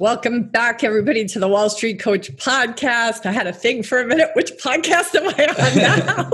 Welcome 0.00 0.44
back, 0.44 0.84
everybody, 0.84 1.24
to 1.24 1.40
the 1.40 1.48
Wall 1.48 1.68
Street 1.68 1.98
Coach 1.98 2.30
podcast. 2.36 3.26
I 3.26 3.32
had 3.32 3.48
a 3.48 3.52
thing 3.52 3.82
for 3.82 3.98
a 3.98 4.06
minute. 4.06 4.30
Which 4.34 4.52
podcast 4.52 5.12
am 5.16 5.26
I 5.26 5.46
on 5.48 5.76
now? 6.06 6.30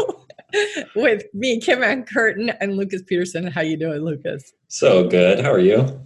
With 0.95 1.25
me, 1.33 1.59
Kim 1.61 1.83
Ann 1.83 2.05
Curtin, 2.05 2.51
and 2.61 2.77
Lucas 2.77 3.01
Peterson. 3.03 3.47
How 3.47 3.63
you 3.63 3.79
doing, 3.79 4.01
Lucas? 4.01 4.53
So 4.69 5.09
good. 5.09 5.41
How 5.41 5.51
are 5.51 5.59
you? 5.59 5.99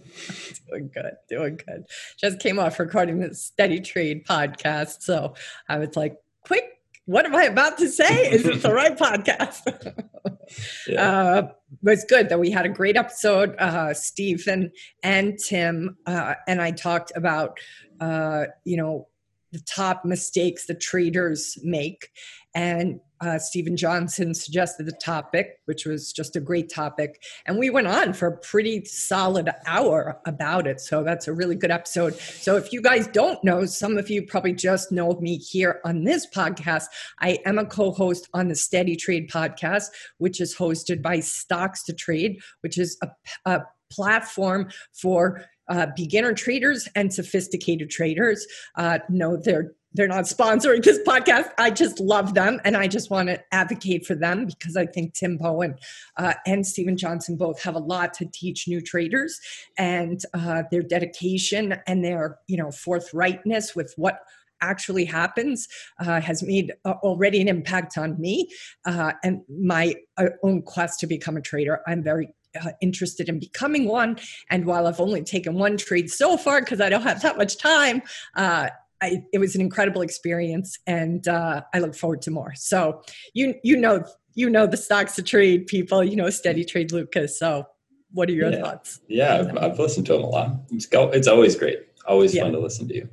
doing 0.69 0.89
good. 0.95 1.13
Doing 1.29 1.59
good. 1.67 1.85
Just 2.17 2.39
came 2.39 2.61
off 2.61 2.79
recording 2.79 3.19
the 3.19 3.35
Steady 3.35 3.81
Trade 3.81 4.25
podcast, 4.25 5.03
so 5.03 5.35
I 5.69 5.79
was 5.79 5.97
like, 5.97 6.17
quick. 6.43 6.65
What 7.07 7.27
am 7.27 7.35
I 7.35 7.45
about 7.45 7.79
to 7.79 7.89
say? 7.89 8.31
Is 8.31 8.47
it 8.47 8.63
the 8.63 8.73
right 8.73 8.97
podcast? 8.99 9.95
yeah. 10.89 11.11
uh, 11.11 11.49
was 11.83 12.05
good 12.05 12.29
that 12.29 12.41
we 12.41 12.51
had 12.51 12.67
a 12.67 12.71
great 12.71 12.97
episode. 12.97 13.55
Uh, 13.59 13.93
Stephen 13.95 14.71
and 15.03 15.39
Tim 15.39 15.97
uh, 16.07 16.35
and 16.47 16.61
I 16.61 16.71
talked 16.71 17.13
about, 17.15 17.59
uh, 18.01 18.45
you 18.65 18.77
know, 18.77 19.09
the 19.53 19.61
top 19.61 20.05
mistakes 20.05 20.67
the 20.67 20.75
traders 20.75 21.59
make, 21.63 22.11
and 22.55 23.01
uh, 23.21 23.39
Stephen 23.39 23.77
Johnson 23.77 24.35
suggested 24.35 24.87
the 24.87 24.93
topic, 24.93 25.59
which 25.65 25.85
was 25.85 26.13
just 26.13 26.37
a 26.37 26.41
great 26.41 26.71
topic. 26.71 27.23
And 27.47 27.59
we 27.59 27.71
went 27.71 27.87
on 27.87 28.13
for 28.13 28.29
a 28.29 28.37
pretty 28.37 28.85
solid 28.85 29.51
hour 29.67 30.21
about 30.27 30.67
it. 30.67 30.81
So 30.81 31.03
that's 31.03 31.29
a 31.29 31.33
really 31.33 31.57
good 31.57 31.71
episode. 31.71 32.15
So 32.15 32.57
if 32.57 32.73
you 32.73 32.81
guys 32.81 33.07
don't 33.09 33.43
know, 33.43 33.65
some 33.65 33.99
of 33.99 34.11
you 34.11 34.23
probably 34.23 34.55
just 34.55 34.93
know 34.93 35.19
me 35.21 35.37
here 35.37 35.81
on 35.85 36.05
this 36.05 36.27
podcast. 36.27 36.85
I 37.21 37.39
am 37.45 37.59
a 37.59 37.67
co 37.67 37.93
host 37.93 38.29
on 38.35 38.49
the 38.49 38.55
Steady 38.55 38.97
Trade 38.97 39.31
podcast, 39.31 39.87
which 40.19 40.41
is 40.41 40.57
hosted 40.57 41.03
by 41.03 41.21
Stocks 41.21 41.85
to 41.85 41.93
Trade, 41.93 42.39
which 42.61 42.79
is 42.79 42.99
a, 43.03 43.09
a 43.51 43.63
platform 43.91 44.69
for 44.93 45.45
uh, 45.69 45.87
beginner 45.97 46.33
traders 46.33 46.89
and 46.95 47.13
sophisticated 47.13 47.91
traders. 47.91 48.47
Uh, 48.77 48.99
no, 49.09 49.37
they're 49.37 49.73
they're 49.93 50.09
not 50.09 50.25
sponsoring 50.25 50.83
this 50.83 50.99
podcast. 51.07 51.51
I 51.59 51.71
just 51.71 51.99
love 51.99 52.35
them 52.35 52.61
and 52.65 52.77
I 52.77 52.89
just 52.89 53.11
want 53.11 53.29
to 53.29 53.43
advocate 53.53 54.07
for 54.07 54.15
them 54.15 54.47
because 54.47 54.77
I 54.77 54.87
think 54.87 55.15
Tim 55.15 55.39
Bowen 55.39 55.77
uh, 56.17 56.35
and 56.47 56.67
Stephen 56.67 56.97
Johnson 56.97 57.37
both 57.37 57.63
have 57.63 57.75
a 57.75 57.81
lot 57.81 58.13
to 58.15 58.27
teach 58.33 58.69
new 58.69 58.81
traders 58.81 59.41
and 59.77 60.21
uh, 60.35 60.65
their 60.71 60.83
dedication 60.83 61.77
and 61.87 62.05
their 62.05 62.39
you 62.47 62.57
know 62.57 62.69
forthrightness 62.69 63.75
with 63.75 63.95
what 63.97 64.21
actually 64.61 65.05
happens 65.05 65.69
uh, 66.01 66.21
has 66.21 66.43
made 66.43 66.73
uh, 66.85 66.95
already 67.03 67.41
an 67.41 67.49
impact 67.49 67.97
on 67.97 68.21
me 68.21 68.49
uh, 68.87 69.13
and 69.23 69.41
my 69.49 69.95
uh, 70.17 70.27
own 70.43 70.63
quest 70.63 71.01
to 71.01 71.07
become 71.07 71.37
a 71.37 71.41
trader. 71.41 71.81
I'm 71.87 72.03
very 72.03 72.29
uh, 72.61 72.71
interested 72.81 73.29
in 73.29 73.39
becoming 73.39 73.87
one. 73.87 74.19
And 74.51 74.67
while 74.67 74.87
I've 74.87 75.01
only 75.01 75.23
taken 75.23 75.55
one 75.55 75.77
trade 75.77 76.11
so 76.11 76.37
far 76.37 76.61
because 76.61 76.81
I 76.81 76.89
don't 76.89 77.03
have 77.03 77.23
that 77.23 77.37
much 77.37 77.59
time, 77.59 78.03
uh, 78.37 78.71
I, 79.01 79.25
it 79.33 79.39
was 79.39 79.55
an 79.55 79.61
incredible 79.61 80.03
experience, 80.03 80.79
and 80.87 81.27
uh, 81.29 81.63
I 81.75 81.79
look 81.79 81.95
forward 81.95 82.23
to 82.23 82.31
more. 82.31 82.55
So 82.55 83.03
you 83.35 83.55
you 83.63 83.77
know 83.77 84.05
you 84.35 84.51
know 84.51 84.67
the 84.67 84.77
stocks 84.77 85.15
to 85.17 85.23
trade 85.23 85.67
people. 85.67 86.03
You 86.03 86.17
know 86.17 86.31
steady 86.31 86.65
trade 86.65 86.93
Lucas. 86.93 87.39
So 87.39 87.67
what 88.13 88.29
are 88.29 88.33
your 88.33 88.51
yeah. 88.51 88.63
thoughts? 88.63 89.01
Yeah, 89.09 89.35
I've, 89.35 89.59
I've, 89.59 89.79
listened 89.79 90.07
to 90.07 90.15
him 90.15 90.23
a 90.23 90.27
lot. 90.27 90.53
It's, 90.71 90.87
go, 90.87 91.11
it's 91.11 91.29
always 91.29 91.55
great. 91.57 91.81
Always 92.07 92.35
yeah. 92.35 92.45
fun 92.45 92.53
to 92.53 92.59
listen 92.59 92.89
to 92.89 92.95
you 92.95 93.09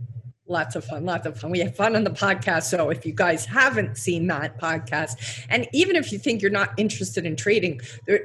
lots 0.48 0.76
of 0.76 0.86
fun 0.86 1.06
lots 1.06 1.26
of 1.26 1.40
fun. 1.40 1.50
We 1.50 1.60
have 1.60 1.76
fun 1.76 1.96
on 1.96 2.04
the 2.04 2.12
podcast 2.12 2.64
so 2.64 2.90
if 2.90 3.06
you 3.06 3.14
guys 3.14 3.46
haven't 3.46 3.98
seen 3.98 4.28
that 4.28 4.60
podcast 4.60 5.44
and 5.50 5.68
even 5.74 5.96
if 5.96 6.12
you 6.12 6.20
think 6.20 6.42
you're 6.42 6.52
not 6.52 6.72
interested 6.78 7.26
in 7.26 7.36
trading 7.36 7.82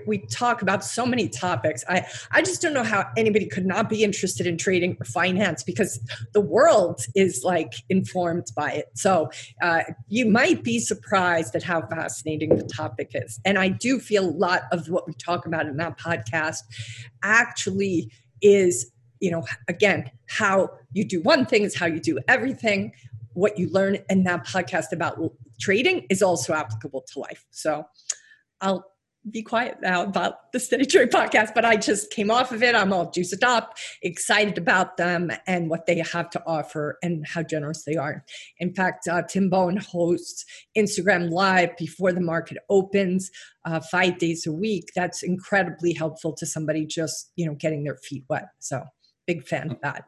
we 0.06 0.18
talk 0.26 0.60
about 0.62 0.84
so 0.84 1.06
many 1.06 1.28
topics. 1.28 1.84
I 1.88 2.06
i 2.30 2.42
just 2.42 2.60
don't 2.60 2.74
know 2.74 2.84
how 2.84 3.06
anybody 3.16 3.46
could 3.46 3.66
not 3.66 3.88
be 3.88 4.04
interested 4.04 4.46
in 4.46 4.58
trading 4.58 4.96
or 5.00 5.04
finance 5.04 5.62
because 5.62 6.00
the 6.32 6.40
world 6.40 7.00
is 7.14 7.42
like 7.44 7.72
informed 7.88 8.48
by 8.54 8.72
it. 8.72 8.86
So 8.94 9.30
uh, 9.62 9.82
you 10.08 10.26
might 10.26 10.62
be 10.62 10.78
surprised 10.78 11.54
at 11.54 11.62
how 11.62 11.86
fascinating 11.86 12.56
the 12.56 12.64
topic 12.64 13.12
is. 13.14 13.40
And 13.44 13.58
i 13.58 13.68
do 13.68 13.98
feel 13.98 14.28
a 14.28 14.36
lot 14.46 14.62
of 14.72 14.88
what 14.88 15.06
we 15.06 15.14
talk 15.14 15.46
about 15.46 15.66
in 15.66 15.76
that 15.78 15.98
podcast 15.98 16.58
actually 17.22 18.10
is 18.42 18.90
you 19.20 19.30
know 19.30 19.44
again 19.68 20.10
how 20.26 20.70
you 20.92 21.04
do 21.04 21.20
one 21.22 21.46
thing 21.46 21.62
is 21.62 21.76
how 21.76 21.86
you 21.86 22.00
do 22.00 22.18
everything. 22.28 22.92
What 23.34 23.58
you 23.58 23.70
learn 23.70 23.98
in 24.08 24.24
that 24.24 24.46
podcast 24.46 24.92
about 24.92 25.18
trading 25.60 26.06
is 26.10 26.22
also 26.22 26.52
applicable 26.52 27.04
to 27.12 27.20
life. 27.20 27.46
So 27.50 27.84
i'll 28.60 28.84
be 29.30 29.42
quiet 29.42 29.76
now 29.82 30.02
about 30.02 30.50
the 30.52 30.58
steady 30.58 30.86
trade 30.86 31.10
podcast 31.10 31.52
but 31.54 31.62
i 31.62 31.76
just 31.76 32.10
came 32.10 32.30
off 32.30 32.52
of 32.52 32.62
it. 32.62 32.74
I'm 32.74 32.90
all 32.92 33.10
juiced 33.10 33.44
up 33.44 33.76
excited 34.00 34.56
about 34.56 34.96
them 34.96 35.30
and 35.46 35.68
what 35.68 35.84
they 35.84 35.98
have 35.98 36.30
to 36.30 36.42
offer 36.46 36.96
and 37.02 37.26
how 37.26 37.42
generous 37.42 37.84
they 37.84 37.96
are. 37.96 38.24
In 38.58 38.72
fact 38.72 39.06
uh, 39.06 39.22
tim 39.28 39.50
bowen 39.50 39.76
hosts 39.76 40.46
instagram 40.76 41.30
live 41.30 41.76
before 41.76 42.12
the 42.12 42.20
market 42.22 42.56
opens 42.70 43.30
uh, 43.66 43.80
five 43.80 44.16
days 44.16 44.46
a 44.46 44.52
week. 44.52 44.90
That's 44.96 45.22
incredibly 45.22 45.92
helpful 45.92 46.32
to 46.34 46.46
somebody 46.46 46.86
just 46.86 47.30
you 47.36 47.44
know 47.46 47.54
getting 47.54 47.84
their 47.84 47.96
feet 47.96 48.24
wet. 48.30 48.46
So 48.58 48.84
big 49.34 49.46
fan 49.46 49.70
of 49.70 49.80
that. 49.82 50.06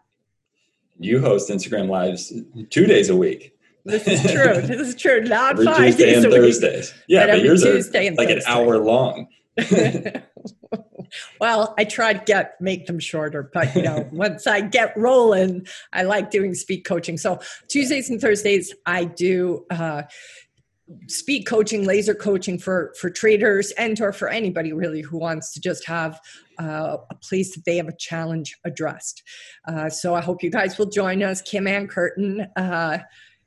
You 0.98 1.20
host 1.20 1.48
Instagram 1.48 1.88
lives 1.88 2.32
two 2.70 2.86
days 2.86 3.08
a 3.08 3.16
week. 3.16 3.56
This 3.84 4.06
is 4.06 4.20
true. 4.32 4.60
this 4.60 4.88
is 4.88 4.94
true. 4.94 5.20
Not 5.24 5.52
every 5.52 5.64
five 5.66 5.76
Tuesday 5.76 6.06
days 6.06 6.24
and 6.24 6.32
a 6.32 6.36
Thursdays. 6.36 6.92
Week, 6.92 7.02
yeah, 7.08 7.26
but, 7.26 7.32
but 7.32 7.42
yours 7.42 7.62
Tuesday 7.62 8.08
are 8.08 8.14
like 8.14 8.28
Thursday. 8.28 8.50
an 8.50 8.56
hour 8.56 8.78
long. 8.78 9.28
well, 11.40 11.74
I 11.78 11.84
try 11.84 12.14
to 12.14 12.24
get 12.24 12.60
make 12.60 12.86
them 12.86 12.98
shorter, 12.98 13.50
but 13.52 13.74
you 13.74 13.82
know, 13.82 14.08
once 14.12 14.46
I 14.46 14.60
get 14.60 14.96
rolling, 14.96 15.66
I 15.92 16.02
like 16.02 16.30
doing 16.30 16.54
speed 16.54 16.82
coaching. 16.82 17.18
So 17.18 17.40
Tuesdays 17.68 18.10
and 18.10 18.20
Thursdays, 18.20 18.74
I 18.86 19.04
do 19.04 19.66
uh, 19.70 20.02
speed 21.08 21.44
coaching, 21.44 21.84
laser 21.84 22.14
coaching 22.14 22.58
for 22.58 22.94
for 23.00 23.10
traders 23.10 23.70
and 23.72 24.00
or 24.00 24.12
for 24.12 24.28
anybody 24.28 24.72
really 24.72 25.00
who 25.00 25.18
wants 25.18 25.52
to 25.54 25.60
just 25.60 25.86
have 25.86 26.20
uh, 26.60 26.96
a 27.10 27.14
place 27.16 27.54
that 27.54 27.64
they 27.64 27.76
have 27.76 27.88
a 27.88 27.96
challenge 27.96 28.56
addressed. 28.64 29.22
Uh, 29.66 29.88
so 29.88 30.14
I 30.14 30.20
hope 30.20 30.42
you 30.42 30.50
guys 30.50 30.78
will 30.78 30.86
join 30.86 31.22
us. 31.22 31.42
Kim 31.42 31.66
Ann 31.66 31.88
Curtin. 31.88 32.46
Uh, 32.56 32.98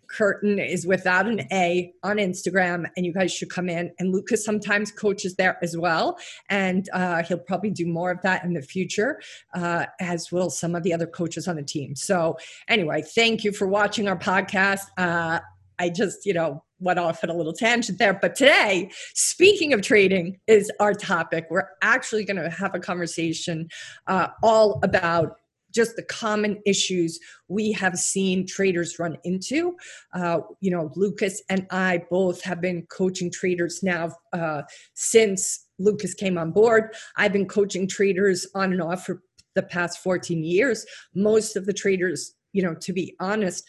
Curtin 0.08 0.60
is 0.60 0.86
without 0.86 1.28
an 1.28 1.42
A 1.52 1.94
on 2.04 2.18
Instagram, 2.18 2.86
and 2.96 3.06
you 3.06 3.14
guys 3.14 3.34
should 3.34 3.50
come 3.50 3.70
in. 3.70 3.92
And 4.00 4.12
Lucas 4.12 4.46
sometimes 4.46 4.92
coaches 4.92 5.36
there 5.36 5.58
as 5.62 5.78
well, 5.78 6.18
and 6.50 6.88
uh, 6.94 7.24
he'll 7.24 7.40
probably 7.40 7.72
do 7.72 7.86
more 7.86 8.12
of 8.12 8.22
that 8.22 8.44
in 8.44 8.54
the 8.54 8.62
future, 8.62 9.20
uh, 9.54 9.86
as 10.00 10.32
will 10.32 10.50
some 10.50 10.76
of 10.76 10.84
the 10.84 10.94
other 10.94 11.08
coaches 11.08 11.48
on 11.48 11.56
the 11.56 11.64
team. 11.64 11.96
So, 11.96 12.38
anyway, 12.68 13.02
thank 13.02 13.44
you 13.44 13.52
for 13.52 13.68
watching 13.68 14.08
our 14.08 14.18
podcast. 14.18 14.82
Uh, 14.98 15.40
I 15.80 15.90
just, 15.90 16.26
you 16.26 16.34
know, 16.34 16.64
went 16.80 17.00
off 17.00 17.24
at 17.24 17.30
a 17.30 17.34
little 17.34 17.54
tangent 17.54 18.00
there. 18.00 18.14
But 18.14 18.36
today, 18.36 18.90
speaking 19.14 19.74
of 19.74 19.82
trading, 19.82 20.40
is 20.48 20.72
our 20.80 20.94
topic. 20.94 21.48
We're 21.50 21.70
actually 21.82 22.26
going 22.26 22.42
to 22.42 22.50
have 22.50 22.76
a 22.76 22.80
conversation 22.80 23.70
uh, 24.08 24.28
all 24.44 24.80
about 24.84 25.38
just 25.76 25.98
the 25.98 26.04
common 26.04 26.62
issues 26.66 27.20
we 27.50 27.74
have 27.74 27.98
seen 27.98 28.48
traders 28.48 28.98
run 28.98 29.18
into. 29.26 29.76
Uh, 30.14 30.40
you 30.62 30.72
know, 30.72 30.90
Lucas 30.96 31.44
and 31.50 31.68
I 31.70 32.02
both 32.10 32.42
have 32.44 32.62
been 32.62 32.84
coaching 32.84 33.30
traders 33.30 33.84
now 33.84 34.12
uh, 34.32 34.62
since 34.94 35.68
Lucas 35.78 36.14
came 36.14 36.38
on 36.38 36.52
board. 36.52 36.96
I've 37.18 37.34
been 37.34 37.48
coaching 37.48 37.88
traders 37.88 38.48
on 38.56 38.72
and 38.72 38.82
off 38.82 39.06
for 39.06 39.22
the 39.54 39.64
past 39.64 40.00
14 40.00 40.44
years. 40.44 40.86
Most 41.14 41.58
of 41.58 41.66
the 41.66 41.74
traders, 41.74 42.34
you 42.54 42.64
know, 42.64 42.74
to 42.76 42.94
be 42.94 43.14
honest, 43.20 43.66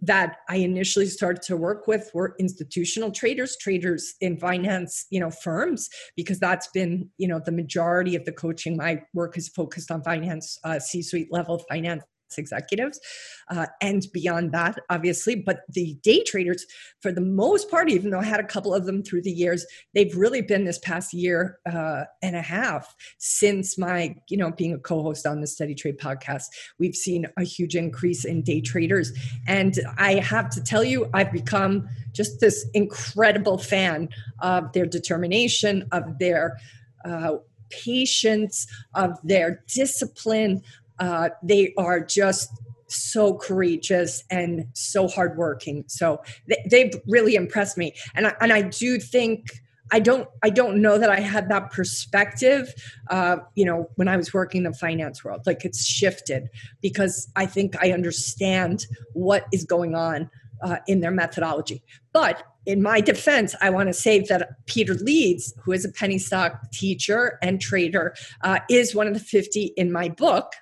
that 0.00 0.38
I 0.48 0.56
initially 0.56 1.06
started 1.06 1.42
to 1.42 1.56
work 1.56 1.86
with 1.86 2.10
were 2.14 2.34
institutional 2.38 3.10
traders, 3.10 3.56
traders 3.56 4.14
in 4.20 4.38
finance, 4.38 5.06
you 5.10 5.20
know, 5.20 5.30
firms, 5.30 5.88
because 6.16 6.38
that's 6.38 6.68
been, 6.68 7.10
you 7.18 7.26
know, 7.26 7.40
the 7.44 7.52
majority 7.52 8.14
of 8.14 8.24
the 8.24 8.32
coaching. 8.32 8.76
My 8.76 9.02
work 9.12 9.36
is 9.36 9.48
focused 9.48 9.90
on 9.90 10.02
finance, 10.02 10.58
uh, 10.64 10.78
C-suite 10.78 11.32
level 11.32 11.58
finance 11.68 12.04
executives 12.36 13.00
uh, 13.48 13.66
and 13.80 14.06
beyond 14.12 14.52
that, 14.52 14.78
obviously. 14.90 15.36
But 15.36 15.60
the 15.70 15.96
day 16.02 16.22
traders, 16.24 16.66
for 17.00 17.12
the 17.12 17.20
most 17.22 17.70
part, 17.70 17.88
even 17.88 18.10
though 18.10 18.18
I 18.18 18.24
had 18.24 18.40
a 18.40 18.44
couple 18.44 18.74
of 18.74 18.84
them 18.84 19.02
through 19.02 19.22
the 19.22 19.30
years, 19.30 19.64
they've 19.94 20.14
really 20.14 20.42
been 20.42 20.64
this 20.64 20.78
past 20.80 21.14
year 21.14 21.58
uh, 21.64 22.04
and 22.20 22.36
a 22.36 22.42
half 22.42 22.94
since 23.18 23.78
my, 23.78 24.14
you 24.28 24.36
know, 24.36 24.50
being 24.50 24.74
a 24.74 24.78
co-host 24.78 25.26
on 25.26 25.40
the 25.40 25.46
Steady 25.46 25.74
Trade 25.74 25.98
podcast. 25.98 26.46
We've 26.78 26.96
seen 26.96 27.26
a 27.36 27.44
huge 27.44 27.76
increase 27.76 28.24
in 28.24 28.42
day 28.42 28.60
traders, 28.60 29.12
and 29.46 29.78
I 29.96 30.14
have 30.14 30.50
to 30.50 30.62
tell 30.62 30.84
you, 30.84 31.08
I've 31.14 31.32
become 31.32 31.88
just 32.12 32.40
this 32.40 32.66
incredible 32.74 33.58
fan 33.58 34.08
of 34.40 34.72
their 34.72 34.86
determination, 34.86 35.86
of 35.92 36.18
their 36.18 36.58
uh, 37.04 37.36
patience, 37.70 38.66
of 38.94 39.18
their 39.22 39.62
discipline. 39.72 40.62
Uh, 40.98 41.30
they 41.42 41.72
are 41.76 42.00
just 42.00 42.50
so 42.88 43.34
courageous 43.34 44.24
and 44.30 44.66
so 44.72 45.08
hardworking. 45.08 45.84
So 45.88 46.22
they, 46.70 46.84
have 46.84 47.00
really 47.06 47.34
impressed 47.34 47.76
me, 47.76 47.94
and 48.14 48.26
I, 48.26 48.34
and 48.40 48.52
I 48.52 48.62
do 48.62 48.98
think. 48.98 49.46
I 49.90 50.00
don't 50.00 50.28
I 50.42 50.50
don't 50.50 50.82
know 50.82 50.98
that 50.98 51.08
I 51.08 51.20
had 51.20 51.48
that 51.48 51.72
perspective 51.72 52.74
uh, 53.08 53.38
you 53.54 53.64
know 53.64 53.88
when 53.94 54.06
I 54.06 54.18
was 54.18 54.34
working 54.34 54.58
in 54.58 54.70
the 54.70 54.76
finance 54.76 55.24
world 55.24 55.46
like 55.46 55.64
it's 55.64 55.82
shifted 55.82 56.50
because 56.82 57.26
I 57.36 57.46
think 57.46 57.74
I 57.82 57.92
understand 57.92 58.84
what 59.14 59.46
is 59.50 59.64
going 59.64 59.94
on 59.94 60.28
uh, 60.62 60.76
in 60.88 61.00
their 61.00 61.10
methodology 61.10 61.82
but 62.12 62.44
in 62.68 62.82
my 62.82 63.00
defense, 63.00 63.54
I 63.62 63.70
want 63.70 63.88
to 63.88 63.94
say 63.94 64.20
that 64.28 64.50
Peter 64.66 64.92
Leeds, 64.92 65.54
who 65.64 65.72
is 65.72 65.86
a 65.86 65.88
penny 65.90 66.18
stock 66.18 66.70
teacher 66.70 67.38
and 67.40 67.58
trader, 67.58 68.14
uh, 68.42 68.58
is 68.68 68.94
one 68.94 69.06
of 69.06 69.14
the 69.14 69.20
50 69.20 69.72
in 69.78 69.90
my 69.90 70.10
book, 70.10 70.52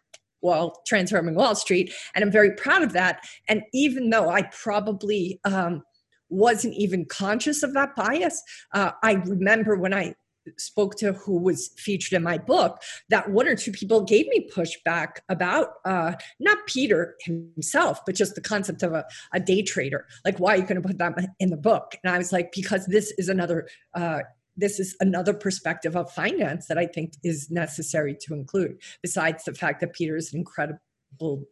well, 0.42 0.82
Transforming 0.86 1.34
Wall 1.34 1.54
Street. 1.54 1.92
And 2.14 2.24
I'm 2.24 2.30
very 2.30 2.52
proud 2.52 2.82
of 2.82 2.92
that. 2.92 3.24
And 3.48 3.62
even 3.72 4.10
though 4.10 4.30
I 4.30 4.42
probably 4.42 5.40
um, 5.44 5.82
wasn't 6.28 6.74
even 6.74 7.04
conscious 7.04 7.62
of 7.62 7.74
that 7.74 7.96
bias, 7.96 8.42
uh, 8.72 8.92
I 9.02 9.14
remember 9.14 9.76
when 9.76 9.94
I 9.94 10.14
spoke 10.58 10.96
to 10.96 11.12
who 11.12 11.38
was 11.38 11.70
featured 11.76 12.16
in 12.16 12.22
my 12.22 12.38
book 12.38 12.80
that 13.08 13.30
one 13.30 13.48
or 13.48 13.56
two 13.56 13.72
people 13.72 14.02
gave 14.02 14.28
me 14.28 14.48
pushback 14.54 15.16
about 15.28 15.74
uh, 15.84 16.12
not 16.38 16.58
peter 16.66 17.16
himself 17.22 18.00
but 18.06 18.14
just 18.14 18.34
the 18.34 18.40
concept 18.40 18.82
of 18.82 18.92
a, 18.92 19.04
a 19.32 19.40
day 19.40 19.62
trader 19.62 20.06
like 20.24 20.38
why 20.38 20.54
are 20.54 20.58
you 20.58 20.62
going 20.62 20.80
to 20.80 20.86
put 20.86 20.98
that 20.98 21.14
in 21.40 21.50
the 21.50 21.56
book 21.56 21.96
and 22.04 22.14
i 22.14 22.18
was 22.18 22.32
like 22.32 22.52
because 22.52 22.86
this 22.86 23.12
is 23.18 23.28
another 23.28 23.66
uh, 23.94 24.20
this 24.56 24.80
is 24.80 24.96
another 25.00 25.34
perspective 25.34 25.96
of 25.96 26.10
finance 26.12 26.66
that 26.66 26.78
i 26.78 26.86
think 26.86 27.14
is 27.22 27.50
necessary 27.50 28.16
to 28.20 28.34
include 28.34 28.76
besides 29.02 29.44
the 29.44 29.54
fact 29.54 29.80
that 29.80 29.92
peter 29.92 30.16
is 30.16 30.32
an 30.32 30.38
incredible 30.38 30.78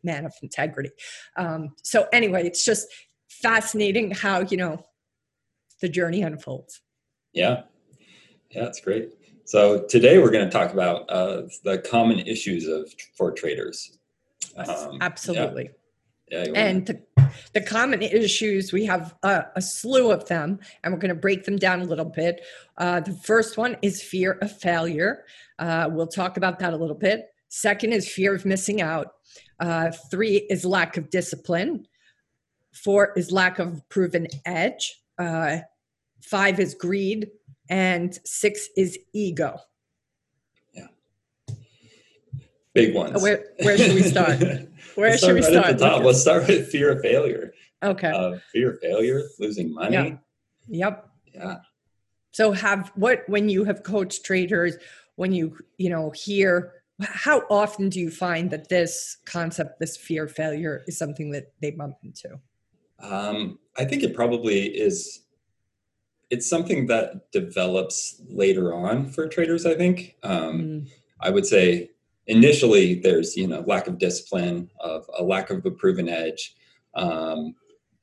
man 0.02 0.24
of 0.24 0.32
integrity 0.42 0.90
um, 1.36 1.70
so 1.82 2.06
anyway 2.12 2.44
it's 2.46 2.64
just 2.64 2.86
fascinating 3.28 4.10
how 4.10 4.40
you 4.40 4.56
know 4.56 4.78
the 5.80 5.88
journey 5.88 6.22
unfolds 6.22 6.82
yeah 7.32 7.62
yeah, 8.54 8.62
that's 8.62 8.80
great. 8.80 9.12
So 9.44 9.84
today 9.88 10.18
we're 10.18 10.30
going 10.30 10.44
to 10.44 10.50
talk 10.50 10.72
about 10.72 11.10
uh, 11.10 11.42
the 11.64 11.78
common 11.78 12.20
issues 12.20 12.66
of 12.66 12.88
for 13.16 13.32
traders. 13.32 13.98
Um, 14.56 14.98
Absolutely. 15.00 15.70
Yeah. 16.30 16.44
yeah 16.46 16.52
and 16.54 16.86
the, 16.86 17.02
the, 17.52 17.60
common 17.60 18.02
issues 18.02 18.72
we 18.72 18.84
have 18.84 19.14
a, 19.22 19.44
a, 19.56 19.62
slew 19.62 20.10
of 20.10 20.26
them, 20.28 20.60
and 20.82 20.92
we're 20.92 21.00
going 21.00 21.14
to 21.14 21.20
break 21.20 21.44
them 21.44 21.56
down 21.56 21.80
a 21.80 21.84
little 21.84 22.04
bit. 22.04 22.44
Uh, 22.76 23.00
the 23.00 23.12
first 23.12 23.56
one 23.56 23.76
is 23.82 24.02
fear 24.02 24.32
of 24.42 24.56
failure. 24.58 25.24
Uh, 25.58 25.88
we'll 25.90 26.06
talk 26.06 26.36
about 26.36 26.58
that 26.58 26.72
a 26.72 26.76
little 26.76 26.96
bit. 26.96 27.26
Second 27.48 27.92
is 27.92 28.08
fear 28.08 28.34
of 28.34 28.44
missing 28.44 28.80
out. 28.80 29.12
Uh, 29.60 29.90
three 30.10 30.38
is 30.50 30.64
lack 30.64 30.96
of 30.96 31.10
discipline. 31.10 31.86
Four 32.72 33.12
is 33.16 33.30
lack 33.30 33.58
of 33.58 33.88
proven 33.88 34.26
edge. 34.44 35.00
Uh, 35.18 35.58
five 36.20 36.58
is 36.58 36.74
greed 36.74 37.30
and 37.68 38.18
six 38.24 38.68
is 38.76 38.98
ego. 39.12 39.58
Yeah. 40.72 40.86
Big 42.74 42.94
ones. 42.94 43.22
Where, 43.22 43.44
where 43.62 43.78
should 43.78 43.94
we 43.94 44.02
start? 44.02 44.40
Where 44.96 45.16
should 45.18 45.34
we 45.34 45.40
right 45.40 45.44
start? 45.44 45.66
At 45.66 45.78
the 45.78 45.88
top. 45.88 46.02
Let's 46.02 46.20
start 46.20 46.46
with 46.46 46.68
fear 46.68 46.92
of 46.92 47.00
failure. 47.00 47.52
Okay. 47.82 48.10
Uh, 48.10 48.38
fear 48.52 48.72
of 48.72 48.80
failure, 48.80 49.22
losing 49.40 49.72
money. 49.74 49.94
Yeah. 49.94 50.16
Yep. 50.68 51.08
Yeah. 51.34 51.56
So 52.30 52.52
have 52.52 52.92
what 52.94 53.28
when 53.28 53.48
you 53.48 53.64
have 53.64 53.82
coached 53.82 54.24
traders, 54.24 54.76
when 55.16 55.32
you 55.32 55.56
you 55.78 55.90
know 55.90 56.10
hear 56.10 56.74
how 57.00 57.42
often 57.50 57.88
do 57.88 57.98
you 57.98 58.10
find 58.10 58.50
that 58.50 58.68
this 58.68 59.16
concept, 59.24 59.80
this 59.80 59.96
fear 59.96 60.24
of 60.24 60.32
failure, 60.32 60.84
is 60.86 60.96
something 60.96 61.32
that 61.32 61.52
they 61.60 61.72
bump 61.72 61.96
into? 62.04 62.38
Um, 63.00 63.58
I 63.76 63.84
think 63.84 64.04
it 64.04 64.14
probably 64.14 64.66
is 64.66 65.24
it's 66.30 66.48
something 66.48 66.86
that 66.86 67.30
develops 67.30 68.20
later 68.28 68.74
on 68.74 69.08
for 69.08 69.28
traders 69.28 69.66
i 69.66 69.74
think 69.74 70.16
um, 70.22 70.60
mm. 70.60 70.88
i 71.20 71.30
would 71.30 71.46
say 71.46 71.90
initially 72.26 73.00
there's 73.00 73.36
you 73.36 73.46
know 73.46 73.60
lack 73.66 73.86
of 73.86 73.98
discipline 73.98 74.70
of 74.80 75.04
a 75.18 75.22
lack 75.22 75.50
of 75.50 75.64
a 75.64 75.70
proven 75.70 76.08
edge 76.08 76.54
um, 76.94 77.54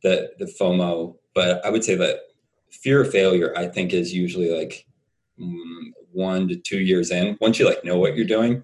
the 0.04 0.32
the 0.40 0.46
fomo 0.60 1.16
but 1.34 1.64
i 1.66 1.70
would 1.70 1.84
say 1.84 1.96
that 1.96 2.20
fear 2.70 3.02
of 3.02 3.12
failure 3.12 3.54
i 3.58 3.68
think 3.68 3.94
is 3.94 4.14
usually 4.14 4.56
like 4.56 4.86
mm, 5.40 5.92
one 6.12 6.48
to 6.48 6.56
two 6.56 6.80
years 6.80 7.12
in 7.12 7.38
once 7.42 7.60
you 7.60 7.66
like 7.66 7.84
know 7.84 7.98
what 7.98 8.16
you're 8.16 8.26
doing 8.26 8.64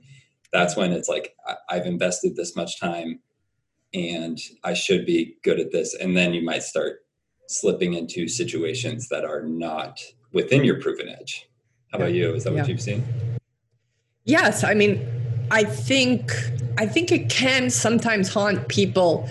that's 0.54 0.76
when 0.76 0.92
it's 0.92 1.10
like 1.10 1.36
I, 1.46 1.56
i've 1.70 1.86
invested 1.86 2.36
this 2.36 2.56
much 2.56 2.80
time 2.80 3.20
and 3.94 4.40
i 4.64 4.74
should 4.74 5.06
be 5.06 5.38
good 5.44 5.60
at 5.60 5.72
this 5.72 5.96
and 5.96 6.16
then 6.16 6.34
you 6.34 6.44
might 6.44 6.64
start 6.64 7.00
slipping 7.48 7.94
into 7.94 8.28
situations 8.28 9.08
that 9.10 9.26
are 9.26 9.42
not 9.42 10.02
within 10.34 10.64
your 10.64 10.80
proven 10.82 11.10
edge. 11.10 11.50
How 11.92 11.98
about 11.98 12.14
you? 12.14 12.34
Is 12.34 12.44
that 12.44 12.54
yeah. 12.54 12.62
what 12.62 12.70
you've 12.70 12.82
seen? 12.82 13.04
Yes, 14.26 14.64
I 14.64 14.74
mean, 14.74 15.17
I 15.52 15.64
think 15.64 16.32
I 16.78 16.86
think 16.86 17.12
it 17.12 17.30
can 17.30 17.70
sometimes 17.70 18.30
haunt 18.30 18.68
people 18.68 19.30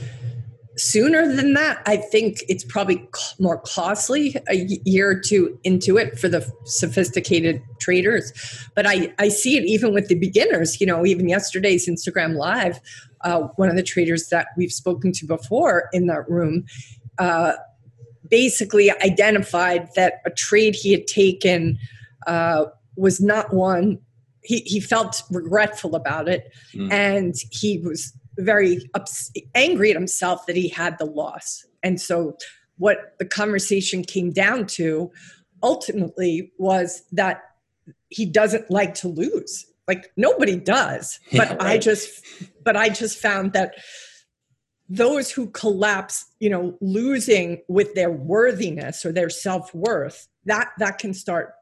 sooner 0.77 1.35
than 1.35 1.55
that. 1.55 1.81
I 1.87 1.97
think 1.97 2.43
it's 2.49 2.65
probably 2.65 3.09
more 3.39 3.59
costly 3.59 4.37
a 4.49 4.55
year 4.85 5.11
or 5.11 5.19
two 5.19 5.59
into 5.65 5.97
it 5.97 6.19
for 6.19 6.29
the 6.29 6.51
sophisticated 6.65 7.63
traders. 7.79 8.33
But 8.75 8.87
I, 8.87 9.13
I 9.19 9.29
see 9.29 9.57
it 9.57 9.65
even 9.65 9.95
with 9.95 10.09
the 10.09 10.17
beginners. 10.17 10.81
You 10.81 10.87
know, 10.87 11.07
even 11.07 11.29
yesterday's 11.29 11.89
Instagram 11.89 12.37
Live, 12.37 12.81
uh, 13.23 13.43
one 13.57 13.69
of 13.69 13.77
the 13.77 13.83
traders 13.83 14.29
that 14.29 14.49
we've 14.57 14.73
spoken 14.73 15.13
to 15.13 15.27
before 15.27 15.89
in 15.93 16.07
that 16.07 16.29
room, 16.29 16.65
uh, 17.19 17.53
basically 18.29 18.91
identified 18.91 19.89
that 19.95 20.21
a 20.27 20.31
trade 20.31 20.75
he 20.75 20.93
had 20.93 21.07
taken 21.07 21.79
uh, 22.27 22.67
was 22.97 23.21
not 23.21 23.55
one 23.55 23.99
he, 24.47 24.61
he 24.61 24.81
felt 24.81 25.23
regretful 25.31 25.95
about 25.95 26.29
it 26.29 26.53
mm. 26.75 26.91
and 26.93 27.35
he 27.51 27.79
was 27.79 28.13
very 28.39 28.79
ups- 28.95 29.33
angry 29.55 29.91
at 29.91 29.97
himself 29.97 30.47
that 30.47 30.57
he 30.57 30.69
had 30.69 30.99
the 30.99 31.05
loss 31.05 31.65
and 31.83 32.01
so 32.01 32.37
what 32.79 33.15
the 33.19 33.25
conversation 33.25 34.03
came 34.03 34.31
down 34.31 34.67
to 34.67 35.11
ultimately 35.63 36.53
was 36.59 37.03
that 37.13 37.43
he 38.09 38.27
doesn't 38.27 38.71
like 38.71 38.95
to 38.95 39.09
lose 39.09 39.67
like 39.89 40.11
nobody 40.17 40.57
does 40.57 41.19
but 41.33 41.49
yeah, 41.49 41.55
right. 41.57 41.63
i 41.63 41.79
just 41.79 42.25
but 42.65 42.77
i 42.77 42.89
just 42.89 43.19
found 43.19 43.53
that 43.53 43.75
those 44.89 45.31
who 45.31 45.49
collapse 45.51 46.25
you 46.39 46.49
know 46.49 46.77
losing 46.81 47.61
with 47.69 47.95
their 47.95 48.11
worthiness 48.11 49.05
or 49.05 49.13
their 49.13 49.31
self-worth 49.31 50.29
that 50.45 50.71
that 50.79 50.99
can 50.99 51.13
start 51.13 51.55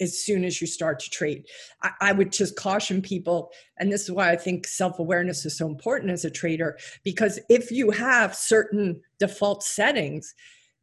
as 0.00 0.18
soon 0.18 0.44
as 0.44 0.60
you 0.60 0.66
start 0.66 0.98
to 1.00 1.10
trade 1.10 1.44
I, 1.82 1.90
I, 2.00 2.12
would 2.12 2.32
just 2.32 2.56
caution 2.56 3.02
people 3.02 3.50
and 3.78 3.92
this 3.92 4.02
is 4.02 4.10
why 4.10 4.30
i 4.30 4.36
think 4.36 4.66
self-awareness 4.66 5.44
is 5.44 5.56
so 5.56 5.66
important 5.66 6.10
as 6.10 6.24
a 6.24 6.30
trader 6.30 6.78
because 7.04 7.38
if 7.48 7.70
you 7.70 7.90
have 7.90 8.34
certain 8.34 9.00
default 9.18 9.62
settings 9.62 10.34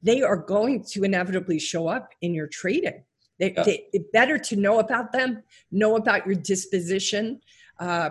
they 0.04 0.22
are 0.22 0.38
going 0.38 0.84
to 0.84 1.04
inevitably 1.04 1.60
show 1.60 1.88
up 1.88 2.10
in 2.22 2.34
your 2.34 2.48
trading 2.48 3.04
they, 3.40 3.54
yeah. 3.54 3.64
they, 3.64 3.88
it's 3.92 4.10
better 4.14 4.38
to 4.38 4.56
know 4.56 4.80
about 4.80 5.12
them 5.12 5.44
know 5.72 5.96
about 5.96 6.26
your 6.26 6.36
disposition 6.36 7.40
uh, 7.80 8.10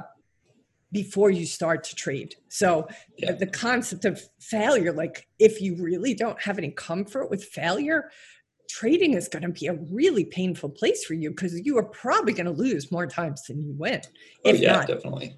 before 0.95 1.29
you 1.29 1.45
start 1.45 1.83
to 1.83 1.95
trade. 1.97 2.37
So 2.49 2.87
yeah. 3.19 3.33
the 3.33 3.49
concept 3.49 4.05
of 4.05 4.23
failure, 4.39 4.93
like 4.93 5.27
if 5.41 5.61
you 5.61 5.75
really 5.75 6.15
don't 6.15 6.41
have 6.41 6.57
any 6.57 6.71
comfort 6.71 7.31
with 7.31 7.45
failure, 7.45 8.11
trading 8.69 9.15
is 9.15 9.29
going 9.29 9.43
to 9.43 9.49
be 9.49 9.67
a 9.67 9.75
really 9.91 10.25
painful 10.25 10.69
place 10.69 11.05
for 11.05 11.15
you 11.15 11.31
because 11.31 11.59
you 11.65 11.77
are 11.79 11.85
probably 11.85 12.33
going 12.33 12.47
to 12.47 12.53
lose 12.53 12.91
more 12.91 13.07
times 13.07 13.43
than 13.49 13.63
you 13.63 13.73
win. 13.73 14.01
Oh 14.45 14.53
yeah, 14.53 14.73
not, 14.73 14.89
definitely. 14.89 15.37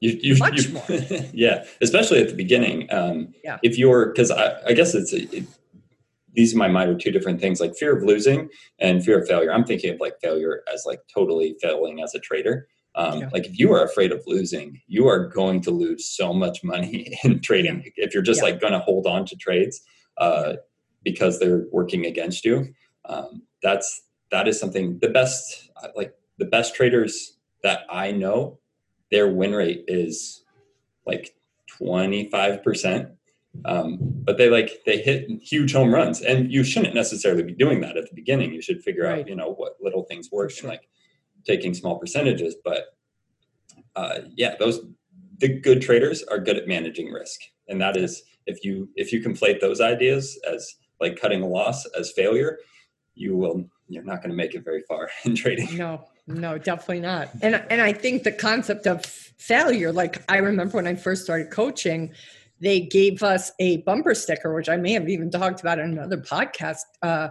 You, 0.00 0.18
you, 0.20 0.36
much 0.38 0.66
you, 0.66 0.72
more. 0.72 0.84
yeah, 1.34 1.64
especially 1.82 2.20
at 2.20 2.28
the 2.28 2.34
beginning. 2.34 2.92
Um, 2.92 3.34
yeah. 3.44 3.58
If 3.62 3.78
you're, 3.78 4.06
because 4.06 4.30
I, 4.30 4.58
I, 4.66 4.72
guess 4.72 4.94
it's 4.94 5.12
it, 5.12 5.44
these 6.32 6.52
in 6.52 6.58
my 6.58 6.68
mind 6.68 6.90
are 6.90 6.96
two 6.96 7.10
different 7.10 7.40
things, 7.40 7.60
like 7.60 7.76
fear 7.76 7.96
of 7.96 8.02
losing 8.02 8.48
and 8.78 9.04
fear 9.04 9.20
of 9.20 9.28
failure. 9.28 9.52
I'm 9.52 9.64
thinking 9.64 9.92
of 9.92 10.00
like 10.00 10.14
failure 10.22 10.62
as 10.72 10.84
like 10.86 11.00
totally 11.12 11.56
failing 11.60 12.00
as 12.02 12.14
a 12.14 12.18
trader 12.18 12.68
Um, 12.94 13.20
yeah. 13.20 13.28
Like 13.32 13.46
if 13.46 13.58
you 13.58 13.72
are 13.72 13.84
afraid 13.84 14.12
of 14.12 14.22
losing, 14.26 14.80
you 14.86 15.06
are 15.06 15.28
going 15.28 15.60
to 15.62 15.70
lose 15.70 16.08
so 16.08 16.32
much 16.32 16.64
money 16.64 17.18
in 17.24 17.40
trading. 17.40 17.82
Yeah. 17.84 18.04
If 18.06 18.14
you're 18.14 18.22
just 18.22 18.42
like 18.42 18.60
going 18.60 18.72
to 18.72 18.78
hold 18.78 19.06
on 19.06 19.26
to 19.26 19.36
trades 19.36 19.82
uh, 20.16 20.54
because 21.02 21.38
they're 21.38 21.66
working 21.72 22.06
against 22.06 22.44
you, 22.44 22.72
um, 23.06 23.42
that's 23.62 24.02
that 24.30 24.48
is 24.48 24.58
something. 24.58 24.98
The 25.00 25.08
best 25.08 25.70
like 25.96 26.14
the 26.38 26.44
best 26.44 26.74
traders 26.74 27.38
that 27.62 27.80
I 27.90 28.12
know, 28.12 28.58
their 29.10 29.28
win 29.28 29.52
rate 29.52 29.84
is 29.88 30.44
like 31.06 31.34
twenty 31.66 32.28
five 32.30 32.62
percent. 32.62 33.10
Um, 33.64 33.98
but 34.00 34.38
they 34.38 34.48
like 34.48 34.82
they 34.86 34.98
hit 34.98 35.28
huge 35.42 35.72
home 35.72 35.92
runs, 35.92 36.20
and 36.20 36.52
you 36.52 36.62
shouldn't 36.62 36.94
necessarily 36.94 37.42
be 37.42 37.52
doing 37.52 37.80
that 37.80 37.96
at 37.96 38.08
the 38.08 38.14
beginning. 38.14 38.52
You 38.52 38.62
should 38.62 38.82
figure 38.82 39.04
right. 39.04 39.20
out 39.20 39.28
you 39.28 39.34
know 39.34 39.54
what 39.54 39.76
little 39.80 40.04
things 40.04 40.30
work 40.30 40.50
sure. 40.50 40.70
and 40.70 40.78
like 40.78 40.88
taking 41.44 41.74
small 41.74 41.98
percentages. 41.98 42.56
But 42.64 42.96
uh, 43.96 44.20
yeah, 44.36 44.54
those 44.58 44.80
the 45.38 45.48
good 45.48 45.82
traders 45.82 46.22
are 46.24 46.38
good 46.38 46.56
at 46.56 46.68
managing 46.68 47.10
risk, 47.10 47.40
and 47.68 47.80
that 47.80 47.96
is 47.96 48.22
if 48.46 48.64
you 48.64 48.88
if 48.94 49.12
you 49.12 49.20
conflate 49.20 49.60
those 49.60 49.80
ideas 49.80 50.38
as 50.48 50.76
like 51.00 51.20
cutting 51.20 51.42
a 51.42 51.46
loss 51.46 51.86
as 51.98 52.12
failure, 52.12 52.58
you 53.14 53.36
will 53.36 53.68
you're 53.88 54.04
not 54.04 54.22
going 54.22 54.30
to 54.30 54.36
make 54.36 54.54
it 54.54 54.64
very 54.64 54.82
far 54.82 55.10
in 55.24 55.34
trading. 55.34 55.76
No, 55.76 56.06
no, 56.26 56.58
definitely 56.58 57.00
not. 57.00 57.30
And 57.42 57.54
and 57.70 57.80
I 57.80 57.92
think 57.92 58.22
the 58.22 58.32
concept 58.32 58.86
of 58.86 59.04
failure, 59.04 59.92
like 59.92 60.22
I 60.30 60.38
remember 60.38 60.76
when 60.76 60.86
I 60.86 60.94
first 60.94 61.24
started 61.24 61.50
coaching, 61.50 62.12
they 62.60 62.80
gave 62.80 63.22
us 63.22 63.50
a 63.58 63.78
bumper 63.78 64.14
sticker, 64.14 64.54
which 64.54 64.68
I 64.68 64.76
may 64.76 64.92
have 64.92 65.08
even 65.08 65.30
talked 65.30 65.60
about 65.60 65.78
in 65.78 65.90
another 65.92 66.18
podcast. 66.18 66.82
Uh, 67.02 67.28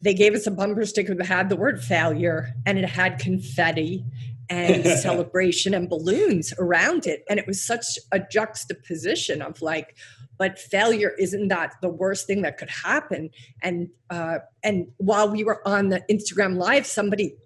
they 0.00 0.14
gave 0.14 0.34
us 0.34 0.46
a 0.46 0.50
bumper 0.50 0.84
sticker 0.84 1.14
that 1.14 1.26
had 1.26 1.48
the 1.48 1.56
word 1.56 1.82
failure 1.82 2.54
and 2.66 2.78
it 2.78 2.84
had 2.84 3.18
confetti 3.18 4.04
and 4.50 4.86
celebration 4.98 5.74
and 5.74 5.88
balloons 5.88 6.52
around 6.58 7.06
it. 7.06 7.24
And 7.28 7.38
it 7.38 7.46
was 7.46 7.62
such 7.62 7.98
a 8.12 8.18
juxtaposition 8.18 9.40
of 9.40 9.62
like, 9.62 9.96
but 10.38 10.58
failure 10.58 11.12
isn't 11.18 11.48
that 11.48 11.74
the 11.80 11.88
worst 11.88 12.26
thing 12.26 12.42
that 12.42 12.58
could 12.58 12.70
happen. 12.70 13.30
And 13.62 13.88
uh, 14.10 14.38
and 14.62 14.88
while 14.98 15.30
we 15.30 15.44
were 15.44 15.66
on 15.66 15.88
the 15.88 16.02
Instagram 16.10 16.56
live, 16.56 16.86
somebody 16.86 17.36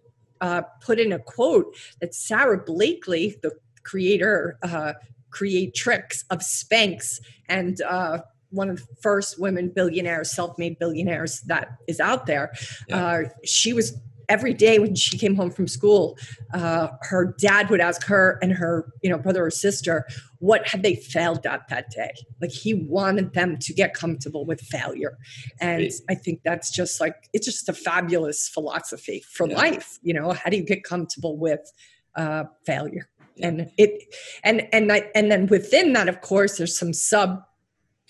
uh, 0.41 0.63
put 0.81 0.99
in 0.99 1.13
a 1.13 1.19
quote 1.19 1.77
that 2.01 2.15
Sara 2.15 2.63
Blakely, 2.63 3.37
the 3.43 3.53
creator, 3.83 4.59
uh, 4.63 4.95
creatrix 5.31 6.25
of 6.31 6.41
Spanx, 6.41 7.21
and 7.49 7.81
uh, 7.83 8.19
one 8.51 8.71
of 8.71 8.79
the 8.79 8.95
first 9.03 9.39
women 9.39 9.69
billionaires, 9.69 10.31
self-made 10.31 10.79
billionaires 10.79 11.41
that 11.43 11.77
is 11.87 12.01
out 12.01 12.27
there. 12.27 12.53
Yeah. 12.89 13.07
Uh, 13.07 13.23
she 13.45 13.73
was 13.73 13.99
every 14.29 14.55
day 14.55 14.79
when 14.79 14.95
she 14.95 15.17
came 15.19 15.35
home 15.35 15.51
from 15.51 15.67
school, 15.67 16.19
uh, 16.53 16.89
her 17.03 17.35
dad 17.39 17.71
would 17.71 17.81
ask 17.81 18.05
her 18.07 18.39
and 18.43 18.53
her, 18.53 18.93
you 19.03 19.11
know, 19.11 19.19
brother 19.19 19.47
or 19.47 19.51
sister, 19.51 20.07
what 20.39 20.69
had 20.69 20.83
they 20.83 20.95
failed 20.95 21.47
at 21.47 21.69
that 21.69 21.91
day? 21.91 22.13
Like 22.41 22.51
he 22.51 22.75
wanted 22.75 23.33
them 23.33 23.59
to 23.59 23.73
get 23.73 23.95
comfortable 23.95 24.45
with 24.45 24.61
failure, 24.61 25.19
and 25.61 25.91
I 26.09 26.15
think 26.15 26.43
that's 26.45 26.71
just 26.71 27.01
like 27.01 27.29
it's 27.33 27.47
just 27.47 27.69
a 27.69 27.73
fabulous 27.73 28.49
philosophy 28.49 29.25
for 29.33 29.49
yeah. 29.49 29.57
life. 29.57 29.99
You 30.03 30.15
know, 30.15 30.33
how 30.33 30.51
do 30.51 30.57
you 30.57 30.65
get 30.65 30.85
comfortable 30.85 31.37
with 31.37 31.73
uh, 32.15 32.45
failure? 32.65 33.09
And 33.41 33.71
it, 33.79 34.15
and 34.45 34.69
and 34.73 34.93
I, 34.93 35.11
and 35.15 35.31
then 35.31 35.47
within 35.47 35.93
that, 35.95 36.09
of 36.09 36.21
course, 36.21 36.59
there's 36.59 36.79
some 36.79 36.93
sub 36.93 37.43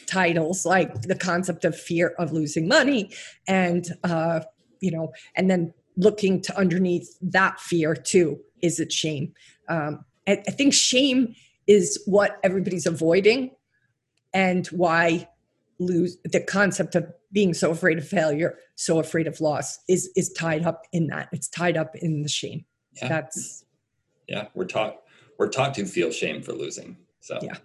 titles 0.07 0.65
like 0.65 1.03
the 1.03 1.15
concept 1.15 1.65
of 1.65 1.79
fear 1.79 2.15
of 2.19 2.33
losing 2.33 2.67
money 2.67 3.11
and 3.47 3.89
uh, 4.05 4.41
you 4.81 4.91
know 4.91 5.13
and 5.35 5.51
then 5.51 5.75
looking 5.99 6.41
to 6.41 6.57
underneath 6.57 7.17
that 7.21 7.61
fear 7.61 7.95
too 7.95 8.39
is 8.63 8.81
it 8.81 8.93
shame 8.93 9.33
um, 9.69 10.05
I, 10.27 10.43
I 10.47 10.51
think 10.51 10.73
shame 10.73 11.35
is 11.67 12.03
what 12.07 12.39
everybody's 12.43 12.87
avoiding 12.87 13.51
and 14.33 14.67
why 14.69 15.29
lose 15.79 16.17
the 16.25 16.41
concept 16.41 16.95
of 16.95 17.07
being 17.31 17.53
so 17.53 17.71
afraid 17.71 17.99
of 17.99 18.09
failure 18.09 18.57
so 18.77 18.99
afraid 18.99 19.27
of 19.27 19.41
loss 19.41 19.79
is 19.89 20.11
is 20.17 20.33
tied 20.33 20.65
up 20.65 20.87
in 20.93 21.09
that 21.09 21.29
it's 21.33 21.49
tied 21.49 21.77
up 21.77 21.95
in 21.97 22.23
the 22.23 22.29
shame 22.29 22.65
yeah. 22.95 23.09
that's 23.09 23.65
yeah 24.29 24.47
we're 24.55 24.65
taught 24.65 25.03
we're 25.39 25.49
taught 25.49 25.75
to 25.75 25.85
feel 25.85 26.11
shame 26.11 26.43
for 26.43 26.53
losing 26.53 26.97
so 27.21 27.39
yeah 27.43 27.57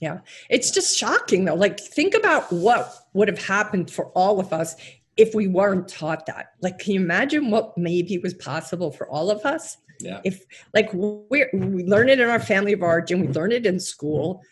yeah. 0.00 0.18
It's 0.48 0.70
just 0.70 0.96
shocking 0.96 1.44
though. 1.44 1.54
Like 1.54 1.80
think 1.80 2.14
about 2.14 2.52
what 2.52 2.94
would 3.14 3.28
have 3.28 3.44
happened 3.44 3.90
for 3.90 4.06
all 4.10 4.38
of 4.38 4.52
us 4.52 4.76
if 5.18 5.34
we 5.34 5.48
weren't 5.48 5.88
taught 5.88 6.24
that. 6.26 6.52
Like 6.62 6.78
can 6.78 6.94
you 6.94 7.00
imagine 7.00 7.50
what 7.50 7.76
maybe 7.76 8.16
was 8.18 8.34
possible 8.34 8.90
for 8.90 9.08
all 9.08 9.30
of 9.30 9.44
us? 9.44 9.76
Yeah. 10.00 10.20
If 10.24 10.44
like 10.74 10.90
we 10.94 11.44
we 11.52 11.84
learn 11.84 12.08
it 12.08 12.20
in 12.20 12.28
our 12.28 12.40
family 12.40 12.72
of 12.72 12.82
origin, 12.82 13.20
we 13.20 13.28
learn 13.28 13.52
it 13.52 13.66
in 13.66 13.80
school, 13.80 14.42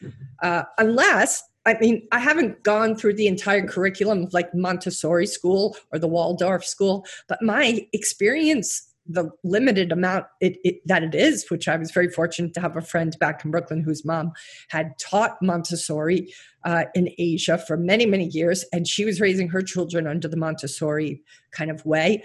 uh, 0.42 0.64
unless 0.78 1.42
I 1.64 1.76
mean 1.80 2.06
I 2.10 2.18
haven't 2.18 2.64
gone 2.64 2.96
through 2.96 3.14
the 3.14 3.28
entire 3.28 3.66
curriculum 3.66 4.24
of 4.24 4.34
like 4.34 4.52
Montessori 4.54 5.26
school 5.26 5.76
or 5.92 6.00
the 6.00 6.08
Waldorf 6.08 6.64
school, 6.64 7.06
but 7.28 7.40
my 7.42 7.86
experience 7.92 8.92
the 9.08 9.30
limited 9.44 9.92
amount 9.92 10.26
it, 10.40 10.58
it, 10.64 10.80
that 10.86 11.02
it 11.02 11.14
is, 11.14 11.48
which 11.50 11.68
I 11.68 11.76
was 11.76 11.90
very 11.90 12.08
fortunate 12.08 12.54
to 12.54 12.60
have 12.60 12.76
a 12.76 12.80
friend 12.80 13.16
back 13.18 13.44
in 13.44 13.50
Brooklyn 13.50 13.82
whose 13.82 14.04
mom 14.04 14.32
had 14.68 14.98
taught 14.98 15.40
Montessori 15.40 16.32
uh, 16.64 16.84
in 16.94 17.10
Asia 17.18 17.58
for 17.58 17.76
many, 17.76 18.06
many 18.06 18.26
years, 18.26 18.64
and 18.72 18.88
she 18.88 19.04
was 19.04 19.20
raising 19.20 19.48
her 19.48 19.62
children 19.62 20.06
under 20.06 20.28
the 20.28 20.36
Montessori 20.36 21.22
kind 21.52 21.70
of 21.70 21.84
way. 21.86 22.24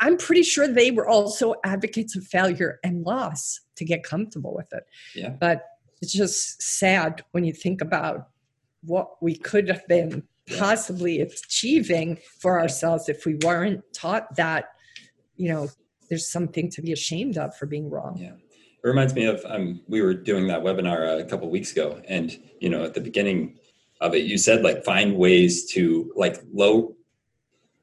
I'm 0.00 0.16
pretty 0.16 0.42
sure 0.42 0.68
they 0.68 0.90
were 0.90 1.08
also 1.08 1.54
advocates 1.64 2.14
of 2.16 2.24
failure 2.24 2.78
and 2.84 3.04
loss 3.04 3.60
to 3.76 3.84
get 3.84 4.02
comfortable 4.02 4.54
with 4.54 4.72
it. 4.72 4.84
Yeah. 5.14 5.30
But 5.30 5.62
it's 6.02 6.12
just 6.12 6.60
sad 6.60 7.24
when 7.32 7.44
you 7.44 7.52
think 7.52 7.80
about 7.80 8.28
what 8.82 9.22
we 9.22 9.34
could 9.34 9.68
have 9.68 9.86
been 9.88 10.22
possibly 10.56 11.20
achieving 11.20 12.18
for 12.40 12.60
ourselves 12.60 13.08
if 13.08 13.26
we 13.26 13.34
weren't 13.44 13.82
taught 13.92 14.34
that 14.36 14.70
you 15.36 15.52
know 15.52 15.68
there's 16.08 16.30
something 16.30 16.70
to 16.70 16.82
be 16.82 16.92
ashamed 16.92 17.38
of 17.38 17.56
for 17.56 17.66
being 17.66 17.90
wrong. 17.90 18.16
Yeah. 18.18 18.32
It 18.32 18.86
reminds 18.86 19.14
me 19.14 19.24
of 19.24 19.44
um, 19.46 19.80
we 19.88 20.02
were 20.02 20.14
doing 20.14 20.46
that 20.48 20.62
webinar 20.62 21.20
a 21.20 21.24
couple 21.24 21.50
weeks 21.50 21.72
ago, 21.72 22.00
and 22.08 22.38
you 22.60 22.68
know, 22.68 22.84
at 22.84 22.94
the 22.94 23.00
beginning 23.00 23.58
of 24.00 24.14
it, 24.14 24.24
you 24.24 24.38
said 24.38 24.62
like 24.62 24.84
find 24.84 25.16
ways 25.16 25.70
to 25.72 26.12
like 26.14 26.40
low, 26.52 26.94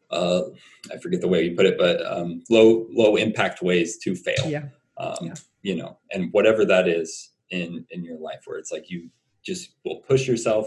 uh, 0.09 0.43
I 0.91 0.97
forget 0.97 1.19
the 1.19 1.27
way 1.27 1.43
you 1.43 1.55
put 1.55 1.65
it, 1.65 1.77
but 1.77 2.05
um, 2.05 2.43
low 2.49 2.87
low 2.91 3.17
impact 3.17 3.61
ways 3.61 3.97
to 3.99 4.15
fail. 4.15 4.47
Yeah. 4.47 4.69
Um, 4.97 5.17
yeah. 5.21 5.33
You 5.63 5.75
know, 5.75 5.97
and 6.11 6.31
whatever 6.31 6.63
that 6.65 6.87
is 6.87 7.31
in 7.49 7.85
in 7.91 8.05
your 8.05 8.17
life, 8.17 8.43
where 8.45 8.57
it's 8.57 8.71
like 8.71 8.89
you 8.89 9.09
just 9.43 9.71
will 9.83 9.97
push 9.97 10.27
yourself 10.27 10.65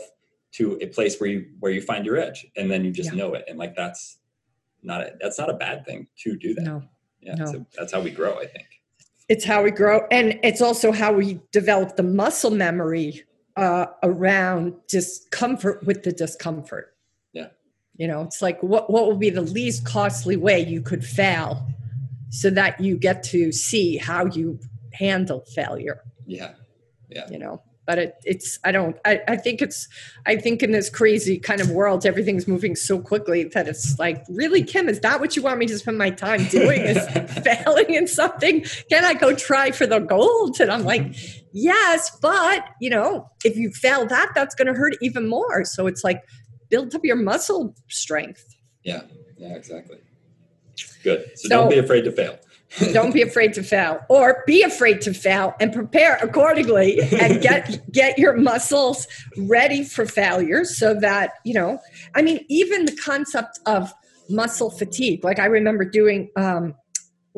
to 0.53 0.79
a 0.83 0.87
place 0.87 1.19
where 1.19 1.31
you 1.31 1.47
where 1.59 1.73
you 1.73 1.81
find 1.81 2.05
your 2.05 2.19
edge, 2.19 2.47
and 2.55 2.71
then 2.71 2.85
you 2.85 2.91
just 2.91 3.13
yeah. 3.13 3.19
know 3.19 3.33
it, 3.33 3.45
and 3.49 3.59
like 3.59 3.75
that's 3.75 4.19
not 4.83 5.01
a, 5.01 5.15
that's 5.23 5.39
not 5.39 5.49
a 5.49 5.55
bad 5.55 5.87
thing 5.87 6.07
to 6.19 6.37
do 6.37 6.53
that. 6.53 6.65
No 6.65 6.83
yeah 7.21 7.35
no. 7.35 7.47
so 7.47 7.67
that's 7.77 7.93
how 7.93 8.01
we 8.01 8.11
grow 8.11 8.39
i 8.39 8.47
think. 8.47 8.67
It's 9.29 9.45
how 9.45 9.63
we 9.63 9.71
grow 9.71 10.07
and 10.11 10.41
it's 10.43 10.63
also 10.63 10.91
how 10.91 11.13
we 11.13 11.39
develop 11.53 11.97
the 11.97 12.03
muscle 12.03 12.51
memory 12.51 13.25
uh, 13.57 13.87
around 14.03 14.75
discomfort 14.87 15.85
with 15.85 16.03
the 16.03 16.13
discomfort. 16.13 16.95
Yeah. 17.33 17.49
You 17.97 18.09
know 18.09 18.23
it's 18.23 18.41
like 18.41 18.63
what, 18.63 18.91
what 18.91 19.07
would 19.07 19.21
be 19.21 19.31
the 19.31 19.43
least 19.43 19.85
costly 19.85 20.37
way 20.37 20.61
you 20.61 20.81
could 20.81 21.05
fail 21.05 21.67
so 22.31 22.49
that 22.51 22.81
you 22.81 22.97
get 22.97 23.23
to 23.25 23.53
see 23.53 23.99
how 23.99 24.25
you 24.27 24.59
handle 24.95 25.45
failure? 25.55 26.01
Yeah. 26.27 26.53
Yeah. 27.11 27.29
You 27.31 27.39
know 27.39 27.63
but 27.89 27.99
it, 27.99 28.17
it's 28.25 28.59
i 28.65 28.71
don't 28.71 28.99
I, 29.07 29.21
I 29.27 29.37
think 29.37 29.63
it's 29.63 29.89
i 30.27 30.37
think 30.37 30.63
in 30.63 30.73
this 30.73 30.91
crazy 30.91 31.39
kind 31.39 31.61
of 31.61 31.71
world 31.71 32.05
everything's 32.05 32.47
moving 32.47 32.77
so 32.77 33.01
quickly 33.01 33.45
that 33.55 33.67
it's 33.67 33.99
like 33.99 34.23
really 34.29 34.63
kim 34.63 34.91
is 34.91 35.01
that 35.01 35.19
what 35.21 35.35
you 35.35 35.43
want 35.43 35.59
me 35.59 35.67
to 35.67 35.79
spend 35.79 35.97
my 35.97 36.11
time 36.11 36.45
doing? 36.49 36.83
Is 36.83 36.99
failing 37.45 37.95
in 37.95 38.07
something? 38.07 38.65
Can 38.91 39.05
i 39.05 39.15
go 39.15 39.35
try 39.35 39.71
for 39.71 39.87
the 39.87 40.01
gold? 40.01 40.61
And 40.61 40.71
i'm 40.71 40.85
like 40.85 41.17
yes 41.53 42.17
but 42.21 42.69
you 42.79 42.91
know 42.91 43.31
if 43.43 43.57
you 43.57 43.73
fail 43.73 44.07
that 44.07 44.33
that's 44.35 44.55
going 44.55 44.69
to 44.69 44.75
hurt 44.75 44.95
even 45.01 45.27
more. 45.27 45.65
So 45.65 45.87
it's 45.87 46.05
like 46.05 46.23
build 46.69 46.95
up 46.95 47.05
your 47.05 47.17
muscle 47.17 47.75
strength. 47.89 48.55
Yeah 48.85 49.03
yeah 49.39 49.57
exactly. 49.57 49.97
Good. 51.03 51.25
So, 51.37 51.49
so 51.49 51.49
don't 51.49 51.71
be 51.71 51.79
afraid 51.79 52.03
to 52.03 52.13
fail 52.13 52.39
don't 52.93 53.13
be 53.13 53.23
afraid 53.23 53.53
to 53.55 53.63
fail 53.63 54.01
or 54.09 54.43
be 54.47 54.63
afraid 54.63 55.01
to 55.01 55.15
fail 55.15 55.55
and 55.61 55.73
prepare 55.73 56.17
accordingly 56.17 57.01
and 57.19 57.41
get 57.43 57.91
get 57.91 58.19
your 58.19 58.37
muscles 58.37 59.07
ready 59.39 59.83
for 59.83 60.05
failure 60.05 60.65
so 60.65 60.95
that 60.95 61.33
you 61.45 61.55
know 61.55 61.79
i 62.15 62.21
mean 62.21 62.45
even 62.49 62.85
the 62.85 62.97
concept 62.97 63.59
of 63.65 63.93
muscle 64.29 64.71
fatigue 64.71 65.25
like 65.25 65.39
i 65.39 65.47
remember 65.47 65.85
doing 65.85 66.31
um 66.37 66.75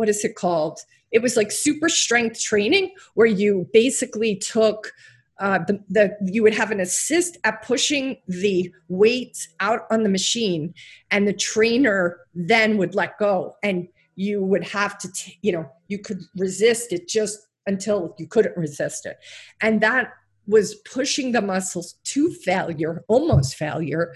what 0.00 0.08
is 0.08 0.24
it 0.24 0.34
called? 0.34 0.80
It 1.12 1.20
was 1.20 1.36
like 1.36 1.52
super 1.52 1.90
strength 1.90 2.40
training 2.40 2.94
where 3.12 3.26
you 3.26 3.68
basically 3.70 4.34
took 4.34 4.92
uh, 5.38 5.58
the, 5.66 5.78
the 5.90 6.16
you 6.24 6.42
would 6.42 6.54
have 6.54 6.70
an 6.70 6.80
assist 6.80 7.36
at 7.44 7.62
pushing 7.62 8.16
the 8.26 8.72
weight 8.88 9.36
out 9.60 9.80
on 9.90 10.02
the 10.02 10.08
machine 10.08 10.72
and 11.10 11.28
the 11.28 11.34
trainer 11.34 12.18
then 12.34 12.78
would 12.78 12.94
let 12.94 13.18
go 13.18 13.56
and 13.62 13.88
you 14.20 14.42
would 14.42 14.64
have 14.64 14.98
to 14.98 15.10
t- 15.12 15.38
you 15.40 15.52
know 15.52 15.66
you 15.88 15.98
could 15.98 16.20
resist 16.36 16.92
it 16.92 17.08
just 17.08 17.38
until 17.66 18.14
you 18.18 18.26
couldn't 18.26 18.56
resist 18.56 19.06
it. 19.06 19.16
And 19.62 19.80
that 19.80 20.12
was 20.46 20.74
pushing 20.74 21.32
the 21.32 21.40
muscles 21.40 21.94
to 22.02 22.30
failure, 22.30 23.04
almost 23.08 23.54
failure, 23.54 24.12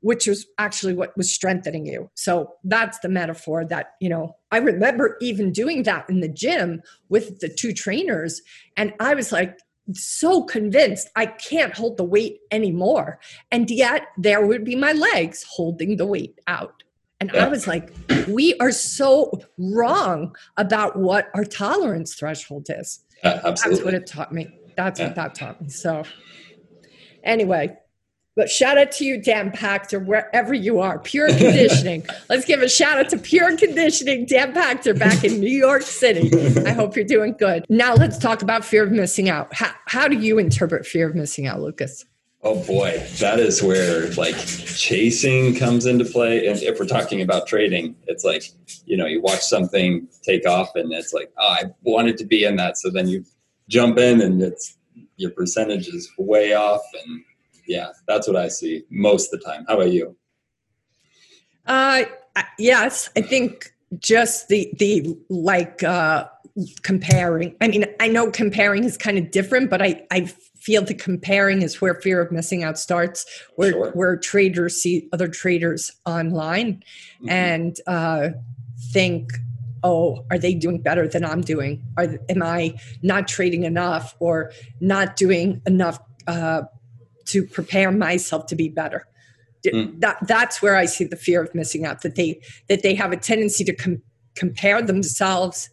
which 0.00 0.26
was 0.26 0.46
actually 0.58 0.94
what 0.94 1.16
was 1.16 1.32
strengthening 1.32 1.86
you. 1.86 2.08
So 2.14 2.52
that's 2.62 2.98
the 3.00 3.08
metaphor 3.08 3.64
that, 3.64 3.94
you 4.00 4.08
know, 4.08 4.36
I 4.52 4.58
remember 4.58 5.16
even 5.20 5.50
doing 5.50 5.82
that 5.84 6.08
in 6.08 6.20
the 6.20 6.28
gym 6.28 6.82
with 7.08 7.40
the 7.40 7.48
two 7.48 7.72
trainers. 7.72 8.40
And 8.76 8.94
I 9.00 9.14
was 9.14 9.32
like, 9.32 9.58
so 9.92 10.44
convinced 10.44 11.10
I 11.16 11.26
can't 11.26 11.74
hold 11.74 11.96
the 11.96 12.04
weight 12.04 12.38
anymore. 12.52 13.18
And 13.50 13.68
yet 13.68 14.06
there 14.16 14.46
would 14.46 14.64
be 14.64 14.76
my 14.76 14.92
legs 14.92 15.44
holding 15.48 15.96
the 15.96 16.06
weight 16.06 16.38
out. 16.46 16.84
And 17.22 17.30
yeah. 17.32 17.44
I 17.44 17.48
was 17.48 17.68
like, 17.68 17.94
we 18.26 18.58
are 18.58 18.72
so 18.72 19.30
wrong 19.56 20.34
about 20.56 20.98
what 20.98 21.28
our 21.34 21.44
tolerance 21.44 22.16
threshold 22.16 22.66
is. 22.68 23.04
Yeah, 23.22 23.40
absolutely. 23.44 23.76
That's 23.76 23.84
what 23.84 23.94
it 23.94 24.06
taught 24.08 24.32
me. 24.32 24.48
That's 24.76 24.98
yeah. 24.98 25.06
what 25.06 25.14
that 25.14 25.36
taught 25.36 25.60
me. 25.60 25.68
So, 25.68 26.02
anyway, 27.22 27.76
but 28.34 28.50
shout 28.50 28.76
out 28.76 28.90
to 28.92 29.04
you, 29.04 29.22
Dan 29.22 29.52
Pachter, 29.52 30.04
wherever 30.04 30.52
you 30.52 30.80
are. 30.80 30.98
Pure 30.98 31.28
Conditioning. 31.38 32.04
Let's 32.28 32.44
give 32.44 32.60
a 32.60 32.68
shout 32.68 32.98
out 32.98 33.08
to 33.10 33.18
Pure 33.18 33.56
Conditioning, 33.56 34.26
Dan 34.26 34.52
Pachter, 34.52 34.98
back 34.98 35.22
in 35.22 35.38
New 35.38 35.46
York 35.46 35.82
City. 35.82 36.28
I 36.66 36.72
hope 36.72 36.96
you're 36.96 37.04
doing 37.04 37.34
good. 37.34 37.64
Now 37.68 37.94
let's 37.94 38.18
talk 38.18 38.42
about 38.42 38.64
fear 38.64 38.82
of 38.82 38.90
missing 38.90 39.28
out. 39.28 39.54
How, 39.54 39.70
how 39.86 40.08
do 40.08 40.18
you 40.18 40.40
interpret 40.40 40.86
fear 40.86 41.08
of 41.08 41.14
missing 41.14 41.46
out, 41.46 41.60
Lucas? 41.60 42.04
Oh 42.44 42.60
boy, 42.64 42.98
that 43.20 43.38
is 43.38 43.62
where 43.62 44.08
like 44.14 44.36
chasing 44.36 45.54
comes 45.54 45.86
into 45.86 46.04
play. 46.04 46.48
And 46.48 46.60
if 46.60 46.80
we're 46.80 46.86
talking 46.86 47.20
about 47.20 47.46
trading, 47.46 47.94
it's 48.08 48.24
like, 48.24 48.50
you 48.84 48.96
know, 48.96 49.06
you 49.06 49.20
watch 49.20 49.42
something 49.42 50.08
take 50.22 50.44
off 50.44 50.74
and 50.74 50.92
it's 50.92 51.12
like, 51.12 51.30
oh, 51.38 51.46
I 51.46 51.64
wanted 51.82 52.16
to 52.18 52.24
be 52.24 52.42
in 52.42 52.56
that. 52.56 52.78
So 52.78 52.90
then 52.90 53.06
you 53.06 53.24
jump 53.68 53.96
in 53.98 54.20
and 54.20 54.42
it's 54.42 54.76
your 55.16 55.30
percentage 55.30 55.86
is 55.86 56.10
way 56.18 56.52
off 56.52 56.82
and 57.04 57.22
yeah, 57.66 57.90
that's 58.08 58.26
what 58.26 58.36
I 58.36 58.48
see 58.48 58.82
most 58.90 59.32
of 59.32 59.38
the 59.38 59.46
time. 59.46 59.64
How 59.68 59.74
about 59.74 59.92
you? 59.92 60.16
Uh, 61.66 62.04
yes, 62.58 63.08
I 63.16 63.20
think 63.20 63.72
just 63.98 64.48
the 64.48 64.72
the 64.78 65.16
like 65.28 65.82
uh, 65.82 66.26
comparing. 66.82 67.54
I 67.60 67.68
mean, 67.68 67.86
I 68.00 68.08
know 68.08 68.30
comparing 68.30 68.82
is 68.82 68.96
kind 68.96 69.16
of 69.16 69.30
different, 69.30 69.70
but 69.70 69.80
I 69.80 70.04
I 70.10 70.32
feel 70.62 70.82
the 70.82 70.94
comparing 70.94 71.62
is 71.62 71.80
where 71.80 71.94
fear 72.00 72.20
of 72.20 72.30
missing 72.30 72.62
out 72.62 72.78
starts, 72.78 73.26
where 73.56 73.72
sure. 73.72 73.90
where 73.92 74.16
traders 74.16 74.80
see 74.80 75.08
other 75.12 75.28
traders 75.28 75.90
online 76.06 76.74
mm-hmm. 76.74 77.28
and 77.28 77.76
uh, 77.86 78.28
think 78.92 79.32
oh 79.82 80.24
are 80.30 80.38
they 80.38 80.54
doing 80.54 80.80
better 80.80 81.08
than 81.08 81.24
i'm 81.24 81.40
doing 81.40 81.82
are 81.96 82.06
am 82.28 82.42
i 82.42 82.72
not 83.02 83.26
trading 83.26 83.64
enough 83.64 84.14
or 84.20 84.52
not 84.80 85.16
doing 85.16 85.60
enough 85.66 85.98
uh, 86.26 86.62
to 87.24 87.44
prepare 87.44 87.90
myself 87.90 88.46
to 88.46 88.54
be 88.54 88.68
better 88.68 89.06
mm. 89.66 90.00
that 90.00 90.18
that's 90.26 90.62
where 90.62 90.76
i 90.76 90.84
see 90.84 91.04
the 91.04 91.16
fear 91.16 91.42
of 91.42 91.52
missing 91.54 91.84
out 91.84 92.02
that 92.02 92.14
they 92.14 92.40
that 92.68 92.82
they 92.82 92.94
have 92.94 93.12
a 93.12 93.16
tendency 93.16 93.64
to 93.64 93.74
com- 93.74 94.02
compare 94.36 94.80
themselves 94.80 95.68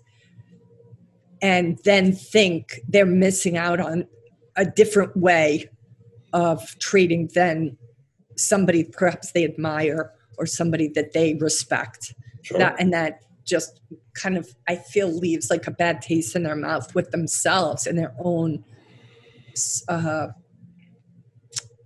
and 1.41 1.79
then 1.85 2.11
think 2.11 2.79
they're 2.87 3.05
missing 3.05 3.57
out 3.57 3.79
on 3.79 4.05
a 4.59 4.65
different 4.65 5.15
way 5.15 5.69
of 6.33 6.77
treating 6.79 7.29
than 7.33 7.77
somebody 8.35 8.83
perhaps 8.83 9.31
they 9.31 9.43
admire 9.43 10.11
or 10.37 10.45
somebody 10.45 10.89
that 10.89 11.13
they 11.13 11.33
respect 11.35 12.13
sure. 12.43 12.59
that, 12.59 12.75
and 12.77 12.93
that 12.93 13.21
just 13.45 13.79
kind 14.13 14.37
of 14.37 14.53
i 14.67 14.75
feel 14.75 15.07
leaves 15.07 15.49
like 15.49 15.65
a 15.65 15.71
bad 15.71 16.01
taste 16.01 16.35
in 16.35 16.43
their 16.43 16.55
mouth 16.55 16.93
with 16.93 17.09
themselves 17.11 17.87
and 17.87 17.97
their 17.97 18.13
own 18.19 18.63
uh, 19.87 20.27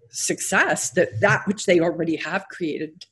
success 0.09 0.89
that 0.91 1.21
that 1.21 1.47
which 1.47 1.65
they 1.65 1.79
already 1.79 2.15
have 2.15 2.45
created 2.49 3.05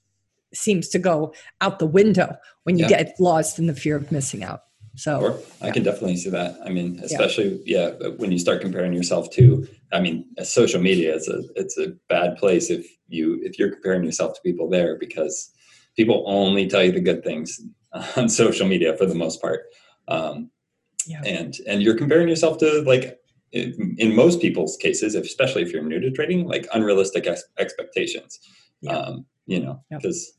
seems 0.53 0.89
to 0.89 0.99
go 0.99 1.33
out 1.61 1.79
the 1.79 1.85
window 1.85 2.35
when 2.63 2.77
you 2.77 2.85
yeah. 2.89 3.03
get 3.03 3.19
lost 3.19 3.57
in 3.57 3.67
the 3.67 3.75
fear 3.75 3.95
of 3.95 4.11
missing 4.11 4.43
out 4.43 4.63
so 4.95 5.19
sure. 5.19 5.39
i 5.62 5.67
yeah. 5.67 5.74
can 5.74 5.83
definitely 5.83 6.17
see 6.17 6.29
that 6.29 6.57
i 6.65 6.69
mean 6.69 7.00
especially 7.03 7.62
yeah. 7.65 7.91
yeah. 8.00 8.07
when 8.17 8.31
you 8.31 8.39
start 8.39 8.62
comparing 8.62 8.93
yourself 8.93 9.29
to 9.31 9.67
i 9.93 10.00
mean 10.00 10.25
social 10.43 10.81
media 10.81 11.15
is 11.15 11.27
a 11.27 11.41
it's 11.55 11.77
a 11.77 11.88
bad 12.10 12.38
place 12.38 12.69
if 12.69 12.88
you 13.07 13.39
if 13.43 13.57
you're 13.57 13.71
comparing 13.71 14.03
yourself 14.03 14.33
to 14.33 14.41
people 14.41 14.69
there 14.69 14.98
because 14.98 15.51
people 15.95 16.24
only 16.27 16.67
tell 16.67 16.83
you 16.83 16.91
the 16.91 17.00
good 17.00 17.24
things 17.24 17.60
on 18.15 18.27
social 18.29 18.67
media 18.67 18.95
for 18.98 19.05
the 19.05 19.15
most 19.15 19.41
part 19.41 19.62
um, 20.07 20.50
yeah. 21.05 21.21
and 21.25 21.55
and 21.68 21.81
you're 21.81 21.98
comparing 21.98 22.27
yourself 22.27 22.57
to 22.57 22.81
like 22.81 23.22
in 23.51 24.15
most 24.15 24.42
people's 24.42 24.77
cases, 24.77 25.15
especially 25.15 25.61
if 25.61 25.72
you're 25.72 25.83
new 25.83 26.00
to 26.00 26.11
trading, 26.11 26.48
like 26.48 26.68
unrealistic 26.74 27.27
ex- 27.27 27.44
expectations. 27.57 28.39
Yeah. 28.81 28.98
Um, 28.98 29.25
you 29.46 29.59
know, 29.59 29.83
because 29.89 30.33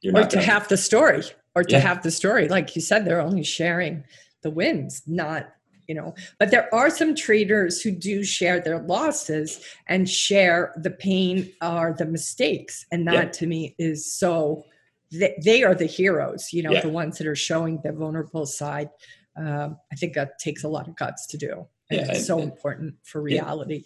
you're 0.00 0.14
or 0.14 0.20
not 0.20 0.30
to 0.30 0.36
gonna, 0.36 0.46
have 0.46 0.68
the 0.68 0.76
story, 0.76 1.22
or 1.54 1.64
to 1.64 1.72
yeah. 1.72 1.78
have 1.78 2.02
the 2.02 2.10
story, 2.10 2.48
like 2.48 2.74
you 2.74 2.82
said, 2.82 3.04
they're 3.04 3.20
only 3.20 3.44
sharing 3.44 4.04
the 4.42 4.50
wins, 4.50 5.02
not 5.06 5.50
you 5.86 5.94
know. 5.94 6.14
But 6.38 6.50
there 6.50 6.74
are 6.74 6.90
some 6.90 7.14
traders 7.14 7.82
who 7.82 7.90
do 7.90 8.24
share 8.24 8.60
their 8.60 8.80
losses 8.80 9.60
and 9.86 10.08
share 10.08 10.72
the 10.76 10.90
pain 10.90 11.52
or 11.62 11.94
the 11.96 12.06
mistakes, 12.06 12.86
and 12.90 13.06
that 13.06 13.14
yeah. 13.14 13.30
to 13.30 13.46
me 13.46 13.74
is 13.78 14.12
so. 14.12 14.64
They, 15.12 15.38
they 15.44 15.62
are 15.62 15.76
the 15.76 15.86
heroes, 15.86 16.52
you 16.52 16.62
know, 16.62 16.80
the 16.80 16.88
ones 16.88 17.18
that 17.18 17.28
are 17.28 17.36
showing 17.36 17.80
the 17.84 17.92
vulnerable 17.92 18.46
side. 18.46 18.90
Um, 19.36 19.76
I 19.92 19.94
think 19.94 20.14
that 20.14 20.40
takes 20.40 20.64
a 20.64 20.68
lot 20.68 20.88
of 20.88 20.96
guts 20.96 21.26
to 21.28 21.36
do 21.36 21.68
yeah, 21.90 22.06
it's 22.10 22.26
so 22.26 22.38
and, 22.38 22.50
important 22.50 22.94
for 23.02 23.20
reality. 23.20 23.84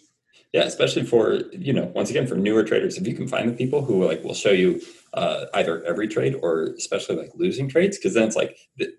Yeah. 0.51 0.63
especially 0.63 1.03
for 1.03 1.41
you 1.51 1.73
know, 1.73 1.91
once 1.95 2.09
again, 2.09 2.27
for 2.27 2.35
newer 2.35 2.63
traders, 2.63 2.97
if 2.97 3.07
you 3.07 3.13
can 3.13 3.27
find 3.27 3.49
the 3.49 3.53
people 3.53 3.83
who 3.83 4.03
like 4.05 4.23
will 4.23 4.33
show 4.33 4.51
you 4.51 4.81
uh, 5.13 5.45
either 5.53 5.83
every 5.85 6.07
trade 6.07 6.35
or 6.41 6.73
especially 6.77 7.15
like 7.15 7.31
losing 7.35 7.67
trades, 7.67 7.97
because 7.97 8.13
then 8.13 8.27
it's 8.27 8.35
like 8.35 8.57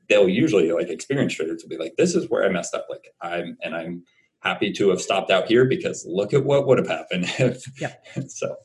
they'll 0.08 0.28
usually 0.28 0.70
like 0.72 0.88
experienced 0.88 1.36
traders 1.36 1.62
will 1.62 1.70
be 1.70 1.76
like, 1.76 1.96
"This 1.96 2.14
is 2.14 2.28
where 2.30 2.44
I 2.44 2.48
messed 2.48 2.74
up." 2.74 2.86
Like 2.88 3.12
I'm 3.20 3.56
and 3.62 3.74
I'm 3.74 4.04
happy 4.40 4.72
to 4.72 4.88
have 4.90 5.00
stopped 5.00 5.30
out 5.30 5.46
here 5.46 5.64
because 5.64 6.04
look 6.06 6.32
at 6.32 6.44
what 6.44 6.66
would 6.66 6.78
have 6.78 6.88
happened 6.88 7.26
if. 7.38 7.64
Yeah. 7.80 7.94
so, 8.28 8.56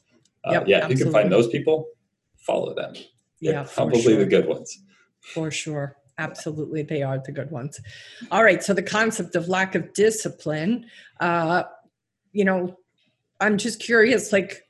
uh, 0.44 0.52
yep, 0.52 0.68
yeah, 0.68 0.86
if 0.86 0.92
you 0.92 1.04
can 1.04 1.12
find 1.12 1.32
those 1.32 1.48
people, 1.48 1.88
follow 2.38 2.74
them. 2.74 2.94
They're 3.42 3.54
yeah, 3.54 3.68
probably 3.74 4.02
sure. 4.02 4.18
the 4.18 4.26
good 4.26 4.48
ones. 4.48 4.82
For 5.20 5.52
sure. 5.52 5.98
Absolutely, 6.18 6.82
they 6.82 7.04
are 7.04 7.20
the 7.24 7.32
good 7.32 7.52
ones. 7.52 7.80
All 8.32 8.44
right, 8.44 8.64
so 8.64 8.74
the 8.74 8.82
concept 8.82 9.36
of 9.36 9.50
lack 9.50 9.76
of 9.76 9.92
discipline, 9.94 10.86
uh, 11.20 11.64
you 12.36 12.44
know, 12.44 12.78
I'm 13.40 13.58
just 13.58 13.80
curious 13.80 14.34
like, 14.34 14.68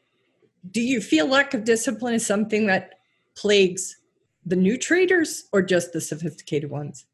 do 0.69 0.82
you 0.82 1.01
feel 1.01 1.28
lack 1.28 1.54
of 1.56 1.63
discipline 1.63 2.13
is 2.13 2.25
something 2.25 2.67
that 2.67 2.99
plagues 3.36 3.97
the 4.45 4.56
new 4.56 4.78
traders 4.78 5.45
or 5.51 5.63
just 5.63 5.91
the 5.91 5.99
sophisticated 5.99 6.69
ones? 6.69 7.06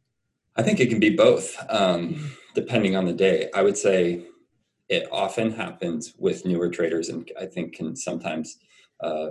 I 0.58 0.62
think 0.62 0.82
it 0.82 0.90
can 0.90 1.00
be 1.00 1.16
both, 1.16 1.58
um, 1.70 2.32
depending 2.54 2.98
on 2.98 3.06
the 3.06 3.14
day. 3.14 3.50
I 3.56 3.62
would 3.62 3.78
say 3.78 4.26
it 4.90 5.08
often 5.10 5.54
happens 5.54 6.14
with 6.18 6.46
newer 6.46 6.70
traders, 6.70 7.08
and 7.08 7.32
I 7.40 7.46
think 7.46 7.74
can 7.74 7.96
sometimes 7.96 8.58
uh, 9.00 9.30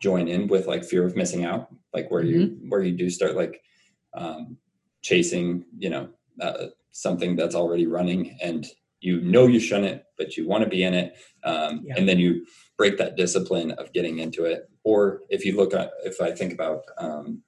join 0.00 0.28
in 0.28 0.48
with 0.48 0.66
like 0.66 0.84
fear 0.84 1.04
of 1.04 1.16
missing 1.16 1.44
out, 1.44 1.68
like 1.92 2.10
where 2.10 2.22
mm-hmm. 2.22 2.40
you 2.40 2.70
where 2.70 2.82
you 2.82 2.92
do 2.92 3.10
start 3.10 3.36
like 3.36 3.60
um, 4.14 4.56
chasing, 5.02 5.66
you 5.78 5.90
know, 5.90 6.08
uh, 6.40 6.68
something 6.92 7.36
that's 7.36 7.54
already 7.54 7.86
running 7.86 8.38
and 8.42 8.66
you 9.02 9.20
know 9.20 9.46
you 9.46 9.60
shouldn't, 9.60 10.02
but 10.16 10.36
you 10.36 10.46
want 10.46 10.64
to 10.64 10.70
be 10.70 10.84
in 10.84 10.94
it. 10.94 11.14
Um, 11.44 11.82
yeah. 11.84 11.94
And 11.96 12.08
then 12.08 12.18
you 12.18 12.46
break 12.78 12.96
that 12.98 13.16
discipline 13.16 13.72
of 13.72 13.92
getting 13.92 14.20
into 14.20 14.44
it. 14.44 14.70
Or 14.84 15.22
if 15.28 15.44
you 15.44 15.56
look 15.56 15.74
at, 15.74 15.90
if 16.04 16.20
I 16.20 16.30
think 16.30 16.52
about, 16.52 16.82
um, 16.98 17.42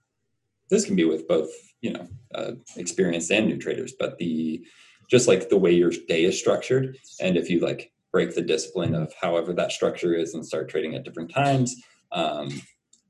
this 0.69 0.85
can 0.85 0.97
be 0.97 1.05
with 1.05 1.29
both, 1.29 1.51
you 1.81 1.93
know, 1.93 2.09
uh, 2.35 2.53
experienced 2.77 3.31
and 3.31 3.47
new 3.47 3.59
traders, 3.59 3.95
but 3.99 4.19
the, 4.19 4.65
just 5.11 5.29
like 5.29 5.49
the 5.49 5.57
way 5.57 5.73
your 5.73 5.93
day 6.09 6.25
is 6.25 6.39
structured. 6.39 6.97
And 7.21 7.37
if 7.37 7.49
you 7.49 7.61
like 7.61 7.93
break 8.11 8.35
the 8.35 8.43
discipline 8.43 8.95
of 8.95 9.13
however 9.21 9.53
that 9.53 9.73
structure 9.73 10.15
is 10.15 10.35
and 10.35 10.45
start 10.45 10.69
trading 10.69 10.95
at 10.95 11.05
different 11.05 11.33
times, 11.33 11.77
um, 12.13 12.49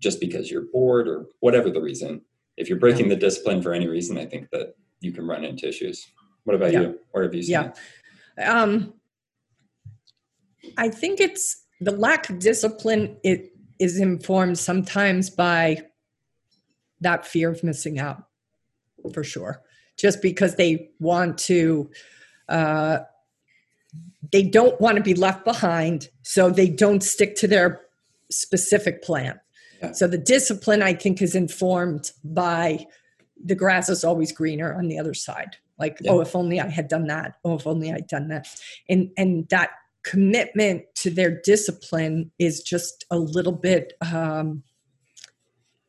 just 0.01 0.21
because 0.21 0.51
you're 0.51 0.67
bored 0.73 1.09
or 1.09 1.27
whatever 1.41 1.71
the 1.71 1.81
reason, 1.81 2.21
if 2.57 2.69
you're 2.69 2.79
breaking 2.79 3.07
yeah. 3.07 3.15
the 3.15 3.21
discipline 3.21 3.63
for 3.63 3.73
any 3.73 3.89
reason, 3.89 4.19
I 4.19 4.27
think 4.27 4.51
that 4.51 4.75
you 5.01 5.13
can 5.13 5.27
run 5.27 5.45
into 5.45 5.69
issues. 5.69 6.07
What 6.45 6.57
about 6.57 6.73
yeah. 6.73 6.81
you? 6.81 7.01
Where 7.13 7.25
have 7.25 7.35
you 7.35 7.43
seen 7.43 7.53
yeah. 7.53 7.69
It? 7.69 7.79
Um, 8.43 8.95
I 10.77 10.89
think 10.89 11.21
it's 11.21 11.65
the 11.81 11.93
lack 11.93 12.31
of 12.31 12.39
discipline. 12.39 13.17
It 13.23 13.53
is 13.79 13.99
informed 13.99 14.59
sometimes 14.59 15.31
by 15.31 15.83
that 17.01 17.27
fear 17.27 17.51
of 17.51 17.63
missing 17.63 17.99
out, 17.99 18.25
for 19.13 19.25
sure. 19.25 19.63
Just 19.97 20.23
because 20.23 20.57
they 20.57 20.91
want 20.99 21.39
to, 21.39 21.91
uh, 22.49 22.99
they 24.33 24.43
don't 24.43 24.81
want 24.81 24.97
to 24.97 25.03
be 25.03 25.15
left 25.15 25.45
behind, 25.45 26.09
so 26.23 26.51
they 26.51 26.69
don't 26.69 27.03
stick 27.03 27.37
to 27.37 27.47
their 27.47 27.83
specific 28.31 29.03
plan. 29.03 29.41
So 29.93 30.07
the 30.07 30.17
discipline, 30.17 30.83
I 30.83 30.95
think, 30.95 31.21
is 31.21 31.35
informed 31.35 32.13
by 32.25 32.87
the 33.45 33.55
grass 33.55 33.91
is 33.91 34.03
always 34.03 34.33
greener 34.33 34.75
on 34.75 34.89
the 34.89 34.99
other 34.99 35.13
side. 35.13 35.59
Like 35.79 35.99
Yeah. 36.01 36.13
oh 36.13 36.21
if 36.21 36.35
only 36.37 36.61
i 36.61 36.69
had 36.69 36.89
done 36.89 37.07
that 37.09 37.37
oh 37.45 37.55
if 37.57 37.67
only 37.67 37.93
i'd 37.93 38.07
done 38.07 38.29
that 38.29 38.47
and 38.89 39.11
and 39.17 39.49
that 39.49 39.71
commitment 40.03 40.85
to 40.97 41.11
their 41.11 41.41
discipline 41.43 42.31
is 42.39 42.63
just 42.63 43.05
a 43.11 43.19
little 43.19 43.53
bit 43.53 43.95
um 44.13 44.63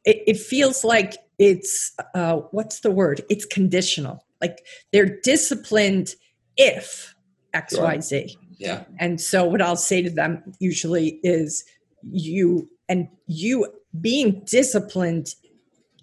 it, 0.06 0.24
it 0.28 0.38
feels 0.38 0.84
like 0.84 1.16
it's 1.40 1.94
uh 2.14 2.38
what's 2.52 2.80
the 2.82 2.92
word 2.92 3.22
it's 3.30 3.46
conditional 3.46 4.26
like 4.42 4.66
they're 4.92 5.20
disciplined 5.22 6.16
if 6.58 7.14
Sure. 7.70 7.86
xyz 7.88 8.36
Yeah. 8.58 8.84
and 9.00 9.20
so 9.22 9.46
what 9.46 9.62
I'll 9.62 9.78
say 9.78 10.02
to 10.02 10.10
them 10.10 10.44
usually 10.60 11.20
is 11.24 11.64
you 12.12 12.70
and 12.90 13.08
you 13.28 13.66
being 14.02 14.44
disciplined 14.46 15.36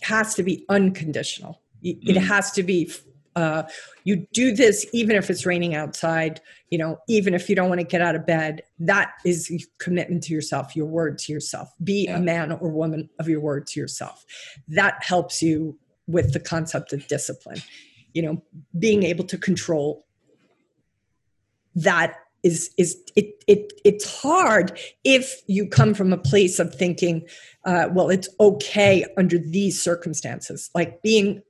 has 0.03 0.35
to 0.35 0.42
be 0.42 0.64
unconditional. 0.68 1.61
It 1.83 2.01
Mhm. 2.03 2.16
has 2.27 2.51
to 2.53 2.62
be 2.62 2.90
uh, 3.37 3.62
you 4.05 4.27
do 4.33 4.55
this 4.55 4.87
even 4.92 5.16
if 5.16 5.31
it's 5.31 5.47
raining 5.47 5.75
outside, 5.75 6.40
you 6.71 6.79
know, 6.79 6.99
even 7.09 7.35
if 7.35 7.49
you 7.49 7.57
don't 7.57 7.68
want 7.68 7.81
to 7.81 7.87
get 7.87 8.03
out 8.03 8.14
of 8.14 8.27
bed. 8.27 8.62
That 8.79 9.12
is 9.25 9.51
commitment 9.79 10.23
to 10.25 10.35
yourself, 10.35 10.77
your 10.77 10.87
word 10.87 11.18
to 11.18 11.33
yourself. 11.33 11.71
Be 11.83 12.05
Yeah. 12.05 12.18
a 12.18 12.21
man 12.21 12.53
or 12.53 12.71
woman 12.71 13.09
of 13.18 13.29
your 13.29 13.40
word 13.40 13.66
to 13.68 13.81
yourself. 13.81 14.25
That 14.68 15.03
helps 15.03 15.42
you 15.42 15.79
with 16.07 16.33
the 16.33 16.40
concept 16.40 16.92
of 16.92 17.07
discipline. 17.07 17.62
You 18.12 18.23
know, 18.23 18.42
being 18.79 19.03
able 19.05 19.25
to 19.25 19.38
control 19.38 20.05
that 21.75 22.16
is 22.42 22.71
is 22.77 22.97
it 23.16 23.42
it 23.47 23.73
it's 23.85 24.21
hard 24.21 24.79
if 25.05 25.42
you 25.47 25.66
come 25.66 25.95
from 25.95 26.12
a 26.12 26.18
place 26.18 26.59
of 26.59 26.75
thinking 26.75 27.23
uh, 27.64 27.88
well 27.92 28.11
it's 28.11 28.29
okay 28.40 29.05
under 29.16 29.38
these 29.38 29.81
circumstances 29.81 30.68
like 30.75 31.01
being 31.03 31.40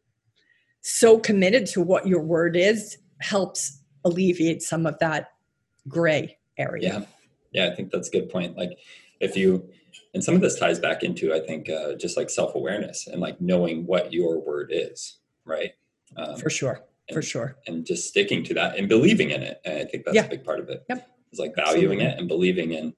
so 0.82 1.18
committed 1.18 1.66
to 1.66 1.80
what 1.80 2.06
your 2.06 2.20
word 2.22 2.56
is 2.56 2.98
helps 3.20 3.80
alleviate 4.04 4.62
some 4.62 4.84
of 4.84 4.98
that 4.98 5.30
gray 5.88 6.36
area 6.58 6.82
Yeah. 6.82 7.04
Yeah. 7.66 7.72
I 7.72 7.74
think 7.74 7.90
that's 7.90 8.08
a 8.08 8.10
good 8.10 8.28
point. 8.28 8.56
Like 8.56 8.78
if 9.20 9.36
you, 9.36 9.68
and 10.14 10.22
some 10.22 10.34
of 10.34 10.40
this 10.40 10.58
ties 10.58 10.78
back 10.80 11.02
into, 11.02 11.32
I 11.32 11.40
think, 11.40 11.68
uh, 11.70 11.94
just 11.94 12.16
like 12.16 12.28
self 12.30 12.54
awareness 12.54 13.06
and 13.06 13.20
like 13.20 13.40
knowing 13.40 13.86
what 13.86 14.12
your 14.12 14.40
word 14.40 14.70
is, 14.72 15.18
right? 15.44 15.72
Um, 16.16 16.36
for 16.36 16.50
sure 16.50 16.80
for 17.12 17.20
sure 17.22 17.56
and 17.66 17.84
just 17.84 18.08
sticking 18.08 18.42
to 18.44 18.54
that 18.54 18.78
and 18.78 18.88
believing 18.88 19.30
in 19.30 19.42
it. 19.42 19.60
And 19.64 19.78
I 19.80 19.84
think 19.84 20.04
that's 20.04 20.14
Yeah. 20.14 20.24
a 20.24 20.28
big 20.30 20.44
part 20.44 20.60
of 20.60 20.68
it. 20.70 20.84
Yep. 20.88 21.08
It's 21.30 21.40
like 21.40 21.54
valuing 21.54 22.00
Absolutely. 22.00 22.04
it 22.06 22.18
and 22.18 22.28
believing 22.28 22.72
in 22.72 22.94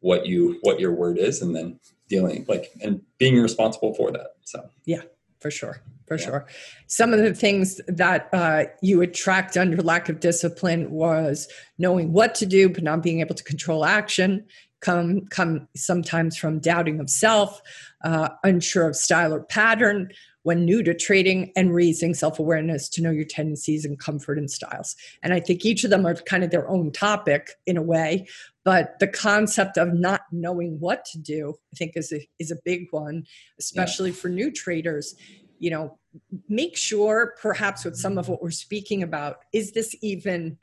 what 0.00 0.26
you 0.26 0.58
what 0.62 0.78
your 0.80 0.92
word 0.92 1.18
is 1.18 1.42
and 1.42 1.54
then 1.54 1.78
dealing 2.08 2.44
like 2.48 2.72
and 2.82 3.00
being 3.18 3.40
responsible 3.40 3.94
for 3.94 4.10
that. 4.12 4.32
So 4.44 4.68
Yeah, 4.84 5.02
for 5.40 5.50
sure 5.50 5.82
for 6.12 6.18
Yeah. 6.18 6.26
sure. 6.26 6.46
Some 6.86 7.12
of 7.14 7.20
the 7.20 7.34
things 7.34 7.80
that 7.88 8.28
uh, 8.32 8.64
you 8.82 9.00
attract 9.02 9.56
under 9.56 9.80
lack 9.82 10.08
of 10.08 10.20
discipline 10.20 10.90
was 10.90 11.48
knowing 11.78 12.12
what 12.12 12.34
to 12.36 12.46
do 12.46 12.68
but 12.68 12.82
not 12.82 13.02
being 13.02 13.20
able 13.20 13.34
to 13.34 13.44
control 13.44 13.84
action 13.84 14.44
come 14.80 15.26
come 15.30 15.68
sometimes 15.76 16.36
from 16.36 16.58
doubting 16.58 16.98
of 17.00 17.08
self 17.08 17.60
uh, 18.04 18.28
unsure 18.42 18.88
of 18.88 18.96
style 18.96 19.32
or 19.32 19.42
pattern 19.44 20.10
when 20.44 20.64
new 20.64 20.82
to 20.82 20.92
trading 20.92 21.52
and 21.54 21.72
raising 21.72 22.14
self-awareness 22.14 22.88
to 22.88 23.00
know 23.00 23.12
your 23.12 23.24
tendencies 23.24 23.84
and 23.84 24.00
comfort 24.00 24.38
and 24.38 24.50
styles. 24.50 24.96
And 25.22 25.32
i 25.32 25.38
think 25.40 25.64
each 25.64 25.84
of 25.84 25.90
them 25.90 26.04
are 26.04 26.14
kind 26.14 26.42
of 26.44 26.50
their 26.50 26.68
own 26.68 26.90
topic 26.90 27.52
in 27.66 27.76
a 27.76 27.82
way 27.82 28.26
but 28.64 28.98
the 29.00 29.06
concept 29.08 29.76
of 29.76 29.92
not 29.94 30.22
knowing 30.32 30.78
what 30.80 31.04
to 31.06 31.18
do 31.18 31.54
i 31.72 31.76
think 31.76 31.92
is 31.96 32.12
a, 32.12 32.28
is 32.40 32.50
a 32.50 32.56
big 32.64 32.88
one 32.90 33.24
especially 33.58 34.10
for 34.12 34.28
new 34.28 34.50
traders. 34.50 35.14
You 35.60 35.70
know 35.70 35.98
make 36.48 36.76
sure 36.76 37.34
perhaps 37.40 37.84
with 37.84 37.96
some 37.96 38.18
of 38.18 38.28
what 38.28 38.42
we're 38.42 38.50
speaking 38.50 39.02
about 39.02 39.38
is 39.52 39.72
this 39.72 39.94
even 40.02 40.58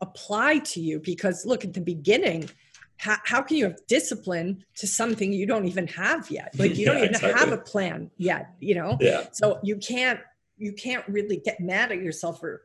apply 0.00 0.58
to 0.58 0.80
you? 0.80 1.00
Because 1.00 1.46
look 1.46 1.64
at 1.64 1.74
the 1.74 1.80
beginning 1.80 2.48
how, 2.98 3.16
how 3.24 3.42
can 3.42 3.58
you 3.58 3.64
have 3.64 3.76
discipline 3.88 4.64
to 4.76 4.86
something 4.86 5.30
you 5.30 5.46
don't 5.46 5.66
even 5.66 5.86
have 5.86 6.30
yet? 6.30 6.54
Like 6.58 6.78
you 6.78 6.86
don't 6.86 7.04
even 7.04 7.14
have 7.14 7.52
a 7.52 7.58
plan 7.58 8.10
yet 8.16 8.54
you 8.60 8.74
know? 8.74 8.96
Yeah, 9.00 9.26
so 9.32 9.58
you 9.62 9.76
can't 9.76 10.20
you 10.58 10.72
can't 10.72 11.06
really 11.08 11.36
get 11.36 11.60
mad 11.60 11.92
at 11.92 11.98
yourself 11.98 12.40
for 12.40 12.62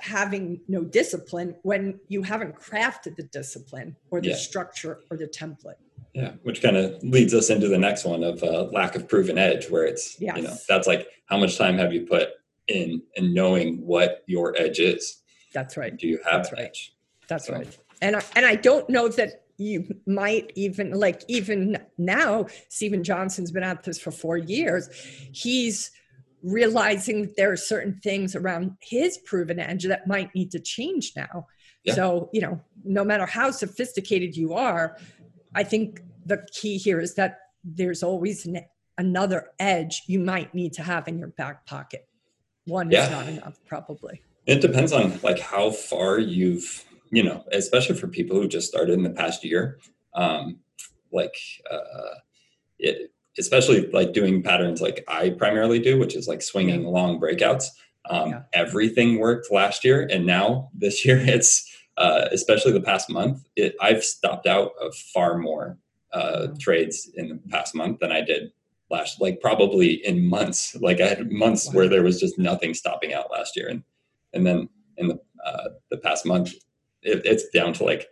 having 0.00 0.60
no 0.66 0.82
discipline 0.82 1.54
when 1.62 2.00
you 2.08 2.22
haven't 2.22 2.56
crafted 2.56 3.14
the 3.14 3.22
discipline 3.22 3.96
or 4.10 4.20
the 4.20 4.30
Yeah. 4.30 4.34
structure 4.34 4.98
or 5.08 5.16
the 5.16 5.28
template 5.28 5.76
yeah. 6.14 6.32
Which 6.42 6.60
kind 6.62 6.76
of 6.76 7.02
leads 7.02 7.32
us 7.34 7.48
into 7.50 7.68
the 7.68 7.78
next 7.78 8.04
one 8.04 8.22
of 8.22 8.42
uh, 8.42 8.64
lack 8.64 8.94
of 8.96 9.08
proven 9.08 9.38
edge, 9.38 9.70
where 9.70 9.84
it's 9.84 10.20
you 10.20 10.32
know 10.32 10.54
that's 10.68 10.86
like 10.86 11.06
how 11.26 11.38
much 11.38 11.56
time 11.56 11.78
have 11.78 11.92
you 11.92 12.02
put 12.06 12.28
in 12.68 13.02
in 13.16 13.32
knowing 13.34 13.84
what 13.86 14.22
your 14.26 14.54
edge 14.58 14.78
is? 14.78 15.18
that's 15.54 15.76
right 15.76 15.98
Do 15.98 16.06
you 16.08 16.18
have 16.24 16.44
That's 16.44 16.48
an 16.52 16.58
right. 16.58 16.66
edge? 16.66 16.94
That's 17.28 17.46
So- 17.46 17.52
right. 17.54 17.78
And 18.00 18.16
I, 18.16 18.22
and 18.34 18.44
I 18.46 18.54
don't 18.56 18.88
know 18.90 19.06
that 19.08 19.44
you 19.58 19.86
might 20.06 20.50
even 20.56 20.92
like 20.92 21.22
even 21.28 21.78
now 21.98 22.46
Stephen 22.68 23.04
Johnson's 23.04 23.52
been 23.52 23.62
at 23.62 23.84
this 23.84 23.98
for 24.00 24.10
4 24.10 24.38
years. 24.38 24.88
He's 25.32 25.90
realizing 26.42 27.22
that 27.22 27.36
there 27.36 27.52
are 27.52 27.56
certain 27.56 28.00
things 28.02 28.34
around 28.34 28.76
his 28.80 29.18
proven 29.18 29.60
edge 29.60 29.84
that 29.84 30.06
might 30.08 30.34
need 30.34 30.50
to 30.52 30.58
change 30.58 31.12
now. 31.16 31.46
Yeah. 31.84 31.94
So, 31.94 32.30
you 32.32 32.40
know, 32.40 32.60
no 32.82 33.04
matter 33.04 33.26
how 33.26 33.50
sophisticated 33.52 34.36
you 34.36 34.54
are, 34.54 34.96
I 35.54 35.64
think 35.64 36.02
the 36.24 36.46
key 36.52 36.78
here 36.78 37.00
is 37.00 37.14
that 37.14 37.38
there's 37.64 38.02
always 38.02 38.46
an, 38.46 38.60
another 38.98 39.48
edge 39.58 40.02
you 40.06 40.18
might 40.18 40.54
need 40.54 40.72
to 40.74 40.82
have 40.82 41.08
in 41.08 41.18
your 41.18 41.28
back 41.28 41.66
pocket. 41.66 42.08
One 42.66 42.90
Yeah. 42.90 43.04
is 43.04 43.10
not 43.10 43.28
enough 43.28 43.58
probably. 43.66 44.22
It 44.46 44.60
depends 44.60 44.92
on 44.92 45.18
like 45.22 45.38
how 45.40 45.70
far 45.70 46.18
you've, 46.18 46.84
you 47.10 47.22
know, 47.22 47.44
especially 47.52 47.96
for 47.96 48.08
people 48.08 48.40
who 48.40 48.48
just 48.48 48.68
started 48.68 48.94
in 48.94 49.02
the 49.02 49.10
past 49.10 49.44
year. 49.44 49.78
Um, 50.14 50.58
like 51.12 51.34
uh, 51.70 52.14
it, 52.78 53.12
especially 53.38 53.86
like 53.92 54.12
doing 54.12 54.42
patterns 54.42 54.80
like 54.80 55.04
I 55.08 55.30
primarily 55.30 55.78
do, 55.78 55.98
which 55.98 56.14
is 56.14 56.26
like 56.28 56.42
swinging 56.42 56.84
long 56.84 57.20
breakouts. 57.20 57.66
Um, 58.08 58.30
Yeah. 58.30 58.42
Everything 58.52 59.18
worked 59.18 59.50
last 59.52 59.84
year, 59.84 60.06
and 60.10 60.26
now 60.26 60.70
this 60.74 61.04
year 61.06 61.18
it's 61.18 61.68
uh, 61.96 62.28
especially 62.32 62.72
the 62.72 62.80
past 62.80 63.10
month. 63.10 63.44
It, 63.56 63.74
I've 63.80 64.04
stopped 64.04 64.46
out 64.46 64.72
of 64.80 64.94
far 64.94 65.38
more 65.38 65.78
uh, 66.12 66.48
trades 66.58 67.10
in 67.16 67.28
the 67.28 67.40
past 67.50 67.74
month 67.74 68.00
than 68.00 68.12
I 68.12 68.20
did 68.20 68.52
last. 68.90 69.20
Like 69.20 69.40
probably 69.40 70.04
in 70.06 70.26
months. 70.26 70.76
Like 70.80 71.00
I 71.00 71.06
had 71.06 71.30
months 71.30 71.68
Wow. 71.68 71.72
where 71.74 71.88
there 71.88 72.02
was 72.02 72.20
just 72.20 72.38
nothing 72.38 72.74
stopping 72.74 73.12
out 73.12 73.30
last 73.30 73.56
year, 73.56 73.68
and 73.68 73.82
and 74.32 74.46
then 74.46 74.68
in 74.96 75.08
the 75.08 75.20
uh, 75.44 75.68
the 75.90 75.98
past 75.98 76.24
month, 76.26 76.52
it, 77.02 77.22
it's 77.24 77.48
down 77.48 77.72
to 77.74 77.84
like 77.84 78.08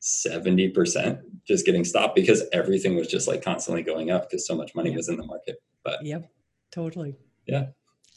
seventy 0.00 0.68
percent 0.68 1.20
just 1.46 1.66
getting 1.66 1.84
stopped 1.84 2.14
because 2.14 2.42
everything 2.52 2.96
was 2.96 3.06
just 3.06 3.28
like 3.28 3.42
constantly 3.42 3.82
going 3.82 4.10
up 4.10 4.28
because 4.30 4.46
so 4.46 4.54
much 4.54 4.74
money 4.74 4.94
was 4.94 5.08
in 5.08 5.16
the 5.16 5.24
market. 5.24 5.56
But 5.82 6.04
yep. 6.04 6.30
Totally. 6.72 7.16
Yeah. 7.46 7.66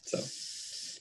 So 0.02 0.18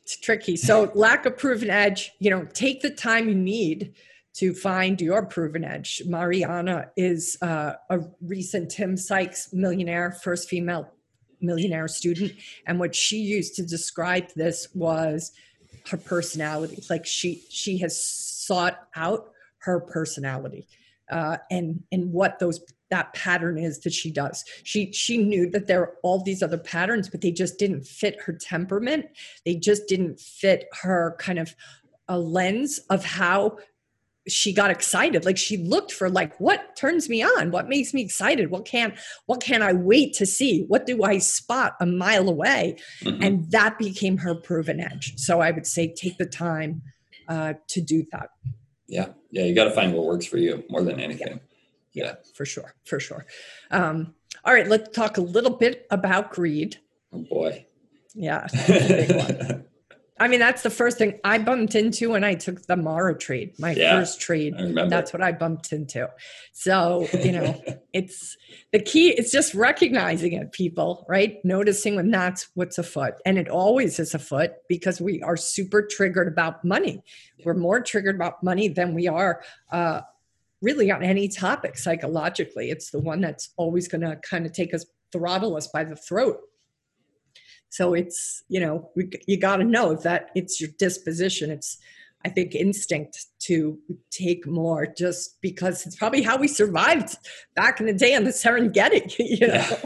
it's 0.07 0.17
tricky. 0.17 0.55
So 0.55 0.89
lack 0.95 1.25
of 1.25 1.37
proven 1.37 1.69
edge, 1.69 2.13
you 2.19 2.29
know, 2.29 2.45
take 2.53 2.81
the 2.81 2.89
time 2.89 3.27
you 3.27 3.35
need 3.35 3.93
to 4.35 4.53
find 4.53 5.01
your 5.01 5.25
proven 5.25 5.65
edge. 5.65 6.01
Mariana 6.05 6.89
is 6.95 7.37
uh, 7.41 7.73
a 7.89 7.99
recent 8.21 8.71
Tim 8.71 8.95
Sykes 8.95 9.51
millionaire, 9.51 10.11
first 10.11 10.47
female 10.47 10.89
millionaire 11.41 11.89
student. 11.89 12.31
And 12.65 12.79
what 12.79 12.95
she 12.95 13.17
used 13.17 13.55
to 13.55 13.63
describe 13.63 14.29
this 14.35 14.69
was 14.73 15.33
her 15.89 15.97
personality. 15.97 16.81
Like 16.89 17.05
she 17.05 17.43
she 17.49 17.77
has 17.79 18.01
sought 18.01 18.87
out 18.95 19.31
her 19.59 19.81
personality 19.81 20.67
uh, 21.11 21.37
and 21.51 21.83
and 21.91 22.13
what 22.13 22.39
those 22.39 22.61
that 22.89 23.13
pattern 23.13 23.58
is 23.58 23.80
that 23.82 23.93
she 23.93 24.12
does. 24.12 24.43
She 24.63 24.91
she 24.91 25.17
knew 25.17 25.50
that 25.52 25.67
there 25.67 25.82
are 25.82 25.93
all 26.04 26.23
these 26.23 26.41
other 26.41 26.58
patterns, 26.58 27.10
but 27.10 27.21
they 27.21 27.32
just 27.32 27.58
didn't 27.58 27.86
fit 27.86 28.21
her 28.21 28.34
temperament. 28.34 29.06
They 29.45 29.56
just 29.56 29.88
didn't 29.88 30.19
fit 30.19 30.65
her 30.82 31.15
kind 31.19 31.39
of 31.39 31.56
a 32.08 32.19
lens 32.19 32.80
of 32.89 33.04
how 33.04 33.58
she 34.30 34.52
got 34.52 34.69
excited 34.69 35.23
like 35.23 35.38
she 35.38 35.56
looked 35.56 35.89
for 35.89 36.10
like 36.10 36.38
what 36.38 36.76
turns 36.76 37.08
me 37.08 37.23
on 37.23 37.50
what 37.50 37.69
makes 37.69 37.93
me 37.93 38.02
excited 38.02 38.52
what 38.52 38.65
can 38.65 38.93
what 39.26 39.41
can 39.41 39.62
i 39.62 39.71
wait 39.71 40.13
to 40.13 40.26
see 40.26 40.65
what 40.67 40.86
do 40.86 41.02
i 41.02 41.17
spot 41.17 41.76
a 41.80 41.86
mile 41.86 42.28
away 42.28 42.76
mhm. 43.04 43.26
and 43.26 43.50
that 43.52 43.78
became 43.78 44.17
her 44.17 44.36
proven 44.36 44.82
edge 44.82 45.13
so 45.15 45.39
i 45.39 45.50
would 45.50 45.65
say 45.65 45.93
take 45.93 46.17
the 46.17 46.26
time 46.26 46.82
uh, 47.30 47.54
to 47.69 47.80
do 47.80 48.06
that 48.12 48.28
yeah, 48.88 49.08
yeah, 49.32 49.43
you 49.43 49.54
got 49.54 49.65
to 49.65 49.71
find 49.71 49.93
what 49.93 50.06
works 50.06 50.26
for 50.26 50.38
you 50.38 50.63
more 50.69 50.82
than 50.82 51.00
anything. 51.00 51.28
Yeah. 51.28 51.56
For 52.33 52.45
sure 52.45 52.73
for 52.86 52.99
sure 52.99 53.25
um, 53.71 54.13
all 54.45 54.53
right 54.53 54.67
let's 54.67 54.89
talk 54.95 55.17
a 55.17 55.21
little 55.21 55.55
bit 55.57 55.86
about 55.91 56.31
greed 56.31 56.77
Oh 57.13 57.23
boy. 57.29 57.65
yeah 58.13 58.47
that's 58.53 58.69
a 58.69 58.88
big 58.88 59.15
one 59.15 59.65
I 60.19 60.27
mean, 60.27 60.39
that's 60.39 60.63
the 60.63 60.69
first 60.71 60.97
thing 60.97 61.19
I 61.23 61.38
bumped 61.38 61.75
into 61.75 62.10
when 62.10 62.23
I 62.23 62.33
took 62.33 62.65
the 62.65 62.75
Mara 62.75 63.15
trade, 63.17 63.53
my 63.60 63.73
Yeah, 63.73 63.99
first 63.99 64.19
trade. 64.19 64.55
That's 64.57 65.13
what 65.13 65.21
I 65.21 65.31
bumped 65.31 65.71
into. 65.71 66.10
So, 66.53 67.07
you 67.21 67.31
know, 67.31 67.62
it's 67.93 68.36
the 68.71 68.79
key, 68.79 69.10
it's 69.10 69.31
just 69.31 69.53
recognizing 69.53 70.33
it, 70.33 70.51
people, 70.53 71.05
right? 71.07 71.38
Noticing 71.43 71.95
when 71.95 72.10
that's 72.10 72.49
what's 72.55 72.79
afoot. 72.79 73.13
And 73.25 73.38
it 73.38 73.47
always 73.47 73.99
is 73.99 74.15
afoot 74.15 74.53
because 74.67 74.99
we 74.99 75.21
are 75.21 75.38
super 75.38 75.83
triggered 75.83 76.27
about 76.27 76.65
money. 76.65 77.03
We're 77.45 77.53
more 77.53 77.79
triggered 77.81 78.15
about 78.15 78.41
money 78.43 78.69
than 78.69 78.95
we 78.95 79.07
are 79.07 79.43
uh, 79.71 80.01
really 80.61 80.91
on 80.91 81.03
any 81.03 81.27
topic 81.27 81.77
psychologically. 81.77 82.69
It's 82.71 82.91
the 82.91 82.99
one 82.99 83.21
that's 83.21 83.49
always 83.57 83.87
going 83.87 84.01
to 84.01 84.17
kind 84.29 84.45
of 84.45 84.53
take 84.53 84.73
us, 84.73 84.85
throttle 85.11 85.55
us 85.55 85.67
by 85.67 85.83
the 85.83 85.95
throat. 85.95 86.37
So 87.69 87.93
it's, 87.93 88.43
you 88.47 88.59
know, 88.59 88.89
we, 88.95 89.09
you 89.27 89.37
got 89.39 89.57
to 89.57 89.63
know 89.63 89.95
that 89.95 90.29
it's 90.35 90.59
your 90.61 90.69
disposition. 90.79 91.51
It's, 91.51 91.77
I 92.25 92.29
think, 92.29 92.55
instinct 92.55 93.25
to 93.41 93.77
take 94.09 94.47
more 94.47 94.87
just 94.87 95.39
because 95.41 95.85
it's 95.85 95.95
probably 95.95 96.21
how 96.23 96.37
we 96.37 96.47
survived 96.47 97.15
back 97.55 97.79
in 97.79 97.85
the 97.85 97.93
day 97.93 98.15
on 98.15 98.23
the 98.23 98.31
Serengeti. 98.31 99.13
You 99.19 99.47
know, 99.47 99.53
Yeah. 99.53 99.79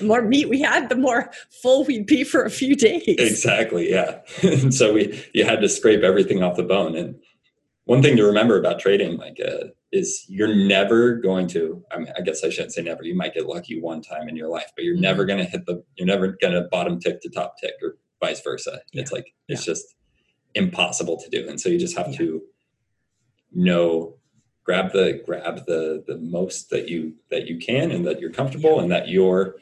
the 0.00 0.04
more 0.04 0.20
meat 0.22 0.48
we 0.50 0.60
had, 0.60 0.90
the 0.90 0.96
more 0.96 1.30
full 1.62 1.84
we'd 1.84 2.06
be 2.06 2.24
for 2.24 2.44
a 2.44 2.50
few 2.50 2.76
days. 2.76 3.04
Exactly. 3.06 3.90
Yeah. 3.90 4.20
and 4.42 4.74
so 4.80 4.92
we 4.92 5.24
you 5.32 5.44
had 5.46 5.60
to 5.62 5.68
scrape 5.68 6.02
everything 6.02 6.42
off 6.42 6.56
the 6.56 6.62
bone. 6.62 6.94
And 6.96 7.14
one 7.84 8.00
thing 8.02 8.16
to 8.16 8.24
remember 8.24 8.58
about 8.58 8.78
trading, 8.78 9.16
like, 9.16 9.38
uh, 9.44 9.64
is 9.90 10.24
you're 10.28 10.54
never 10.54 11.16
going 11.16 11.48
to. 11.48 11.84
I 11.90 11.98
mean, 11.98 12.08
I 12.16 12.20
guess 12.22 12.44
I 12.44 12.48
shouldn't 12.50 12.72
say 12.72 12.82
never. 12.82 13.02
You 13.02 13.14
might 13.14 13.34
get 13.34 13.46
lucky 13.46 13.80
one 13.80 14.00
time 14.02 14.28
in 14.28 14.36
your 14.36 14.48
life, 14.48 14.70
but 14.76 14.84
you're 14.84 14.96
Mhm. 14.96 15.00
never 15.00 15.24
going 15.24 15.38
to 15.40 15.44
hit 15.44 15.66
the. 15.66 15.82
You're 15.96 16.06
never 16.06 16.28
going 16.40 16.54
to 16.54 16.62
bottom 16.70 16.98
tick 17.00 17.20
to 17.22 17.28
top 17.28 17.56
tick, 17.60 17.74
or 17.82 17.96
vice 18.20 18.40
versa. 18.40 18.80
It's 18.92 19.12
like 19.12 19.26
it's 19.48 19.64
just 19.64 19.84
impossible 20.54 21.18
to 21.20 21.28
do, 21.28 21.48
and 21.48 21.60
so 21.60 21.68
you 21.68 21.78
just 21.78 21.96
have 21.96 22.08
Yeah. 22.12 22.18
to 22.18 22.42
know 23.54 24.16
grab 24.64 24.92
the 24.92 25.20
grab 25.26 25.66
the 25.66 26.02
the 26.06 26.16
most 26.18 26.70
that 26.70 26.88
you 26.88 27.14
that 27.30 27.46
you 27.46 27.58
can 27.58 27.90
and 27.90 28.06
that 28.06 28.20
you're 28.20 28.30
comfortable 28.30 28.80
and 28.80 28.90
that 28.90 29.08
your 29.08 29.56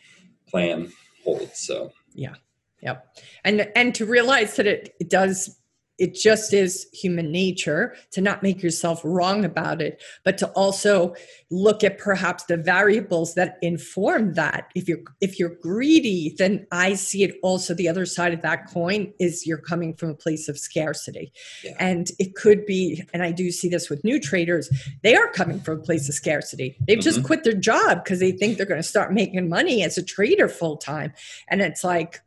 plan 0.49 0.93
holds 1.25 1.59
so 1.61 1.91
yeah 2.15 2.35
Yep. 2.83 3.19
And 3.45 3.71
and 3.77 3.95
to 3.97 4.07
realize 4.07 4.57
that 4.57 4.67
it, 4.67 4.95
it 4.99 5.11
does 5.11 5.60
it 6.01 6.15
just 6.15 6.53
is 6.53 6.89
human 6.93 7.31
nature 7.31 7.95
to 8.11 8.21
not 8.21 8.43
make 8.43 8.63
yourself 8.63 9.01
wrong 9.05 9.45
about 9.45 9.81
it, 9.83 10.03
but 10.25 10.39
to 10.39 10.49
also 10.53 11.15
look 11.51 11.85
at 11.85 11.99
perhaps 11.99 12.45
the 12.45 12.57
variables 12.57 13.35
that 13.35 13.59
inform 13.63 14.35
that. 14.35 14.71
If 14.75 14.89
you're 14.89 15.01
if 15.21 15.39
you're 15.39 15.57
greedy, 15.57 16.35
then 16.39 16.67
I 16.73 16.95
see 16.95 17.23
it 17.23 17.37
also 17.43 17.75
the 17.75 17.89
other 17.89 18.07
side 18.07 18.33
of 18.33 18.41
that 18.43 18.67
coin 18.67 19.13
is 19.21 19.47
you're 19.47 19.59
coming 19.59 19.95
from 19.95 20.09
a 20.11 20.15
place 20.15 20.49
of 20.49 20.59
scarcity. 20.59 21.33
Yeah. 21.63 21.77
And 21.79 22.11
it 22.19 22.35
could 22.35 22.65
be, 22.65 23.05
and 23.13 23.23
I 23.23 23.31
do 23.31 23.51
see 23.51 23.69
this 23.69 23.91
with 23.91 24.03
new 24.03 24.19
traders, 24.19 24.71
they 25.03 25.15
are 25.15 25.31
coming 25.31 25.61
from 25.61 25.79
a 25.79 25.83
place 25.83 26.09
of 26.09 26.15
scarcity. 26.15 26.77
They've 26.87 26.99
just 27.01 27.21
Mhm. 27.21 27.25
quit 27.25 27.45
their 27.45 27.53
job 27.53 28.03
because 28.03 28.21
they 28.21 28.33
think 28.33 28.57
they're 28.57 28.65
going 28.65 28.83
to 28.83 28.89
start 28.89 29.13
making 29.13 29.49
money 29.49 29.83
as 29.83 29.99
a 29.99 30.03
trader 30.03 30.49
full 30.49 30.79
time. 30.79 31.13
And 31.49 31.61
it's 31.61 31.85
like, 31.85 32.21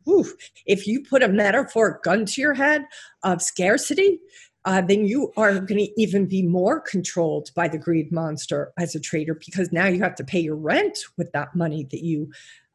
if 0.66 0.86
you 0.86 1.02
put 1.02 1.22
a 1.24 1.28
metaphor 1.28 2.00
gun 2.04 2.24
to 2.26 2.40
your 2.40 2.54
head 2.54 2.84
of 3.24 3.42
scarcity, 3.42 4.20
uh, 4.64 4.80
then 4.80 5.04
you 5.06 5.32
are 5.36 5.52
going 5.54 5.78
to 5.86 6.00
even 6.00 6.26
be 6.26 6.42
more 6.42 6.80
controlled 6.80 7.50
by 7.54 7.68
the 7.68 7.76
greed 7.78 8.10
monster 8.12 8.72
as 8.78 8.94
a 8.94 9.00
trader 9.00 9.34
because 9.34 9.72
now 9.72 9.86
you 9.86 10.02
have 10.02 10.14
to 10.14 10.24
pay 10.24 10.40
your 10.40 10.56
rent 10.56 10.98
with 11.18 11.30
that 11.32 11.54
money 11.54 11.84
that 11.90 12.02
you 12.02 12.30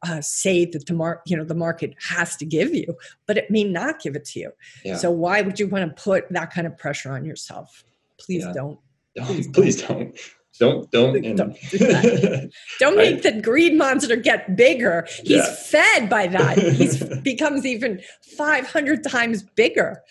uh, 0.06 0.20
say 0.20 0.64
that 0.64 0.86
the 0.86 0.94
mar- 0.94 1.20
you 1.26 1.36
know 1.36 1.44
the 1.44 1.54
market 1.54 1.94
has 2.08 2.36
to 2.36 2.46
give 2.46 2.74
you, 2.74 2.96
but 3.26 3.36
it 3.36 3.50
may 3.50 3.64
not 3.64 4.00
give 4.00 4.14
it 4.16 4.24
to 4.24 4.40
you. 4.40 4.50
yeah 4.84 4.96
So 4.96 5.10
why 5.10 5.42
would 5.42 5.58
you 5.60 5.68
want 5.68 5.94
to 5.96 6.02
put 6.02 6.24
that 6.30 6.52
kind 6.52 6.66
of 6.66 6.76
pressure 6.78 7.12
on 7.12 7.24
yourself? 7.24 7.84
Please 8.18 8.44
Yeah. 8.44 8.52
don't. 8.54 8.78
Don't, 9.16 9.52
please 9.52 9.82
don't. 9.82 10.16
Don't 10.60 10.90
don't. 10.90 11.14
Don't. 11.36 11.56
Don't 12.78 12.94
I- 13.00 13.02
make 13.02 13.22
the 13.22 13.40
greed 13.42 13.74
monster 13.76 14.14
get 14.14 14.56
bigger. 14.56 15.06
He's 15.24 15.30
Yeah. 15.38 15.54
fed 15.54 16.08
by 16.10 16.26
that. 16.28 16.58
He 16.80 17.20
becomes 17.22 17.64
even 17.66 18.00
500 18.36 19.02
times 19.02 19.42
bigger 19.56 20.02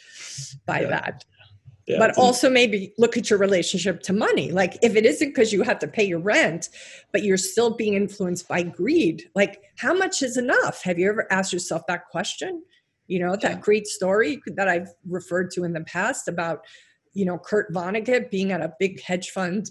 by 0.65 0.81
Yeah. 0.81 0.87
that. 0.89 1.25
yeah, 1.87 1.97
but 1.99 2.17
also 2.17 2.49
maybe 2.49 2.93
look 2.97 3.15
at 3.17 3.29
your 3.29 3.37
relationship 3.39 4.01
to 4.03 4.13
money. 4.13 4.51
Like 4.51 4.77
if 4.81 4.95
it 4.95 5.05
isn't 5.05 5.29
because 5.29 5.53
you 5.53 5.61
have 5.63 5.79
to 5.79 5.87
pay 5.87 6.03
your 6.03 6.19
rent, 6.19 6.69
but 7.11 7.23
you're 7.23 7.37
still 7.37 7.71
being 7.75 7.93
influenced 7.93 8.47
by 8.47 8.63
greed, 8.63 9.29
like 9.35 9.61
how 9.77 9.93
much 9.93 10.21
is 10.23 10.35
enough? 10.37 10.81
Have 10.83 10.97
you 10.99 11.09
ever 11.09 11.25
asked 11.31 11.53
yourself 11.53 11.83
that 11.87 12.07
question? 12.11 12.63
You 13.07 13.19
know, 13.19 13.31
that 13.35 13.51
Yeah. 13.51 13.59
great 13.59 13.87
story 13.87 14.41
that 14.55 14.67
I've 14.67 14.89
referred 15.07 15.49
to 15.51 15.63
in 15.63 15.73
the 15.73 15.81
past 15.81 16.27
about, 16.27 16.63
you 17.13 17.25
know, 17.25 17.37
Kurt 17.39 17.71
Vonnegut 17.73 18.29
being 18.31 18.51
at 18.51 18.61
a 18.61 18.73
big 18.79 19.01
hedge 19.01 19.29
fund 19.31 19.69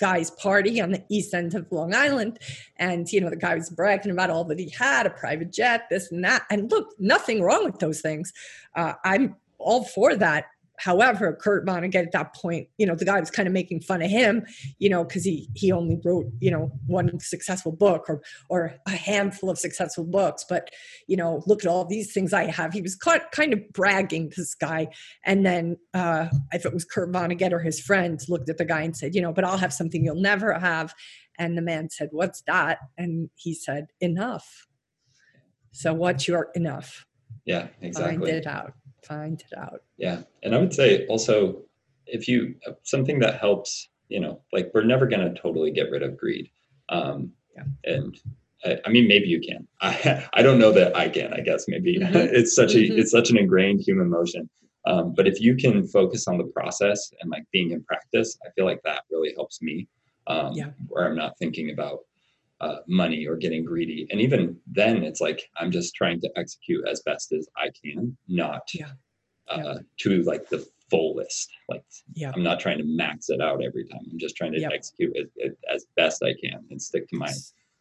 guy's 0.00 0.30
party 0.30 0.80
on 0.80 0.90
the 0.90 1.04
east 1.08 1.34
end 1.34 1.54
of 1.54 1.70
Long 1.70 1.94
Island. 1.94 2.38
And, 2.76 3.10
you 3.12 3.20
know, 3.20 3.30
the 3.30 3.36
guy 3.36 3.54
was 3.54 3.70
bragging 3.70 4.10
about 4.12 4.30
all 4.30 4.44
that 4.44 4.58
he 4.58 4.70
had 4.70 5.06
a 5.06 5.10
private 5.10 5.52
jet, 5.52 5.86
this 5.90 6.10
and 6.10 6.24
that. 6.24 6.42
And 6.50 6.70
look, 6.70 6.88
nothing 6.98 7.42
wrong 7.42 7.64
with 7.64 7.78
those 7.78 8.00
things. 8.00 8.32
Uh, 8.74 8.94
I'm 9.04 9.36
all 9.58 9.84
for 9.84 10.14
that. 10.16 10.46
However, 10.78 11.38
Kurt 11.40 11.64
Vonnegut 11.64 12.06
at 12.06 12.12
that 12.12 12.34
point, 12.34 12.68
you 12.78 12.86
know, 12.86 12.94
the 12.94 13.04
guy 13.04 13.20
was 13.20 13.30
kind 13.30 13.46
of 13.46 13.54
making 13.54 13.80
fun 13.82 14.02
of 14.02 14.10
him, 14.10 14.44
you 14.78 14.88
know, 14.88 15.04
because 15.04 15.24
he 15.24 15.48
he 15.54 15.70
only 15.70 16.00
wrote, 16.04 16.26
you 16.40 16.50
know, 16.50 16.72
one 16.86 17.18
successful 17.20 17.72
book 17.72 18.06
or 18.08 18.22
or 18.48 18.74
a 18.86 18.90
handful 18.90 19.50
of 19.50 19.58
successful 19.58 20.04
books. 20.04 20.44
But 20.48 20.70
you 21.06 21.16
know, 21.16 21.42
look 21.46 21.64
at 21.64 21.70
all 21.70 21.84
these 21.84 22.12
things 22.12 22.32
I 22.32 22.46
have. 22.46 22.72
He 22.72 22.82
was 22.82 22.96
kind 22.96 23.22
kind 23.32 23.52
of 23.52 23.60
bragging 23.72 24.32
this 24.36 24.54
guy, 24.54 24.88
and 25.24 25.46
then 25.46 25.76
uh, 25.94 26.28
if 26.52 26.66
it 26.66 26.74
was 26.74 26.84
Kurt 26.84 27.12
Vonnegut 27.12 27.52
or 27.52 27.60
his 27.60 27.80
friends 27.80 28.28
looked 28.28 28.48
at 28.48 28.58
the 28.58 28.64
guy 28.64 28.82
and 28.82 28.96
said, 28.96 29.14
you 29.14 29.22
know, 29.22 29.32
but 29.32 29.44
I'll 29.44 29.58
have 29.58 29.72
something 29.72 30.04
you'll 30.04 30.16
never 30.20 30.58
have. 30.58 30.94
And 31.38 31.56
the 31.58 31.62
man 31.62 31.90
said, 31.90 32.10
"What's 32.12 32.42
that?" 32.42 32.78
And 32.96 33.30
he 33.34 33.54
said, 33.54 33.88
"Enough." 34.00 34.66
So 35.72 35.92
what's 35.92 36.28
your 36.28 36.50
enough? 36.54 37.04
yeah, 37.44 37.68
exactly. 37.80 38.18
Find 38.18 38.28
it 38.28 38.46
out. 38.46 38.74
Find 39.04 39.40
it 39.40 39.56
out. 39.58 39.82
Yeah, 39.98 40.22
and 40.42 40.54
I 40.54 40.58
would 40.58 40.72
say 40.74 41.06
also 41.06 41.62
if 42.06 42.28
you 42.28 42.54
something 42.82 43.18
that 43.20 43.40
helps, 43.40 43.88
you 44.08 44.20
know, 44.20 44.40
like 44.52 44.70
we're 44.74 44.84
never 44.84 45.06
going 45.06 45.20
to 45.34 45.40
totally 45.40 45.70
get 45.70 45.90
rid 45.90 46.02
of 46.02 46.16
greed, 46.16 46.50
um, 46.88 47.32
Yeah. 47.56 47.64
and 47.84 48.18
I, 48.64 48.78
I 48.84 48.88
mean 48.90 49.06
maybe 49.08 49.26
you 49.28 49.40
can. 49.40 49.66
I 49.80 50.26
I 50.34 50.42
don't 50.42 50.58
know 50.58 50.72
that 50.72 50.96
I 50.96 51.08
can. 51.08 51.32
I 51.32 51.40
guess 51.40 51.66
maybe 51.68 51.98
Mhm. 51.98 52.14
it's 52.38 52.54
such 52.54 52.74
a 52.74 52.78
Mhm. 52.78 52.98
it's 52.98 53.10
such 53.10 53.30
an 53.30 53.38
ingrained 53.38 53.80
human 53.80 54.06
emotion. 54.06 54.48
Um, 54.86 55.14
but 55.16 55.26
if 55.26 55.40
you 55.40 55.56
can 55.56 55.86
focus 55.88 56.28
on 56.28 56.36
the 56.36 56.44
process 56.44 57.10
and 57.20 57.30
like 57.30 57.44
being 57.52 57.70
in 57.70 57.82
practice, 57.84 58.36
I 58.46 58.50
feel 58.54 58.66
like 58.66 58.82
that 58.84 59.02
really 59.10 59.32
helps 59.34 59.62
me. 59.62 59.88
Um, 60.26 60.52
Yeah. 60.54 60.70
Where 60.88 61.06
I'm 61.08 61.16
not 61.16 61.38
thinking 61.38 61.70
about 61.70 62.00
uh, 62.64 62.76
money 62.86 63.26
or 63.26 63.36
getting 63.36 63.64
greedy, 63.64 64.00
and 64.10 64.20
even 64.26 64.42
then, 64.80 64.94
it's 65.08 65.20
like 65.20 65.40
I'm 65.58 65.70
just 65.70 65.94
trying 65.94 66.20
to 66.24 66.30
execute 66.36 66.82
as 66.92 66.98
best 67.10 67.26
as 67.32 67.44
I 67.64 67.66
can, 67.82 68.16
not 68.28 68.64
Yeah. 68.72 68.92
uh, 69.48 69.56
Yeah. 69.58 69.78
to 70.02 70.22
like 70.22 70.44
the 70.48 70.60
fullest. 70.90 71.48
Like 71.68 71.84
Yeah. 72.14 72.32
I'm 72.34 72.42
not 72.50 72.58
trying 72.60 72.78
to 72.78 72.84
max 73.02 73.28
it 73.34 73.40
out 73.40 73.62
every 73.68 73.84
time. 73.90 74.04
I'm 74.10 74.18
just 74.18 74.36
trying 74.36 74.52
to 74.52 74.60
Yep. 74.60 74.72
execute 74.78 75.12
it, 75.16 75.28
it 75.36 75.58
as 75.74 75.86
best 75.96 76.22
I 76.22 76.32
can 76.42 76.58
and 76.70 76.80
stick 76.80 77.04
to 77.10 77.16
my 77.16 77.32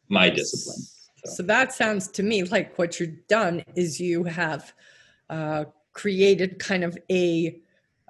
my 0.09 0.29
discipline. 0.29 0.81
So, 1.23 1.31
So 1.37 1.43
that 1.43 1.67
sounds 1.73 2.03
to 2.17 2.23
me 2.23 2.37
like 2.55 2.77
what 2.77 2.99
you've 2.99 3.25
done 3.27 3.63
is 3.75 3.99
you 3.99 4.25
have 4.25 4.73
uh, 5.29 5.65
created 5.93 6.59
kind 6.59 6.83
of 6.83 6.97
a 7.09 7.61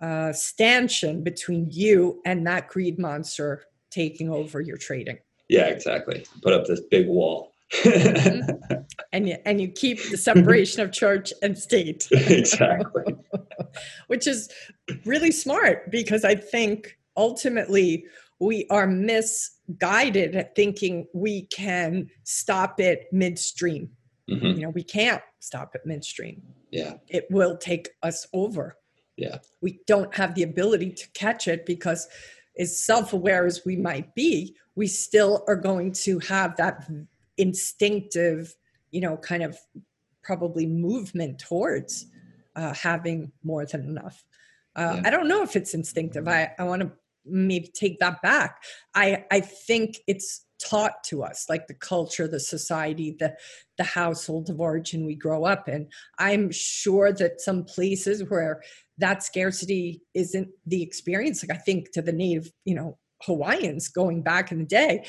uh, 0.02 0.34
stanchion 0.34 1.24
between 1.24 1.70
you 1.70 2.22
and 2.26 2.46
that 2.48 2.68
greed 2.68 2.98
monster 3.08 3.52
taking 3.92 4.30
over 4.30 4.60
your 4.60 4.78
trading. 4.78 5.20
Yeah, 5.54 5.68
exactly. 5.68 6.26
Put 6.42 6.54
up 6.54 6.66
this 6.66 6.82
big 6.82 7.08
wall. 7.08 7.54
Mhm. 7.84 8.86
And 9.12 9.30
you, 9.30 9.38
and 9.46 9.62
you 9.62 9.68
keep 9.68 9.98
the 10.10 10.18
separation 10.18 10.82
of 10.82 10.92
church 10.92 11.32
and 11.42 11.58
state. 11.58 12.08
exactly. 12.12 13.16
which 14.08 14.28
is 14.28 14.50
really 15.06 15.32
smart 15.32 15.92
because 15.92 16.24
I 16.24 16.36
think 16.36 16.98
ultimately 17.16 18.06
we 18.40 18.66
are 18.70 18.88
misguided 18.88 20.36
at 20.36 20.56
thinking 20.56 21.08
we 21.14 21.44
can 21.48 22.10
stop 22.24 22.80
it 22.80 23.06
midstream. 23.12 23.90
hmm 24.28 24.46
You 24.46 24.62
know, 24.64 24.70
we 24.70 24.84
can't 24.84 25.22
stop 25.40 25.76
it 25.76 25.82
midstream. 25.86 26.42
Yeah. 26.72 26.94
It 27.08 27.26
will 27.30 27.58
take 27.58 27.90
us 28.02 28.28
over. 28.34 28.78
Yeah. 29.18 29.38
We 29.62 29.80
don't 29.86 30.14
have 30.16 30.34
the 30.34 30.44
ability 30.44 30.92
to 30.94 31.08
catch 31.14 31.48
it 31.48 31.66
because, 31.68 32.08
as 32.58 32.86
self 32.86 33.14
aware 33.14 33.46
as 33.46 33.62
we 33.66 33.76
might 33.76 34.14
be, 34.16 34.56
we 34.76 34.88
still 34.88 35.44
are 35.48 35.56
going 35.56 35.92
to 35.92 36.20
have 36.20 36.56
that 36.58 36.90
instinctive, 37.38 38.56
you 38.92 39.02
know, 39.02 39.18
kind 39.18 39.44
of 39.44 39.58
probably 40.24 40.66
movement 40.66 41.40
towards 41.40 42.06
uh, 42.56 42.74
having 42.74 43.32
more 43.44 43.66
than 43.66 43.82
enough. 43.82 44.24
Uh, 44.76 44.96
Yeah. 44.96 45.02
I 45.06 45.10
don't 45.10 45.28
know 45.28 45.44
if 45.44 45.56
it's 45.56 45.74
instinctive. 45.74 46.28
I, 46.28 46.52
I 46.58 46.64
want 46.64 46.82
to 46.82 46.92
maybe 47.26 47.68
take 47.68 48.00
that 48.00 48.22
back. 48.22 48.64
I 48.94 49.26
I 49.32 49.40
think 49.40 49.98
it's 50.08 50.46
taught 50.64 51.04
to 51.04 51.24
us 51.24 51.48
like 51.50 51.68
the 51.68 51.74
culture 51.74 52.28
the 52.28 52.40
society 52.40 53.16
the 53.20 53.36
the 53.78 53.84
household 53.84 54.50
of 54.50 54.62
origin 54.62 55.06
we 55.06 55.16
grow 55.16 55.44
up 55.46 55.68
in 55.68 55.88
i'm 56.20 56.50
sure 56.52 57.12
that 57.12 57.42
some 57.42 57.64
places 57.64 58.24
where 58.30 58.62
that 58.98 59.24
scarcity 59.24 60.02
isn't 60.14 60.48
the 60.66 60.82
experience 60.82 61.44
like 61.44 61.56
i 61.56 61.60
think 61.60 61.92
to 61.92 62.02
the 62.02 62.14
native 62.14 62.52
you 62.66 62.76
know 62.76 62.98
hawaiians 63.22 63.88
going 63.88 64.22
back 64.22 64.52
in 64.52 64.60
the 64.60 64.66
day 64.66 65.04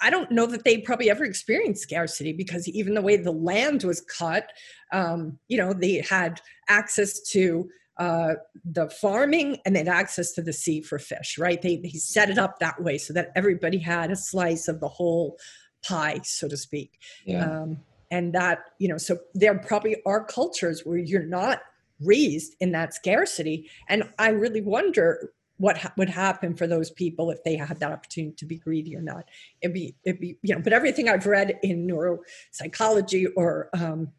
I 0.00 0.10
don't 0.10 0.30
know 0.30 0.46
that 0.46 0.64
they 0.64 0.78
probably 0.78 1.10
ever 1.10 1.24
experienced 1.24 1.82
scarcity 1.82 2.32
because 2.32 2.68
even 2.68 2.94
the 2.94 3.02
way 3.02 3.16
the 3.16 3.30
land 3.32 3.84
was 3.84 4.00
cut, 4.00 4.50
um, 4.92 5.38
you 5.48 5.58
know, 5.58 5.72
they 5.72 6.00
had 6.08 6.40
access 6.68 7.20
to 7.30 7.68
uh, 7.98 8.34
the 8.64 8.88
farming 8.88 9.58
and 9.64 9.74
then 9.74 9.88
access 9.88 10.32
to 10.32 10.42
the 10.42 10.52
sea 10.52 10.82
for 10.82 10.98
fish, 10.98 11.38
right? 11.38 11.60
They, 11.60 11.76
he 11.76 11.98
set 11.98 12.30
it 12.30 12.38
up 12.38 12.58
that 12.58 12.82
way 12.82 12.98
so 12.98 13.12
that 13.14 13.32
everybody 13.34 13.78
had 13.78 14.10
a 14.10 14.16
slice 14.16 14.68
of 14.68 14.80
the 14.80 14.88
whole 14.88 15.38
pie, 15.84 16.20
so 16.24 16.48
to 16.48 16.56
speak. 16.56 16.98
Yeah. 17.24 17.44
Um, 17.44 17.78
and 18.10 18.32
that, 18.34 18.60
you 18.78 18.88
know, 18.88 18.98
so 18.98 19.18
there 19.34 19.58
probably 19.58 19.96
are 20.06 20.24
cultures 20.24 20.82
where 20.84 20.98
you're 20.98 21.26
not 21.26 21.60
raised 22.00 22.54
in 22.60 22.72
that 22.72 22.94
scarcity. 22.94 23.70
And 23.88 24.04
I 24.18 24.30
really 24.30 24.60
wonder 24.60 25.32
what 25.58 25.78
ha- 25.78 25.92
would 25.96 26.10
happen 26.10 26.54
for 26.54 26.66
those 26.66 26.90
people 26.90 27.30
if 27.30 27.42
they 27.42 27.56
had 27.56 27.80
that 27.80 27.92
opportunity 27.92 28.34
to 28.36 28.44
be 28.44 28.58
greedy 28.58 28.94
or 28.94 29.00
not. 29.00 29.24
It'd 29.62 29.72
be, 29.72 29.96
it'd 30.04 30.20
be, 30.20 30.38
you 30.42 30.54
know, 30.54 30.60
but 30.60 30.74
everything 30.74 31.08
I've 31.08 31.26
read 31.26 31.58
in 31.62 31.86
neuropsychology 31.86 33.28
or 33.36 33.70
um, 33.72 34.12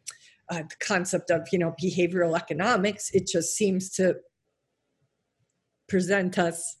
uh, 0.50 0.62
the 0.62 0.76
concept 0.80 1.30
of 1.30 1.46
you 1.52 1.58
know 1.58 1.74
behavioral 1.82 2.36
economics 2.36 3.10
it 3.10 3.26
just 3.26 3.56
seems 3.56 3.90
to 3.90 4.16
present 5.88 6.38
us 6.38 6.76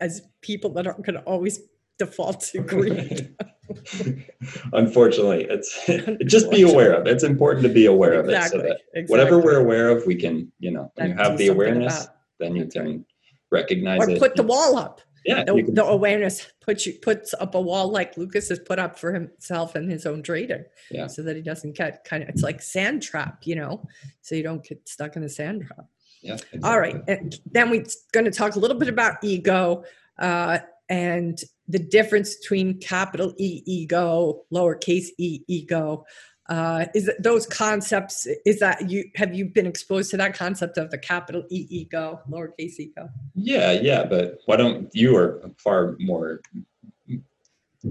as 0.00 0.22
people 0.40 0.70
that 0.70 0.86
aren't 0.86 1.04
going 1.04 1.14
to 1.14 1.22
always 1.22 1.60
default 1.98 2.40
to 2.40 2.60
greed 2.60 3.34
unfortunately 4.72 5.46
it's 5.48 5.86
just 6.26 6.50
be 6.50 6.62
aware 6.62 6.92
of 6.92 7.06
it. 7.06 7.10
It's 7.10 7.24
important 7.24 7.62
to 7.64 7.72
be 7.72 7.86
aware 7.86 8.14
of 8.14 8.28
it 8.28 8.42
so 8.44 8.58
that 8.58 8.80
exactly. 8.94 9.04
whatever 9.06 9.38
we're 9.38 9.60
aware 9.60 9.90
of 9.90 10.06
we 10.06 10.14
can 10.14 10.50
you 10.58 10.70
know 10.70 10.90
when 10.94 11.10
you 11.10 11.16
have 11.16 11.38
the 11.38 11.48
awareness 11.48 12.08
then 12.38 12.56
you 12.56 12.66
can 12.66 13.04
recognize 13.50 14.00
or 14.00 14.10
it. 14.10 14.18
put 14.18 14.36
the 14.36 14.42
wall 14.42 14.76
up. 14.76 15.00
Yeah 15.24 15.44
the, 15.44 15.54
can, 15.54 15.74
the, 15.74 15.84
awareness 15.84 16.50
puts 16.60 16.86
you 16.86 16.94
puts 16.94 17.34
up 17.34 17.54
a 17.54 17.60
wall 17.60 17.90
like 17.90 18.16
lucas 18.16 18.48
has 18.48 18.58
put 18.58 18.78
up 18.78 18.98
for 18.98 19.12
himself 19.12 19.74
and 19.74 19.90
his 19.90 20.06
own 20.06 20.22
trading 20.22 20.64
yeah. 20.90 21.06
So 21.06 21.22
that 21.22 21.36
he 21.36 21.42
doesn't 21.42 21.76
get 21.76 22.04
kind 22.04 22.22
of 22.22 22.28
it's 22.30 22.42
like 22.42 22.62
sand 22.62 23.02
trap 23.02 23.40
you 23.44 23.56
know? 23.56 23.86
So 24.22 24.34
you 24.34 24.42
don't 24.42 24.64
get 24.64 24.88
stuck 24.88 25.16
in 25.16 25.22
the 25.22 25.28
sand 25.28 25.66
trap. 25.66 25.86
Yeah 26.22 26.34
exactly. 26.34 26.60
all 26.64 26.80
right 26.80 26.96
and 27.06 27.38
then 27.50 27.70
we're 27.70 27.84
going 28.12 28.24
to 28.24 28.30
talk 28.30 28.56
a 28.56 28.58
little 28.58 28.78
bit 28.78 28.88
about 28.88 29.22
ego. 29.22 29.84
Uh, 30.18 30.58
and 30.90 31.40
the 31.68 31.78
difference 31.78 32.34
between 32.34 32.78
capital 32.80 33.32
e 33.38 33.62
ego 33.64 34.42
lowercase 34.52 35.06
e 35.18 35.40
ego 35.46 36.04
uh, 36.50 36.86
is 36.96 37.06
that 37.06 37.22
those 37.22 37.46
concepts 37.46 38.26
is 38.44 38.58
that 38.58 38.90
you 38.90 39.04
have 39.14 39.32
you 39.32 39.46
been 39.46 39.66
exposed 39.66 40.10
to 40.10 40.16
that 40.16 40.34
concept 40.34 40.76
of 40.76 40.90
the 40.90 40.98
capital 40.98 41.44
e 41.48 41.66
ego 41.70 42.20
lowercase 42.28 42.78
ego? 42.78 43.08
Yeah 43.34 43.72
yeah 43.72 44.04
but 44.04 44.40
why 44.46 44.56
don't 44.56 44.92
you 44.92 45.16
are 45.16 45.40
far 45.58 45.96
more 46.00 46.40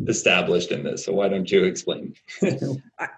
established 0.07 0.71
in 0.71 0.83
this 0.83 1.05
so 1.05 1.13
why 1.13 1.29
don't 1.29 1.49
you 1.49 1.63
explain? 1.63 2.13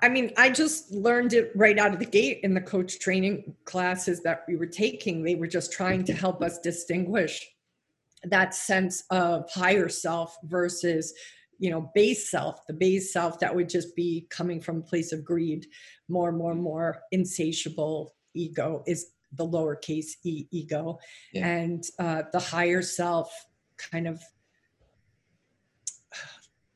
I 0.02 0.10
mean 0.10 0.32
i 0.38 0.52
just 0.52 0.92
learned 0.92 1.34
it 1.34 1.52
right 1.56 1.80
out 1.80 1.92
of 1.92 2.00
the 2.00 2.06
gate 2.06 2.42
in 2.44 2.54
the 2.54 2.62
coach 2.62 3.00
training 3.00 3.56
classes 3.66 4.22
that 4.22 4.46
we 4.48 4.58
were 4.58 4.68
taking. 4.68 5.24
They 5.24 5.36
were 5.36 5.48
just 5.48 5.74
trying 5.74 6.04
to 6.04 6.14
help 6.14 6.44
us 6.44 6.60
distinguish 6.60 7.50
that 8.24 8.54
sense 8.54 9.04
of 9.10 9.50
higher 9.52 9.90
self 9.90 10.38
versus 10.44 11.14
you 11.60 11.70
know 11.70 11.92
base 11.94 12.30
self 12.30 12.66
the 12.68 12.74
base 12.74 13.12
self 13.14 13.40
that 13.40 13.56
would 13.56 13.70
just 13.70 13.96
be 13.96 14.28
coming 14.30 14.60
from 14.60 14.78
a 14.78 14.82
place 14.82 15.12
of 15.12 15.24
greed 15.24 15.66
more 16.08 16.30
and 16.30 16.38
more 16.38 16.52
and 16.52 16.62
more 16.62 17.02
insatiable 17.12 18.16
ego 18.34 18.84
is 18.88 19.12
the 19.34 19.48
lowercase 19.48 20.12
e 20.24 20.48
ego 20.52 21.00
yeah. 21.34 21.48
and 21.48 21.86
uh, 22.00 22.24
the 22.34 22.40
higher 22.40 22.82
self 22.82 23.32
kind 23.78 24.08
of 24.08 24.22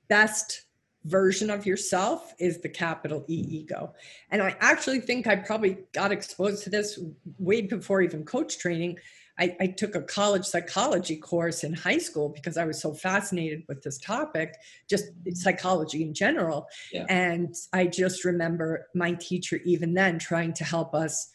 best 0.08 0.66
version 1.06 1.50
of 1.52 1.66
yourself 1.66 2.34
is 2.40 2.62
the 2.62 2.70
capital 2.70 3.24
E 3.28 3.46
ego. 3.50 3.94
And 4.32 4.42
I 4.42 4.56
actually 4.60 5.00
think 5.00 5.28
I 5.28 5.36
probably 5.36 5.78
got 5.94 6.12
exposed 6.12 6.64
to 6.64 6.70
this 6.70 7.00
way 7.38 7.62
before 7.62 8.02
even 8.02 8.26
coach 8.26 8.58
training 8.58 8.98
I, 9.40 9.56
I, 9.60 9.68
took 9.68 9.96
a 9.96 10.02
college 10.02 10.46
psychology 10.46 11.18
course 11.18 11.64
in 11.64 11.74
high 11.74 11.98
school 11.98 12.30
because 12.30 12.58
I 12.58 12.66
was 12.66 12.82
so 12.82 12.94
fascinated 12.94 13.64
with 13.68 13.82
this 13.84 13.98
topic, 13.98 14.56
just 14.90 15.06
psychology 15.34 16.04
in 16.04 16.14
general. 16.14 16.68
Yeah. 16.92 17.06
And 17.10 17.54
I 17.74 17.88
just 17.88 18.24
remember 18.24 18.88
my 18.96 19.14
teacher, 19.14 19.60
even 19.66 19.94
then, 19.94 20.20
trying 20.20 20.54
to 20.54 20.64
help 20.64 20.94
us 20.96 21.30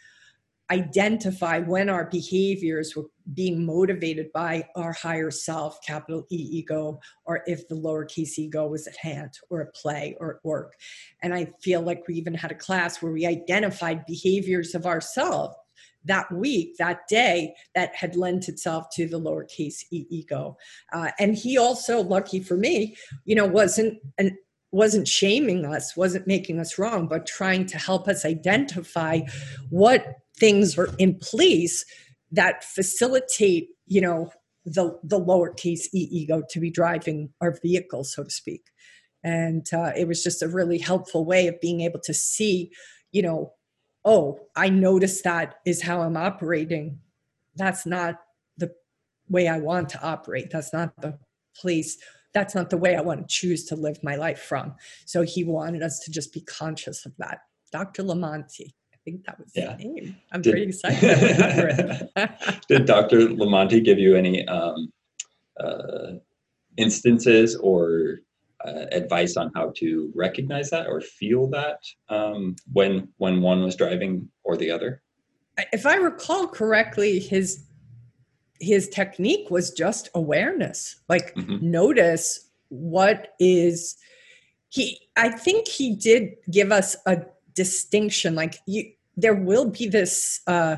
identify 0.70 1.58
when 1.58 1.88
our 1.88 2.06
behaviors 2.06 2.94
were 2.94 3.06
being 3.34 3.66
motivated 3.66 4.32
by 4.32 4.66
our 4.76 4.92
higher 4.92 5.30
self, 5.30 5.82
capital 5.84 6.24
E 6.30 6.36
ego, 6.36 7.00
or 7.24 7.42
if 7.46 7.66
the 7.68 7.74
lowercase 7.74 8.38
ego 8.38 8.68
was 8.68 8.86
at 8.86 8.96
hand 8.96 9.32
or 9.50 9.62
at 9.62 9.74
play 9.74 10.16
or 10.20 10.36
at 10.36 10.44
work. 10.44 10.74
And 11.22 11.34
I 11.34 11.52
feel 11.60 11.82
like 11.82 12.06
we 12.06 12.14
even 12.14 12.34
had 12.34 12.52
a 12.52 12.56
class 12.56 13.02
where 13.02 13.12
we 13.12 13.26
identified 13.26 14.06
behaviors 14.06 14.74
of 14.74 14.86
ourselves 14.86 15.56
that 16.04 16.30
week, 16.32 16.76
that 16.78 17.06
day, 17.08 17.54
that 17.74 17.94
had 17.94 18.16
lent 18.16 18.48
itself 18.48 18.86
to 18.92 19.06
the 19.06 19.20
lowercase 19.20 19.84
e 19.90 20.06
ego. 20.10 20.56
Uh, 20.92 21.10
and 21.18 21.34
he 21.36 21.58
also, 21.58 22.00
lucky 22.02 22.40
for 22.40 22.56
me, 22.56 22.96
you 23.24 23.34
know, 23.34 23.46
wasn't 23.46 23.98
an 24.18 24.36
wasn't 24.72 25.08
shaming 25.08 25.64
us, 25.64 25.96
wasn't 25.96 26.26
making 26.26 26.60
us 26.60 26.78
wrong, 26.78 27.08
but 27.08 27.26
trying 27.26 27.66
to 27.66 27.76
help 27.76 28.06
us 28.06 28.24
identify 28.24 29.20
what 29.68 30.06
things 30.38 30.78
are 30.78 30.94
in 30.98 31.16
place 31.16 31.84
that 32.30 32.62
facilitate, 32.62 33.68
you 33.86 34.00
know, 34.00 34.30
the 34.64 34.98
the 35.02 35.18
lowercase 35.20 35.86
e 35.92 36.08
ego 36.10 36.42
to 36.50 36.60
be 36.60 36.70
driving 36.70 37.30
our 37.40 37.58
vehicle, 37.62 38.04
so 38.04 38.22
to 38.24 38.30
speak. 38.30 38.62
And 39.22 39.66
uh, 39.72 39.92
it 39.96 40.08
was 40.08 40.22
just 40.22 40.42
a 40.42 40.48
really 40.48 40.78
helpful 40.78 41.24
way 41.24 41.46
of 41.48 41.60
being 41.60 41.80
able 41.82 42.00
to 42.04 42.14
see, 42.14 42.70
you 43.12 43.22
know, 43.22 43.52
oh, 44.04 44.40
I 44.56 44.68
notice 44.68 45.22
that 45.22 45.56
is 45.66 45.82
how 45.82 46.02
I'm 46.02 46.16
operating. 46.16 46.98
That's 47.56 47.86
not 47.86 48.20
the 48.56 48.72
way 49.28 49.48
I 49.48 49.58
want 49.58 49.88
to 49.90 50.02
operate. 50.02 50.50
That's 50.50 50.72
not 50.72 50.92
the 51.00 51.18
place. 51.56 51.98
That's 52.32 52.54
not 52.54 52.70
the 52.70 52.76
way 52.76 52.96
I 52.96 53.00
want 53.00 53.20
to 53.20 53.26
choose 53.28 53.64
to 53.66 53.76
live 53.76 54.02
my 54.02 54.16
life 54.16 54.40
from. 54.40 54.74
So 55.04 55.22
he 55.22 55.44
wanted 55.44 55.82
us 55.82 55.98
to 56.00 56.10
just 56.10 56.32
be 56.32 56.40
conscious 56.42 57.04
of 57.04 57.12
that. 57.18 57.40
Dr. 57.72 58.02
Lamonti. 58.02 58.72
I 58.92 58.96
think 59.04 59.24
that 59.24 59.38
was 59.38 59.52
yeah. 59.54 59.76
his 59.76 59.84
name. 59.84 60.16
I'm 60.32 60.42
did, 60.42 60.52
pretty 60.52 60.68
excited. 60.68 62.08
did 62.68 62.86
Dr. 62.86 63.28
Lamonti 63.28 63.82
give 63.84 63.98
you 63.98 64.16
any 64.16 64.46
um, 64.46 64.92
uh, 65.58 66.12
instances 66.76 67.56
or 67.56 68.20
uh, 68.66 68.86
advice 68.92 69.36
on 69.36 69.50
how 69.54 69.72
to 69.76 70.12
recognize 70.14 70.70
that 70.70 70.86
or 70.86 71.00
feel 71.00 71.48
that 71.48 71.78
um, 72.08 72.56
when 72.72 73.08
when 73.18 73.40
one 73.40 73.62
was 73.62 73.76
driving 73.76 74.28
or 74.44 74.56
the 74.56 74.70
other? 74.70 75.02
If 75.72 75.86
I 75.86 75.96
recall 75.96 76.46
correctly, 76.46 77.18
his 77.18 77.64
his 78.60 78.88
technique 78.88 79.50
was 79.50 79.70
just 79.70 80.10
awareness, 80.14 81.00
like 81.08 81.34
mm-hmm. 81.34 81.70
notice 81.70 82.50
what 82.68 83.34
is 83.38 83.96
he. 84.68 84.98
I 85.16 85.30
think 85.30 85.66
he 85.66 85.94
did 85.94 86.34
give 86.50 86.72
us 86.72 86.96
a 87.06 87.22
distinction. 87.54 88.34
Like 88.34 88.58
you, 88.66 88.92
there 89.16 89.34
will 89.34 89.70
be 89.70 89.88
this 89.88 90.40
uh, 90.46 90.76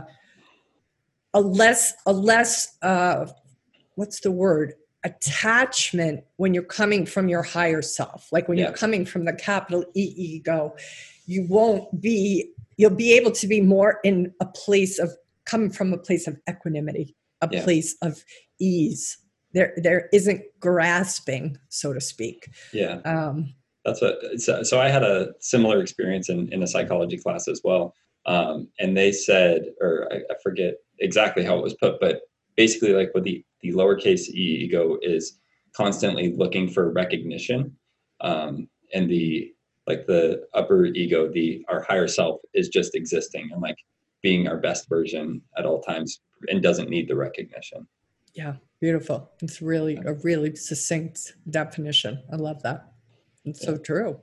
a 1.35 1.41
less 1.41 1.95
a 2.07 2.13
less 2.13 2.77
uh, 2.83 3.27
what's 3.97 4.21
the 4.21 4.31
word 4.31 4.75
attachment 5.05 6.25
when 6.37 6.55
you're 6.55 6.63
coming 6.63 7.07
from 7.07 7.29
your 7.29 7.43
higher 7.43 7.83
self. 7.83 8.29
Like 8.33 8.49
when 8.49 8.59
yeah. 8.59 8.67
you're 8.67 8.77
coming 8.77 9.05
from 9.05 9.25
the 9.25 9.33
capital 9.33 9.85
e 9.95 10.15
ego 10.17 10.75
you 11.27 11.47
won't 11.49 12.01
be 12.01 12.53
you'll 12.77 12.91
be 12.91 13.13
able 13.13 13.31
to 13.31 13.47
be 13.47 13.61
more 13.61 14.01
in 14.05 14.33
a 14.41 14.47
place 14.47 14.99
of 14.99 15.11
coming 15.45 15.71
from 15.71 15.93
a 15.93 15.99
place 15.99 16.27
of 16.27 16.39
equanimity 16.49 17.17
a 17.41 17.49
yeah. 17.51 17.65
place 17.65 17.97
of 18.03 18.23
ease. 18.61 19.19
There 19.53 19.75
there 19.77 20.09
isn't 20.13 20.43
grasping 20.61 21.59
so 21.69 21.93
to 21.93 22.01
speak. 22.01 22.49
Yeah. 22.73 23.01
Um 23.05 23.55
that's 23.85 24.01
what 24.01 24.19
so, 24.37 24.63
so 24.63 24.81
i 24.81 24.89
had 24.89 25.03
a 25.03 25.33
similar 25.41 25.81
experience 25.81 26.29
in 26.29 26.53
in 26.53 26.63
a 26.63 26.67
psychology 26.67 27.19
class 27.19 27.49
as 27.49 27.61
well. 27.65 27.95
Um 28.27 28.69
and 28.79 28.97
they 28.97 29.13
said 29.13 29.67
or 29.81 30.09
I, 30.13 30.17
I 30.17 30.35
forget 30.43 30.75
exactly 31.01 31.45
how 31.45 31.59
it 31.59 31.63
was 31.63 31.75
put 31.75 32.01
but 32.01 32.23
basically 32.57 32.93
like 32.93 33.11
with 33.15 33.25
the 33.25 33.45
the 33.63 33.73
lowercase 33.73 34.29
e 34.29 34.65
ego 34.65 34.99
is 35.03 35.39
constantly 35.75 36.35
looking 36.37 36.69
for 36.69 36.93
recognition 36.93 37.75
um, 38.21 38.69
and 38.95 39.09
the 39.09 39.53
like 39.87 40.07
the 40.07 40.45
upper 40.55 40.87
ego 40.87 41.31
the 41.33 41.65
our 41.69 41.83
higher 41.83 42.09
self 42.09 42.41
is 42.55 42.69
just 42.69 42.95
existing 42.95 43.49
and 43.53 43.63
like 43.63 43.79
being 44.23 44.47
our 44.47 44.57
best 44.57 44.89
version 44.89 45.41
at 45.57 45.67
all 45.67 45.81
times 45.81 46.21
and 46.49 46.63
doesn't 46.63 46.91
need 46.91 47.09
the 47.09 47.17
recognition 47.17 47.87
Yeah, 48.35 48.55
beautiful. 48.81 49.31
It's 49.43 49.61
really 49.61 49.97
a 50.05 50.15
really 50.15 50.57
succinct 50.57 51.35
definition. 51.49 52.23
I 52.33 52.37
love 52.37 52.63
that. 52.63 52.93
It's 53.45 53.63
so 53.63 53.77
true. 53.77 54.21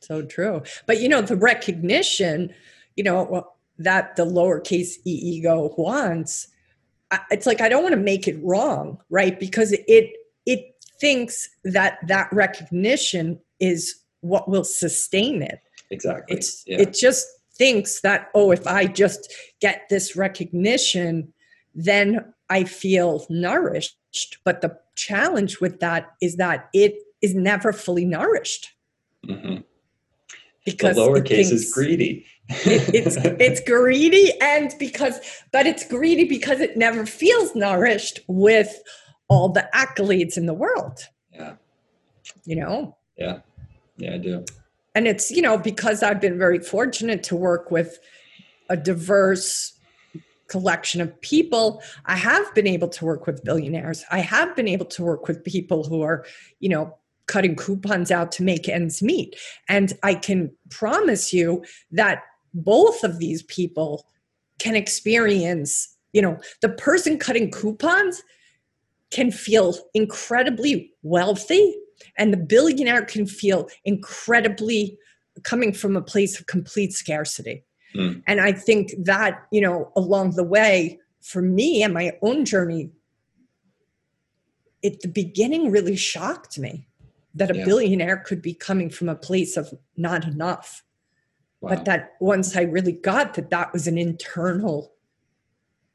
So 0.00 0.22
true. 0.22 0.62
But 0.86 1.00
you 1.00 1.08
know, 1.08 1.22
the 1.22 1.36
recognition, 1.36 2.52
you 2.96 3.04
know, 3.04 3.48
that 3.78 4.16
the 4.16 4.26
lowercase 4.26 4.96
e 5.06 5.12
ego 5.12 5.74
wants, 5.76 6.48
it's 7.30 7.46
like 7.46 7.60
I 7.60 7.68
don't 7.68 7.82
want 7.82 7.94
to 7.94 8.00
make 8.00 8.28
it 8.28 8.38
wrong, 8.42 8.98
right? 9.10 9.38
Because 9.38 9.72
it 9.72 10.16
it 10.46 10.74
thinks 11.00 11.48
that 11.64 11.98
that 12.06 12.32
recognition 12.32 13.40
is 13.58 13.96
what 14.20 14.48
will 14.48 14.64
sustain 14.64 15.42
it. 15.42 15.60
Exactly. 15.90 16.36
It's 16.36 16.64
yeah. 16.66 16.80
it 16.80 16.94
just 16.94 17.26
thinks 17.54 18.00
that 18.00 18.30
oh, 18.34 18.50
if 18.50 18.66
I 18.66 18.86
just 18.86 19.32
get 19.60 19.88
this 19.90 20.16
recognition, 20.16 21.32
then 21.74 22.32
I 22.48 22.64
feel 22.64 23.26
nourished. 23.28 23.96
But 24.44 24.60
the 24.60 24.78
challenge 24.96 25.60
with 25.60 25.80
that 25.80 26.12
is 26.20 26.36
that 26.36 26.68
it 26.72 26.94
is 27.22 27.34
never 27.34 27.72
fully 27.72 28.04
nourished. 28.04 28.70
Mm-hmm. 29.26 29.62
Because 30.72 30.96
the 30.96 31.02
lowercase 31.02 31.52
is 31.52 31.72
greedy. 31.72 32.26
it, 32.48 32.94
it's 32.94 33.16
it's 33.16 33.60
greedy, 33.66 34.32
and 34.40 34.74
because 34.78 35.20
but 35.52 35.66
it's 35.66 35.86
greedy 35.86 36.24
because 36.24 36.60
it 36.60 36.76
never 36.76 37.06
feels 37.06 37.54
nourished 37.54 38.20
with 38.26 38.82
all 39.28 39.48
the 39.48 39.68
accolades 39.74 40.36
in 40.36 40.46
the 40.46 40.54
world. 40.54 41.06
Yeah. 41.32 41.54
You 42.44 42.56
know. 42.56 42.96
Yeah. 43.16 43.40
Yeah, 43.96 44.14
I 44.14 44.18
do. 44.18 44.44
And 44.94 45.06
it's 45.06 45.30
you 45.30 45.42
know 45.42 45.58
because 45.58 46.02
I've 46.02 46.20
been 46.20 46.38
very 46.38 46.58
fortunate 46.58 47.22
to 47.24 47.36
work 47.36 47.70
with 47.70 47.98
a 48.68 48.76
diverse 48.76 49.74
collection 50.50 51.00
of 51.00 51.20
people 51.20 51.80
i 52.06 52.16
have 52.16 52.52
been 52.56 52.66
able 52.66 52.88
to 52.88 53.04
work 53.04 53.24
with 53.24 53.44
billionaires 53.44 54.04
i 54.10 54.18
have 54.18 54.54
been 54.56 54.66
able 54.66 54.84
to 54.84 55.04
work 55.04 55.28
with 55.28 55.44
people 55.44 55.84
who 55.84 56.02
are 56.02 56.26
you 56.58 56.68
know 56.68 56.96
cutting 57.26 57.56
coupons 57.56 58.10
out 58.10 58.32
to 58.32 58.42
make 58.42 58.68
ends 58.68 59.02
meet. 59.02 59.36
And 59.68 59.92
I 60.02 60.14
can 60.14 60.50
promise 60.70 61.32
you 61.32 61.64
that 61.92 62.22
both 62.54 63.04
of 63.04 63.18
these 63.18 63.42
people 63.44 64.06
can 64.58 64.74
experience, 64.74 65.96
you 66.12 66.20
know, 66.20 66.38
the 66.60 66.68
person 66.68 67.18
cutting 67.18 67.50
coupons 67.50 68.22
can 69.10 69.30
feel 69.30 69.76
incredibly 69.94 70.92
wealthy, 71.02 71.76
and 72.16 72.32
the 72.32 72.36
billionaire 72.36 73.04
can 73.04 73.26
feel 73.26 73.68
incredibly 73.84 74.96
coming 75.42 75.72
from 75.72 75.96
a 75.96 76.02
place 76.02 76.38
of 76.38 76.46
complete 76.46 76.92
scarcity. 76.92 77.64
Mm. 77.94 78.22
And 78.26 78.40
I 78.40 78.52
think 78.52 78.92
that, 78.98 79.46
you 79.50 79.60
know, 79.60 79.92
along 79.96 80.36
the 80.36 80.44
way, 80.44 80.98
for 81.20 81.42
me 81.42 81.82
and 81.82 81.92
my 81.92 82.12
own 82.22 82.44
journey, 82.44 82.90
at 84.84 85.00
the 85.00 85.08
beginning 85.08 85.70
really 85.70 85.96
shocked 85.96 86.58
me 86.58 86.86
that 87.34 87.50
a 87.50 87.56
yeah. 87.56 87.64
billionaire 87.64 88.18
could 88.18 88.42
be 88.42 88.54
coming 88.54 88.90
from 88.90 89.08
a 89.08 89.14
place 89.14 89.56
of 89.56 89.72
not 89.96 90.24
enough. 90.24 90.82
Wow. 91.60 91.70
But 91.70 91.84
that 91.84 92.12
once 92.20 92.56
I 92.56 92.62
really 92.62 92.92
got 92.92 93.34
that 93.34 93.50
that 93.50 93.72
was 93.72 93.86
an 93.86 93.98
internal 93.98 94.92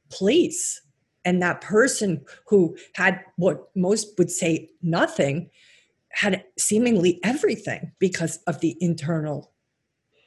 place. 0.09 0.81
And 1.23 1.41
that 1.41 1.61
person 1.61 2.23
who 2.47 2.77
had 2.93 3.19
what 3.37 3.69
most 3.75 4.17
would 4.17 4.29
say 4.29 4.69
nothing 4.83 5.49
had 6.11 6.43
seemingly 6.57 7.19
everything 7.23 7.91
because 7.99 8.37
of 8.47 8.59
the 8.59 8.77
internal 8.79 9.51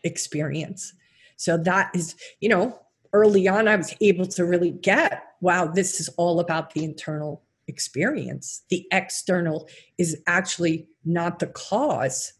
experience. 0.02 0.92
So 1.36 1.56
that 1.58 1.90
is, 1.94 2.16
you 2.40 2.48
know, 2.48 2.78
early 3.12 3.46
on, 3.46 3.68
I 3.68 3.76
was 3.76 3.94
able 4.00 4.26
to 4.26 4.44
really 4.44 4.72
get 4.72 5.22
wow, 5.40 5.66
this 5.66 6.00
is 6.00 6.08
all 6.16 6.40
about 6.40 6.74
the 6.74 6.84
internal 6.84 7.42
experience. 7.68 8.62
The 8.70 8.86
external 8.90 9.68
is 9.98 10.20
actually 10.26 10.88
not 11.04 11.38
the 11.38 11.46
cause, 11.46 12.32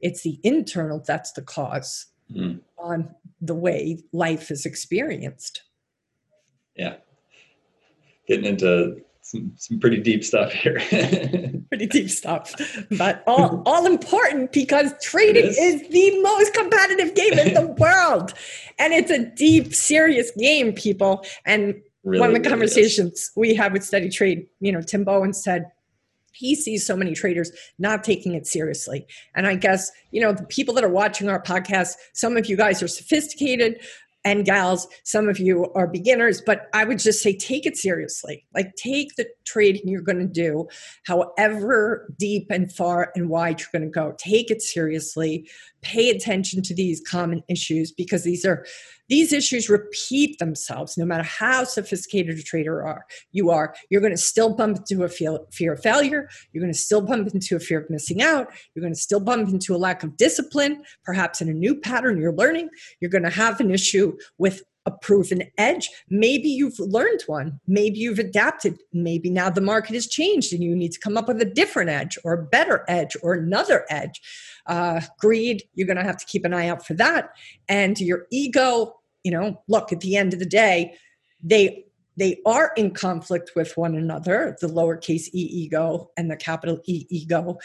it's 0.00 0.22
the 0.22 0.38
internal 0.42 1.02
that's 1.04 1.32
the 1.32 1.42
cause 1.42 2.06
mm. 2.30 2.60
on 2.78 3.14
the 3.40 3.54
way 3.54 4.02
life 4.12 4.50
is 4.50 4.66
experienced. 4.66 5.62
Yeah. 6.76 6.96
Getting 8.26 8.44
into 8.44 9.02
some, 9.22 9.52
some 9.56 9.80
pretty 9.80 10.00
deep 10.00 10.22
stuff 10.24 10.52
here. 10.52 10.78
pretty 11.68 11.86
deep 11.86 12.10
stuff, 12.10 12.54
but 12.90 13.22
all, 13.26 13.62
all 13.66 13.86
important 13.86 14.52
because 14.52 14.92
trading 15.02 15.46
is. 15.46 15.56
is 15.56 15.88
the 15.88 16.20
most 16.20 16.52
competitive 16.52 17.14
game 17.14 17.38
in 17.38 17.54
the 17.54 17.66
world. 17.78 18.34
And 18.78 18.92
it's 18.92 19.10
a 19.10 19.24
deep, 19.24 19.74
serious 19.74 20.30
game, 20.32 20.74
people. 20.74 21.24
And 21.46 21.80
Really, 22.04 22.20
One 22.20 22.36
of 22.36 22.42
the 22.42 22.48
conversations 22.48 23.30
we 23.34 23.54
had 23.54 23.72
with 23.72 23.82
Steady 23.82 24.10
Trade, 24.10 24.46
you 24.60 24.72
know, 24.72 24.82
Tim 24.82 25.04
Bohen 25.04 25.34
said 25.34 25.70
he 26.34 26.54
sees 26.54 26.84
so 26.84 26.96
many 26.96 27.14
traders 27.14 27.50
not 27.78 28.04
taking 28.04 28.34
it 28.34 28.46
seriously. 28.46 29.06
And 29.34 29.46
I 29.46 29.54
guess, 29.54 29.90
you 30.10 30.20
know, 30.20 30.32
the 30.32 30.44
people 30.44 30.74
that 30.74 30.84
are 30.84 30.88
watching 30.88 31.28
our 31.28 31.40
podcast, 31.40 31.92
some 32.12 32.36
of 32.36 32.46
you 32.46 32.56
guys 32.56 32.82
are 32.82 32.88
sophisticated, 32.88 33.80
and 34.24 34.44
gals, 34.44 34.88
some 35.02 35.28
of 35.28 35.38
you 35.38 35.70
are 35.74 35.86
beginners, 35.86 36.40
but 36.40 36.68
I 36.72 36.84
would 36.84 36.98
just 36.98 37.22
say 37.22 37.36
take 37.36 37.66
it 37.66 37.76
seriously. 37.76 38.46
Like 38.54 38.74
take 38.76 39.16
the 39.16 39.26
trading 39.44 39.82
you're 39.86 40.00
going 40.00 40.18
to 40.18 40.26
do, 40.26 40.66
however 41.06 42.12
deep 42.18 42.46
and 42.50 42.72
far 42.72 43.12
and 43.14 43.28
wide 43.28 43.60
you're 43.60 43.68
going 43.72 43.82
to 43.82 43.88
go. 43.90 44.14
Take 44.18 44.50
it 44.50 44.62
seriously. 44.62 45.48
Pay 45.82 46.10
attention 46.10 46.62
to 46.62 46.74
these 46.74 47.02
common 47.06 47.42
issues 47.48 47.92
because 47.92 48.24
these 48.24 48.44
are 48.44 48.64
these 49.08 49.32
issues 49.32 49.68
repeat 49.68 50.38
themselves 50.38 50.96
no 50.96 51.04
matter 51.04 51.22
how 51.22 51.64
sophisticated 51.64 52.38
a 52.38 52.42
trader 52.42 52.82
are 52.82 53.04
you 53.32 53.50
are 53.50 53.74
you're 53.90 54.00
going 54.00 54.12
to 54.12 54.18
still 54.18 54.54
bump 54.54 54.78
into 54.78 55.04
a 55.04 55.08
fear 55.08 55.72
of 55.72 55.82
failure 55.82 56.28
you're 56.52 56.62
going 56.62 56.72
to 56.72 56.78
still 56.78 57.02
bump 57.02 57.28
into 57.34 57.56
a 57.56 57.60
fear 57.60 57.80
of 57.80 57.90
missing 57.90 58.22
out 58.22 58.48
you're 58.74 58.82
going 58.82 58.94
to 58.94 58.98
still 58.98 59.20
bump 59.20 59.48
into 59.48 59.74
a 59.74 59.76
lack 59.76 60.02
of 60.02 60.16
discipline 60.16 60.82
perhaps 61.04 61.40
in 61.40 61.48
a 61.48 61.52
new 61.52 61.74
pattern 61.74 62.18
you're 62.18 62.34
learning 62.34 62.68
you're 63.00 63.10
going 63.10 63.24
to 63.24 63.30
have 63.30 63.60
an 63.60 63.70
issue 63.70 64.13
with 64.38 64.62
a 64.86 64.90
proven 64.90 65.42
edge. 65.56 65.90
Maybe 66.10 66.48
you've 66.48 66.78
learned 66.78 67.22
one. 67.26 67.58
Maybe 67.66 67.98
you've 67.98 68.18
adapted. 68.18 68.78
Maybe 68.92 69.30
now 69.30 69.48
the 69.48 69.60
market 69.60 69.94
has 69.94 70.06
changed 70.06 70.52
and 70.52 70.62
you 70.62 70.76
need 70.76 70.92
to 70.92 71.00
come 71.00 71.16
up 71.16 71.28
with 71.28 71.40
a 71.40 71.46
different 71.46 71.90
edge 71.90 72.18
or 72.22 72.34
a 72.34 72.42
better 72.42 72.84
edge 72.86 73.16
or 73.22 73.32
another 73.34 73.86
edge. 73.88 74.20
Uh, 74.66 75.00
greed, 75.18 75.62
you're 75.74 75.86
going 75.86 75.96
to 75.96 76.04
have 76.04 76.18
to 76.18 76.26
keep 76.26 76.44
an 76.44 76.54
eye 76.54 76.68
out 76.68 76.86
for 76.86 76.94
that. 76.94 77.30
And 77.68 77.98
your 77.98 78.26
ego, 78.30 78.96
you 79.22 79.30
know, 79.30 79.62
look, 79.68 79.92
at 79.92 80.00
the 80.00 80.16
end 80.16 80.34
of 80.34 80.38
the 80.38 80.46
day, 80.46 80.94
they 81.42 81.84
they 82.16 82.40
are 82.46 82.72
in 82.76 82.92
conflict 82.92 83.52
with 83.56 83.76
one 83.76 83.96
another, 83.96 84.56
the 84.60 84.68
lowercase 84.68 85.28
e 85.32 85.48
ego 85.50 86.10
and 86.16 86.30
the 86.30 86.36
capital 86.36 86.80
E 86.86 87.06
ego. 87.10 87.58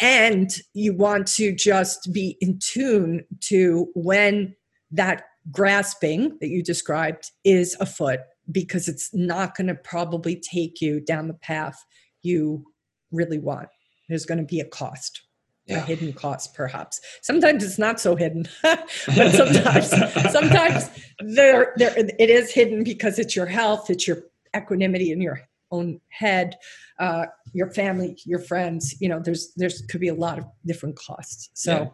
And 0.00 0.50
you 0.74 0.94
want 0.94 1.28
to 1.34 1.54
just 1.54 2.12
be 2.12 2.36
in 2.40 2.58
tune 2.58 3.24
to 3.42 3.88
when 3.94 4.56
that 4.90 5.26
grasping 5.50 6.38
that 6.40 6.48
you 6.48 6.62
described 6.62 7.30
is 7.44 7.76
afoot 7.80 8.20
because 8.50 8.88
it's 8.88 9.12
not 9.14 9.56
going 9.56 9.68
to 9.68 9.74
probably 9.74 10.36
take 10.36 10.80
you 10.80 11.00
down 11.00 11.28
the 11.28 11.34
path 11.34 11.84
you 12.22 12.64
really 13.10 13.38
want. 13.38 13.68
There's 14.08 14.26
going 14.26 14.38
to 14.38 14.44
be 14.44 14.60
a 14.60 14.64
cost. 14.64 15.22
Yeah. 15.66 15.76
a 15.76 15.80
hidden 15.82 16.12
cost 16.12 16.56
perhaps 16.56 17.00
sometimes 17.20 17.62
it's 17.62 17.78
not 17.78 18.00
so 18.00 18.16
hidden 18.16 18.48
but 18.64 18.88
sometimes 18.90 19.90
sometimes 20.32 20.90
there 21.20 21.72
there 21.76 21.94
it 21.96 22.28
is 22.28 22.50
hidden 22.52 22.82
because 22.82 23.20
it's 23.20 23.36
your 23.36 23.46
health 23.46 23.88
it's 23.88 24.08
your 24.08 24.24
equanimity 24.56 25.12
in 25.12 25.20
your 25.20 25.40
own 25.70 26.00
head 26.08 26.56
uh, 26.98 27.26
your 27.52 27.70
family 27.70 28.18
your 28.24 28.40
friends 28.40 29.00
you 29.00 29.08
know 29.08 29.20
there's 29.20 29.52
there's 29.54 29.82
could 29.82 30.00
be 30.00 30.08
a 30.08 30.14
lot 30.14 30.36
of 30.36 30.44
different 30.66 30.96
costs 30.96 31.50
so 31.54 31.72
yeah. 31.72 31.88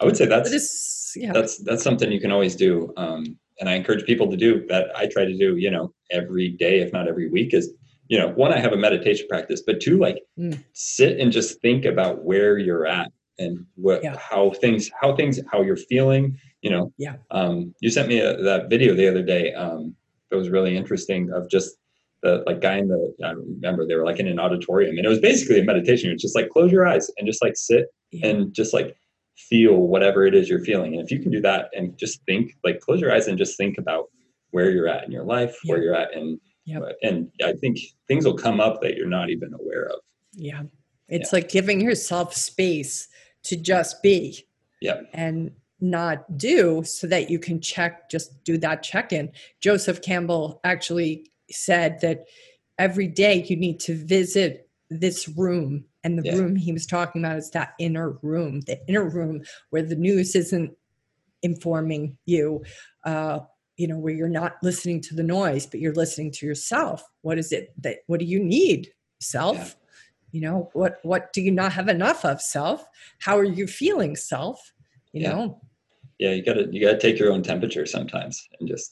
I 0.00 0.04
would 0.04 0.16
say 0.16 0.26
that's 0.26 1.14
yeah. 1.16 1.32
that's 1.32 1.58
that's 1.58 1.82
something 1.82 2.12
you 2.12 2.20
can 2.20 2.32
always 2.32 2.54
do, 2.54 2.92
um, 2.96 3.36
and 3.60 3.68
I 3.68 3.74
encourage 3.74 4.04
people 4.04 4.30
to 4.30 4.36
do 4.36 4.66
that. 4.68 4.90
I 4.96 5.06
try 5.06 5.24
to 5.24 5.36
do, 5.36 5.56
you 5.56 5.70
know, 5.70 5.92
every 6.10 6.50
day, 6.50 6.80
if 6.80 6.92
not 6.92 7.08
every 7.08 7.28
week, 7.28 7.54
is 7.54 7.72
you 8.08 8.18
know, 8.18 8.28
one, 8.28 8.52
I 8.52 8.58
have 8.58 8.72
a 8.72 8.76
meditation 8.76 9.26
practice, 9.28 9.62
but 9.66 9.80
two, 9.80 9.98
like 9.98 10.22
mm. 10.38 10.62
sit 10.72 11.20
and 11.20 11.30
just 11.30 11.60
think 11.60 11.84
about 11.84 12.24
where 12.24 12.58
you're 12.58 12.86
at 12.86 13.12
and 13.38 13.66
what 13.74 14.02
yeah. 14.02 14.16
how 14.16 14.50
things 14.50 14.90
how 15.00 15.14
things 15.14 15.38
how 15.50 15.62
you're 15.62 15.76
feeling. 15.76 16.38
You 16.62 16.70
know, 16.70 16.92
yeah. 16.96 17.16
Um, 17.30 17.74
you 17.80 17.90
sent 17.90 18.08
me 18.08 18.20
a, 18.20 18.36
that 18.42 18.68
video 18.70 18.94
the 18.94 19.08
other 19.08 19.22
day. 19.22 19.52
Um, 19.52 19.94
that 20.30 20.36
was 20.36 20.50
really 20.50 20.76
interesting 20.76 21.30
of 21.32 21.48
just 21.48 21.76
the 22.22 22.42
like 22.46 22.60
guy 22.60 22.78
in 22.78 22.88
the 22.88 23.14
I 23.24 23.30
remember 23.30 23.86
they 23.86 23.94
were 23.94 24.04
like 24.04 24.18
in 24.18 24.26
an 24.26 24.40
auditorium 24.40 24.96
and 24.96 25.06
it 25.06 25.08
was 25.08 25.20
basically 25.20 25.60
a 25.60 25.64
meditation. 25.64 26.10
It's 26.10 26.22
just 26.22 26.34
like 26.34 26.50
close 26.50 26.72
your 26.72 26.86
eyes 26.86 27.10
and 27.16 27.26
just 27.26 27.42
like 27.42 27.56
sit 27.56 27.86
yeah. 28.10 28.28
and 28.28 28.54
just 28.54 28.74
like 28.74 28.96
feel 29.38 29.76
whatever 29.76 30.26
it 30.26 30.34
is 30.34 30.48
you're 30.48 30.64
feeling. 30.64 30.94
And 30.94 31.04
if 31.04 31.10
you 31.10 31.20
can 31.20 31.30
do 31.30 31.40
that 31.42 31.70
and 31.72 31.96
just 31.96 32.22
think, 32.24 32.56
like 32.64 32.80
close 32.80 33.00
your 33.00 33.14
eyes 33.14 33.28
and 33.28 33.38
just 33.38 33.56
think 33.56 33.78
about 33.78 34.06
where 34.50 34.70
you're 34.70 34.88
at 34.88 35.04
in 35.04 35.12
your 35.12 35.24
life, 35.24 35.56
where 35.64 35.82
you're 35.82 35.94
at, 35.94 36.14
and 36.14 36.40
yep. 36.64 36.82
Uh, 36.82 36.92
and 37.02 37.30
I 37.44 37.52
think 37.52 37.78
things 38.08 38.24
will 38.24 38.36
come 38.36 38.60
up 38.60 38.80
that 38.82 38.96
you're 38.96 39.06
not 39.06 39.30
even 39.30 39.54
aware 39.54 39.86
of. 39.86 40.00
Yeah, 40.32 40.62
it's 41.08 41.32
yeah. 41.32 41.36
like 41.38 41.48
giving 41.48 41.80
yourself 41.80 42.34
space 42.34 43.08
to 43.44 43.56
just 43.56 44.02
be. 44.02 44.44
Yeah, 44.80 45.00
and 45.12 45.52
not 45.80 46.36
do 46.36 46.82
so 46.84 47.06
that 47.06 47.30
you 47.30 47.38
can 47.38 47.60
check 47.60 48.10
just 48.10 48.42
do 48.42 48.58
that 48.58 48.82
check 48.82 49.12
in 49.12 49.30
joseph 49.60 50.02
campbell 50.02 50.60
actually 50.64 51.30
said 51.50 52.00
that 52.00 52.24
every 52.78 53.06
day 53.06 53.44
you 53.44 53.56
need 53.56 53.78
to 53.78 53.94
visit 54.04 54.68
this 54.90 55.28
room 55.28 55.84
and 56.04 56.18
the 56.18 56.22
Yeah. 56.22 56.36
room 56.36 56.56
he 56.56 56.72
was 56.72 56.86
talking 56.86 57.24
about 57.24 57.38
is 57.38 57.50
that 57.50 57.74
inner 57.78 58.18
room 58.22 58.60
the 58.62 58.78
inner 58.88 59.08
room 59.08 59.42
where 59.70 59.82
the 59.82 59.96
news 59.96 60.34
isn't 60.34 60.72
informing 61.42 62.16
you 62.26 62.62
uh 63.04 63.40
you 63.76 63.86
know 63.86 63.98
where 63.98 64.12
you're 64.12 64.28
not 64.28 64.56
listening 64.62 65.00
to 65.00 65.14
the 65.14 65.22
noise 65.22 65.66
but 65.66 65.80
you're 65.80 65.94
listening 65.94 66.32
to 66.32 66.46
yourself 66.46 67.04
what 67.22 67.38
is 67.38 67.52
it 67.52 67.72
that 67.80 67.98
what 68.06 68.20
do 68.20 68.26
you 68.26 68.42
need 68.42 68.88
self 69.20 69.56
Yeah. 69.56 69.68
you 70.32 70.40
know 70.40 70.70
what 70.72 70.98
what 71.02 71.32
do 71.32 71.40
you 71.40 71.50
not 71.52 71.72
have 71.72 71.88
enough 71.88 72.24
of 72.24 72.40
self 72.40 72.84
how 73.20 73.36
are 73.38 73.44
you 73.44 73.66
feeling 73.66 74.16
self 74.16 74.72
you 75.12 75.22
Yeah. 75.22 75.30
know 75.34 75.60
Yeah, 76.18 76.32
you 76.32 76.42
gotta 76.44 76.68
you 76.72 76.80
gotta 76.80 76.98
take 76.98 77.18
your 77.18 77.32
own 77.32 77.42
temperature 77.42 77.86
sometimes 77.86 78.48
and 78.58 78.68
just 78.68 78.90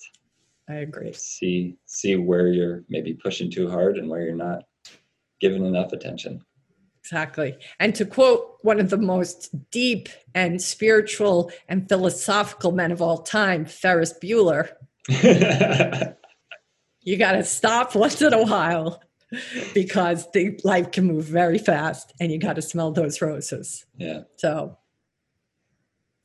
i 0.68 0.74
agree 0.74 1.12
see 1.12 1.76
see 1.86 2.14
where 2.16 2.48
you're 2.48 2.84
maybe 2.88 3.14
pushing 3.14 3.50
too 3.50 3.68
hard 3.68 3.98
and 3.98 4.08
where 4.08 4.22
you're 4.22 4.36
not 4.36 4.62
giving 5.40 5.64
enough 5.66 5.92
attention. 5.92 6.42
Exactly. 7.06 7.56
And 7.78 7.94
to 7.94 8.04
quote 8.04 8.58
one 8.62 8.80
of 8.80 8.90
the 8.90 8.98
most 8.98 9.54
deep 9.70 10.08
and 10.34 10.60
spiritual 10.60 11.52
and 11.68 11.88
philosophical 11.88 12.72
men 12.72 12.90
of 12.90 13.00
all 13.00 13.18
time, 13.18 13.64
Ferris 13.64 14.12
Bueller, 14.20 14.70
you 17.02 17.16
got 17.16 17.32
to 17.32 17.44
stop 17.44 17.94
once 17.94 18.20
in 18.20 18.34
a 18.34 18.42
while 18.42 19.00
because 19.72 20.28
the 20.32 20.58
life 20.64 20.90
can 20.90 21.04
move 21.04 21.26
very 21.26 21.58
fast 21.58 22.12
and 22.18 22.32
you 22.32 22.38
got 22.38 22.56
to 22.56 22.62
smell 22.62 22.90
those 22.90 23.22
roses. 23.22 23.86
yeah, 23.96 24.22
So, 24.36 24.76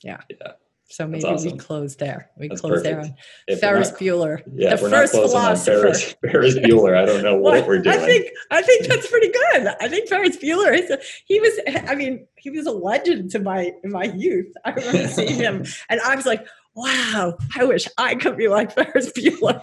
yeah. 0.02 0.18
Yeah. 0.28 0.52
So 0.92 1.06
maybe 1.06 1.22
That's 1.24 1.44
we 1.44 1.56
close 1.56 1.96
there. 1.96 2.28
We 2.36 2.48
That's 2.48 2.60
close 2.60 2.82
there 2.82 3.00
on 3.00 3.14
If 3.48 3.60
Ferris 3.60 3.90
not- 3.92 3.98
Bueller, 3.98 4.42
yeah, 4.54 4.76
the 4.76 4.76
first 4.76 5.14
not 5.14 5.20
closing 5.22 5.38
on 5.38 5.44
philosopher. 5.56 5.80
Ferris, 5.80 6.14
Ferris 6.20 6.54
Bueller. 6.58 6.96
I 6.98 7.06
don't 7.06 7.22
know 7.22 7.34
what 7.38 7.54
Well, 7.54 7.66
we're 7.66 7.78
doing. 7.80 7.96
I 7.98 8.04
think 8.04 8.30
I 8.50 8.60
think 8.60 8.86
that's 8.86 9.06
pretty 9.10 9.28
good. 9.32 9.68
I 9.80 9.88
think 9.88 10.06
Ferris 10.10 10.36
Bueller 10.36 10.78
is 10.78 10.90
a, 10.90 10.98
he 11.24 11.40
was 11.40 11.58
I 11.88 11.94
mean 11.94 12.26
he 12.36 12.50
was 12.50 12.66
a 12.66 12.72
legend 12.72 13.30
to 13.30 13.38
my 13.38 13.72
in 13.82 13.90
my 13.90 14.04
youth. 14.04 14.52
I 14.66 14.72
remember 14.72 15.08
seeing 15.08 15.36
him 15.36 15.64
and 15.88 15.98
I 16.02 16.14
was 16.14 16.26
like, 16.26 16.46
wow, 16.74 17.38
I 17.56 17.64
wish 17.64 17.88
I 17.96 18.14
could 18.14 18.36
be 18.36 18.48
like 18.48 18.72
Ferris 18.72 19.10
Bueller. 19.12 19.62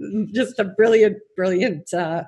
Just 0.32 0.58
a 0.58 0.64
brilliant, 0.64 1.18
brilliant. 1.36 1.92
Uh, 1.92 2.24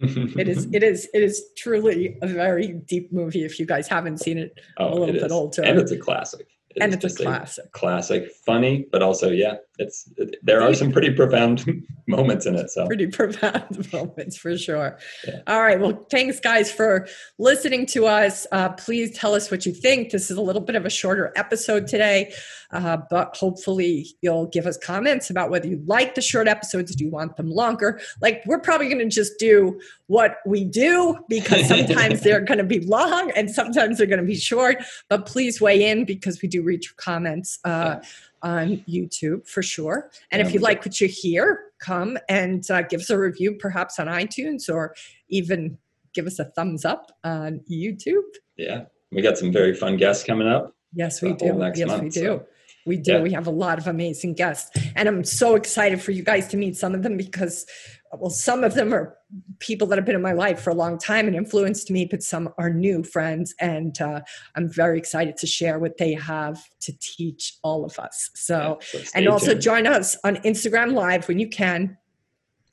it 0.00 0.48
is, 0.48 0.68
it 0.72 0.82
is, 0.82 1.08
it 1.14 1.22
is 1.22 1.42
truly 1.56 2.18
a 2.22 2.26
very 2.26 2.74
deep 2.86 3.12
movie. 3.12 3.44
If 3.44 3.58
you 3.58 3.66
guys 3.66 3.88
haven't 3.88 4.18
seen 4.18 4.38
it, 4.38 4.58
oh, 4.78 4.90
little 4.92 5.08
it 5.08 5.12
bit 5.14 5.24
is. 5.24 5.32
older. 5.32 5.62
and 5.62 5.78
it's 5.78 5.92
a 5.92 5.96
classic. 5.96 6.46
It 6.76 6.82
and 6.82 6.92
it's 6.92 7.20
a 7.20 7.24
classic. 7.24 7.72
classic, 7.72 8.30
funny, 8.44 8.86
but 8.92 9.02
also 9.02 9.30
yeah, 9.30 9.54
it's 9.78 10.10
there 10.42 10.62
are 10.62 10.74
some 10.74 10.92
pretty 10.92 11.10
profound 11.10 11.64
moments 12.06 12.46
in 12.46 12.54
it. 12.54 12.70
So 12.70 12.86
pretty 12.86 13.06
profound 13.06 13.90
moments 13.92 14.36
for 14.36 14.56
sure. 14.56 14.98
Yeah. 15.26 15.40
All 15.46 15.62
right. 15.62 15.80
Well, 15.80 16.06
thanks, 16.10 16.38
guys, 16.38 16.70
for 16.70 17.08
listening 17.38 17.86
to 17.86 18.06
us. 18.06 18.46
Uh, 18.52 18.70
please 18.70 19.16
tell 19.16 19.34
us 19.34 19.50
what 19.50 19.64
you 19.64 19.72
think. 19.72 20.10
This 20.10 20.30
is 20.30 20.36
a 20.36 20.42
little 20.42 20.62
bit 20.62 20.76
of 20.76 20.84
a 20.84 20.90
shorter 20.90 21.32
episode 21.34 21.86
today, 21.86 22.32
uh, 22.72 22.98
but 23.10 23.36
hopefully 23.36 24.06
you'll 24.20 24.46
give 24.46 24.66
us 24.66 24.76
comments 24.76 25.30
about 25.30 25.50
whether 25.50 25.66
you 25.66 25.82
like 25.86 26.14
the 26.14 26.22
short 26.22 26.48
episodes. 26.48 26.94
Do 26.94 27.04
you 27.04 27.10
want 27.10 27.36
them 27.36 27.50
longer? 27.50 28.00
Like, 28.20 28.42
we're 28.46 28.60
probably 28.60 28.88
going 28.88 28.98
to 28.98 29.14
just 29.14 29.38
do 29.38 29.80
what 30.08 30.38
we 30.46 30.64
do 30.64 31.18
because 31.28 31.68
sometimes 31.68 32.20
they're 32.20 32.40
going 32.40 32.58
to 32.58 32.64
be 32.64 32.80
long 32.80 33.30
and 33.32 33.50
sometimes 33.50 33.98
they're 33.98 34.06
going 34.06 34.20
to 34.20 34.26
be 34.26 34.36
short. 34.36 34.76
But 35.08 35.26
please 35.26 35.60
weigh 35.60 35.90
in 35.90 36.04
because 36.04 36.42
we 36.42 36.48
do 36.48 36.62
read 36.66 36.84
your 36.84 36.94
comments. 36.96 37.58
Uh, 37.64 37.96
on 38.42 38.76
YouTube 38.88 39.48
for 39.48 39.60
sure. 39.60 40.08
And 40.30 40.38
Yeah, 40.40 40.46
if 40.46 40.54
you 40.54 40.60
like 40.60 40.84
what 40.84 41.00
you 41.00 41.08
hear, 41.08 41.72
come 41.80 42.16
and 42.28 42.68
uh, 42.70 42.82
give 42.82 43.00
us 43.00 43.10
a 43.10 43.18
review, 43.18 43.56
perhaps 43.58 43.98
on 43.98 44.06
iTunes, 44.06 44.68
or 44.72 44.94
even 45.28 45.76
give 46.14 46.28
us 46.28 46.38
a 46.38 46.44
thumbs 46.44 46.84
up 46.84 47.10
on 47.24 47.60
YouTube. 47.68 48.22
yeah, 48.56 48.84
we 49.10 49.20
got 49.22 49.36
some 49.36 49.50
very 49.50 49.74
fun 49.74 49.96
guests 49.96 50.22
coming 50.24 50.46
up. 50.46 50.76
Yes, 50.94 51.20
we 51.22 51.32
do. 51.32 51.54
next 51.54 51.78
Yes, 51.80 51.88
month, 51.88 52.02
we 52.04 52.08
do. 52.10 52.20
so, 52.20 52.46
We 52.86 52.96
do. 52.98 53.12
yeah. 53.14 53.20
We 53.22 53.32
have 53.32 53.48
a 53.48 53.50
lot 53.50 53.78
of 53.78 53.88
amazing 53.88 54.34
guests. 54.34 54.70
And 54.94 55.08
I'm 55.08 55.24
so 55.24 55.56
excited 55.56 56.00
for 56.00 56.12
you 56.12 56.22
guys 56.22 56.46
to 56.48 56.56
meet 56.56 56.76
some 56.76 56.94
of 56.94 57.02
them 57.02 57.16
because, 57.16 57.66
well, 58.12 58.30
some 58.30 58.64
of 58.64 58.74
them 58.74 58.92
are 58.94 59.16
people 59.58 59.86
that 59.88 59.96
have 59.98 60.04
been 60.04 60.14
in 60.14 60.22
my 60.22 60.32
life 60.32 60.60
for 60.60 60.70
a 60.70 60.74
long 60.74 60.98
time 60.98 61.26
and 61.26 61.36
influenced 61.36 61.90
me, 61.90 62.06
but 62.10 62.22
some 62.22 62.48
are 62.58 62.70
new 62.70 63.02
friends. 63.02 63.54
And 63.60 64.00
uh, 64.00 64.20
I'm 64.54 64.68
very 64.70 64.98
excited 64.98 65.36
to 65.38 65.46
share 65.46 65.78
what 65.78 65.98
they 65.98 66.12
have 66.14 66.62
to 66.80 66.92
teach 66.98 67.54
all 67.62 67.84
of 67.84 67.98
us. 67.98 68.30
So, 68.34 68.78
Yeah, 68.94 69.02
so 69.04 69.10
and 69.14 69.28
also 69.28 69.50
tuned. 69.52 69.62
join 69.62 69.86
us 69.86 70.16
on 70.24 70.36
Instagram 70.36 70.92
Live 70.94 71.26
when 71.28 71.38
you 71.38 71.48
can, 71.48 71.96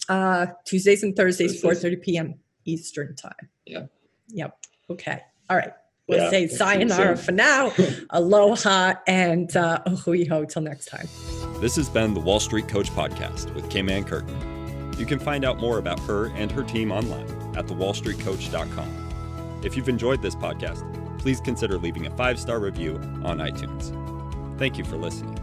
uh, 0.10 0.48
Tuesdays 0.66 1.04
and 1.04 1.16
Thursdays, 1.16 1.62
Thursdays. 1.62 1.96
4.30 1.96 2.02
p.m. 2.02 2.34
Eastern 2.66 3.16
time. 3.16 3.50
Yeah. 3.66 3.86
Yep. 4.30 4.58
Okay. 4.90 5.20
All 5.50 5.58
right. 5.58 5.72
We'll 6.08 6.20
Yeah, 6.20 6.30
say 6.30 6.48
see 6.48 6.56
sayonara 6.58 7.16
for 7.18 7.32
now. 7.32 7.72
Aloha 8.10 8.96
and 9.08 9.56
uh, 9.56 9.80
hui 10.04 10.26
ho 10.26 10.44
till 10.44 10.62
next 10.62 10.86
time. 10.88 11.08
This 11.62 11.78
has 11.78 11.88
been 11.90 12.14
the 12.14 12.20
Wall 12.20 12.42
Street 12.42 12.68
Coach 12.68 12.90
Podcast 12.92 13.54
with 13.56 13.70
Kim 13.70 13.90
Ann 13.90 14.04
Curtin. 14.04 14.53
You 14.98 15.06
can 15.06 15.20
find 15.20 15.44
out 15.44 15.60
more 15.60 15.78
about 15.80 16.00
her 16.02 16.28
and 16.36 16.52
her 16.52 16.64
team 16.64 16.92
online 16.92 17.28
at 17.56 17.66
thewallstreetcoach.com. 17.66 19.62
If 19.64 19.78
you've 19.78 19.90
enjoyed 19.90 20.22
this 20.22 20.36
podcast, 20.36 20.84
please 21.20 21.40
consider 21.40 21.78
leaving 21.78 22.06
a 22.06 22.12
five 22.12 22.40
star 22.40 22.60
review 22.60 22.96
on 23.24 23.38
iTunes. 23.38 23.92
Thank 24.60 24.78
you 24.78 24.84
for 24.84 24.98
listening. 24.98 25.43